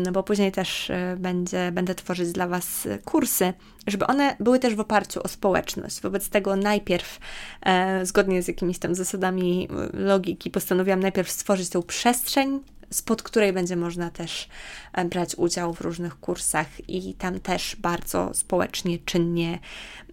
no 0.06 0.12
bo 0.12 0.24
później 0.24 0.52
też 0.52 0.90
y, 0.90 0.94
będzie, 1.18 1.72
będę 1.72 1.96
tworzyć 1.96 2.32
dla 2.32 2.48
Was 2.48 2.88
kursy, 3.06 3.54
żeby 3.88 4.08
one 4.08 4.36
były 4.40 4.60
też 4.60 4.76
w 4.76 4.80
oparciu 4.80 5.24
o 5.24 5.28
społeczność. 5.28 6.02
Wobec 6.02 6.30
tego 6.30 6.56
najpierw, 6.56 7.20
e, 7.62 8.06
zgodnie 8.06 8.44
z 8.44 8.48
jakimiś 8.48 8.80
tam 8.80 8.96
zasadami 8.96 9.68
logiki, 9.94 10.52
postanowiłam 10.52 11.00
najpierw 11.00 11.32
stworzyć 11.32 11.70
tą 11.70 11.84
przestrzeń 11.84 12.60
spod 12.92 13.24
której 13.24 13.54
będzie 13.54 13.76
można 13.76 14.10
też 14.10 14.48
e, 14.94 15.06
brać 15.06 15.36
udział 15.36 15.74
w 15.74 15.82
różnych 15.82 16.20
kursach 16.20 16.68
i 16.90 17.14
tam 17.14 17.40
też 17.40 17.76
bardzo 17.76 18.30
społecznie, 18.34 19.00
czynnie 19.00 19.60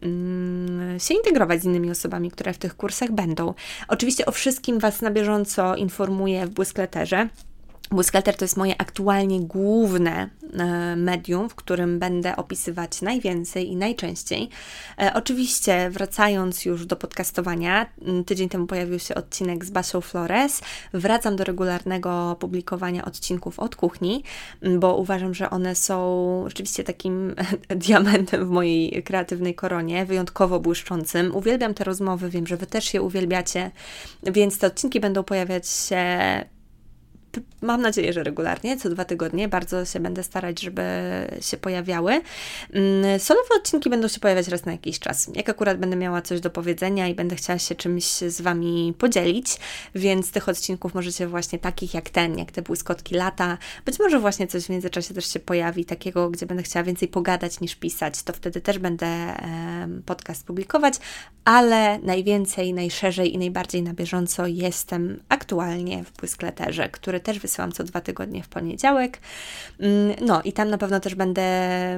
mm, 0.02 1.00
się 1.00 1.14
integrować 1.14 1.62
z 1.62 1.64
innymi 1.64 1.90
osobami, 1.90 2.30
które 2.30 2.52
w 2.52 2.58
tych 2.58 2.76
kursach 2.76 3.12
będą. 3.12 3.54
Oczywiście 3.88 4.26
o 4.26 4.32
wszystkim 4.32 4.78
Was 4.78 5.02
na 5.02 5.10
bieżąco 5.10 5.76
informuję 5.76 6.46
w 6.46 6.50
Błyskleterze. 6.50 7.28
Błyskater 7.90 8.36
to 8.36 8.44
jest 8.44 8.56
moje 8.56 8.80
aktualnie 8.80 9.40
główne 9.40 10.28
e, 10.52 10.96
medium, 10.96 11.48
w 11.48 11.54
którym 11.54 11.98
będę 11.98 12.36
opisywać 12.36 13.02
najwięcej 13.02 13.68
i 13.68 13.76
najczęściej. 13.76 14.48
E, 15.00 15.14
oczywiście, 15.14 15.90
wracając 15.90 16.64
już 16.64 16.86
do 16.86 16.96
podcastowania, 16.96 17.86
tydzień 18.26 18.48
temu 18.48 18.66
pojawił 18.66 18.98
się 18.98 19.14
odcinek 19.14 19.64
z 19.64 19.70
Basią 19.70 20.00
Flores. 20.00 20.62
Wracam 20.92 21.36
do 21.36 21.44
regularnego 21.44 22.36
publikowania 22.40 23.04
odcinków 23.04 23.60
od 23.60 23.76
kuchni, 23.76 24.22
bo 24.78 24.96
uważam, 24.96 25.34
że 25.34 25.50
one 25.50 25.74
są 25.74 26.44
rzeczywiście 26.46 26.84
takim 26.84 27.34
diamentem 27.86 28.46
w 28.46 28.50
mojej 28.50 29.02
kreatywnej 29.02 29.54
koronie, 29.54 30.06
wyjątkowo 30.06 30.60
błyszczącym. 30.60 31.36
Uwielbiam 31.36 31.74
te 31.74 31.84
rozmowy, 31.84 32.30
wiem, 32.30 32.46
że 32.46 32.56
Wy 32.56 32.66
też 32.66 32.94
je 32.94 33.02
uwielbiacie, 33.02 33.70
więc 34.22 34.58
te 34.58 34.66
odcinki 34.66 35.00
będą 35.00 35.24
pojawiać 35.24 35.68
się 35.68 36.08
mam 37.62 37.82
nadzieję, 37.82 38.12
że 38.12 38.22
regularnie, 38.22 38.76
co 38.76 38.90
dwa 38.90 39.04
tygodnie. 39.04 39.48
Bardzo 39.48 39.84
się 39.84 40.00
będę 40.00 40.22
starać, 40.22 40.60
żeby 40.60 40.82
się 41.40 41.56
pojawiały. 41.56 42.20
Mm, 42.72 43.20
solowe 43.20 43.48
odcinki 43.56 43.90
będą 43.90 44.08
się 44.08 44.20
pojawiać 44.20 44.48
raz 44.48 44.64
na 44.64 44.72
jakiś 44.72 44.98
czas. 44.98 45.30
Jak 45.34 45.48
akurat 45.48 45.78
będę 45.78 45.96
miała 45.96 46.22
coś 46.22 46.40
do 46.40 46.50
powiedzenia 46.50 47.08
i 47.08 47.14
będę 47.14 47.36
chciała 47.36 47.58
się 47.58 47.74
czymś 47.74 48.04
z 48.04 48.40
Wami 48.40 48.94
podzielić, 48.98 49.56
więc 49.94 50.30
tych 50.30 50.48
odcinków 50.48 50.94
możecie 50.94 51.26
właśnie 51.26 51.58
takich 51.58 51.94
jak 51.94 52.10
ten, 52.10 52.38
jak 52.38 52.52
te 52.52 52.62
błyskotki 52.62 53.14
lata, 53.14 53.58
być 53.84 53.98
może 53.98 54.20
właśnie 54.20 54.46
coś 54.46 54.64
w 54.64 54.68
międzyczasie 54.68 55.14
też 55.14 55.32
się 55.32 55.40
pojawi, 55.40 55.84
takiego, 55.84 56.30
gdzie 56.30 56.46
będę 56.46 56.62
chciała 56.62 56.84
więcej 56.84 57.08
pogadać 57.08 57.60
niż 57.60 57.76
pisać, 57.76 58.22
to 58.22 58.32
wtedy 58.32 58.60
też 58.60 58.78
będę 58.78 59.34
podcast 60.06 60.46
publikować, 60.46 60.94
ale 61.44 61.98
najwięcej, 61.98 62.74
najszerzej 62.74 63.34
i 63.34 63.38
najbardziej 63.38 63.82
na 63.82 63.94
bieżąco 63.94 64.46
jestem 64.46 65.20
aktualnie 65.28 66.04
w 66.04 66.12
Błyskleterze, 66.12 66.88
który 66.88 67.20
też 67.28 67.38
wysyłam 67.38 67.72
co 67.72 67.84
dwa 67.84 68.00
tygodnie 68.00 68.42
w 68.42 68.48
poniedziałek. 68.48 69.20
Mm, 69.80 70.16
no 70.20 70.42
i 70.42 70.52
tam 70.52 70.70
na 70.70 70.78
pewno 70.78 71.00
też 71.00 71.14
będę 71.14 71.42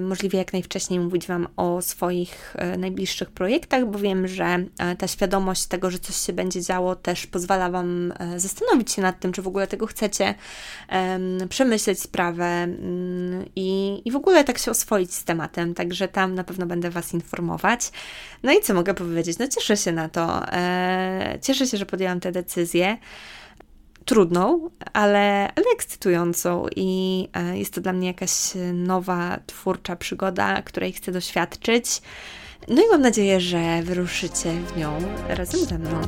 możliwie 0.00 0.38
jak 0.38 0.52
najwcześniej 0.52 1.00
mówić 1.00 1.26
Wam 1.26 1.48
o 1.56 1.82
swoich 1.82 2.56
e, 2.58 2.76
najbliższych 2.76 3.30
projektach, 3.30 3.86
bo 3.86 3.98
wiem, 3.98 4.28
że 4.28 4.44
e, 4.78 4.96
ta 4.96 5.08
świadomość 5.08 5.66
tego, 5.66 5.90
że 5.90 5.98
coś 5.98 6.16
się 6.16 6.32
będzie 6.32 6.62
działo, 6.62 6.96
też 6.96 7.26
pozwala 7.26 7.70
Wam 7.70 8.12
e, 8.18 8.40
zastanowić 8.40 8.92
się 8.92 9.02
nad 9.02 9.20
tym, 9.20 9.32
czy 9.32 9.42
w 9.42 9.48
ogóle 9.48 9.66
tego 9.66 9.86
chcecie, 9.86 10.34
przemyśleć 11.48 12.00
sprawę 12.00 12.44
mm, 12.44 13.44
i, 13.56 14.02
i 14.04 14.10
w 14.10 14.16
ogóle 14.16 14.44
tak 14.44 14.58
się 14.58 14.70
oswoić 14.70 15.14
z 15.14 15.24
tematem. 15.24 15.74
Także 15.74 16.08
tam 16.08 16.34
na 16.34 16.44
pewno 16.44 16.66
będę 16.66 16.90
Was 16.90 17.14
informować. 17.14 17.90
No 18.42 18.52
i 18.52 18.60
co 18.60 18.74
mogę 18.74 18.94
powiedzieć? 18.94 19.38
No 19.38 19.48
cieszę 19.48 19.76
się 19.76 19.92
na 19.92 20.08
to. 20.08 20.42
Cieszę 21.42 21.66
się, 21.66 21.76
że 21.76 21.86
podjęłam 21.86 22.20
tę 22.20 22.32
decyzję 22.32 22.98
trudną, 24.04 24.70
ale, 24.92 25.52
ale 25.56 25.66
ekscytującą 25.74 26.66
i 26.76 27.28
e, 27.34 27.58
jest 27.58 27.74
to 27.74 27.80
dla 27.80 27.92
mnie 27.92 28.06
jakaś 28.08 28.32
nowa, 28.74 29.38
twórcza 29.46 29.96
przygoda, 29.96 30.62
której 30.62 30.92
chcę 30.92 31.12
doświadczyć. 31.12 32.02
No 32.68 32.82
i 32.82 32.88
mam 32.90 33.02
nadzieję, 33.02 33.40
że 33.40 33.82
wyruszycie 33.82 34.52
w 34.52 34.76
nią 34.76 34.98
razem 35.28 35.60
ze 35.60 35.78
mną. 35.78 36.00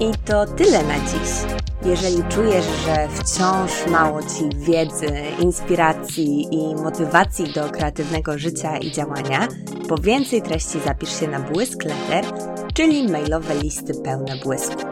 I 0.00 0.12
to 0.24 0.46
tyle 0.46 0.82
na 0.82 0.98
dziś. 0.98 1.67
Jeżeli 1.84 2.22
czujesz, 2.28 2.66
że 2.84 3.08
wciąż 3.08 3.86
mało 3.90 4.20
Ci 4.22 4.56
wiedzy, 4.56 5.06
inspiracji 5.38 6.46
i 6.50 6.74
motywacji 6.74 7.52
do 7.52 7.70
kreatywnego 7.70 8.38
życia 8.38 8.78
i 8.78 8.92
działania, 8.92 9.48
po 9.88 9.96
więcej 9.96 10.42
treści 10.42 10.80
zapisz 10.86 11.20
się 11.20 11.28
na 11.28 11.40
Błysk 11.40 11.84
Letter, 11.84 12.24
czyli 12.74 13.08
mailowe 13.08 13.54
listy 13.54 13.94
pełne 13.94 14.36
błysku. 14.44 14.82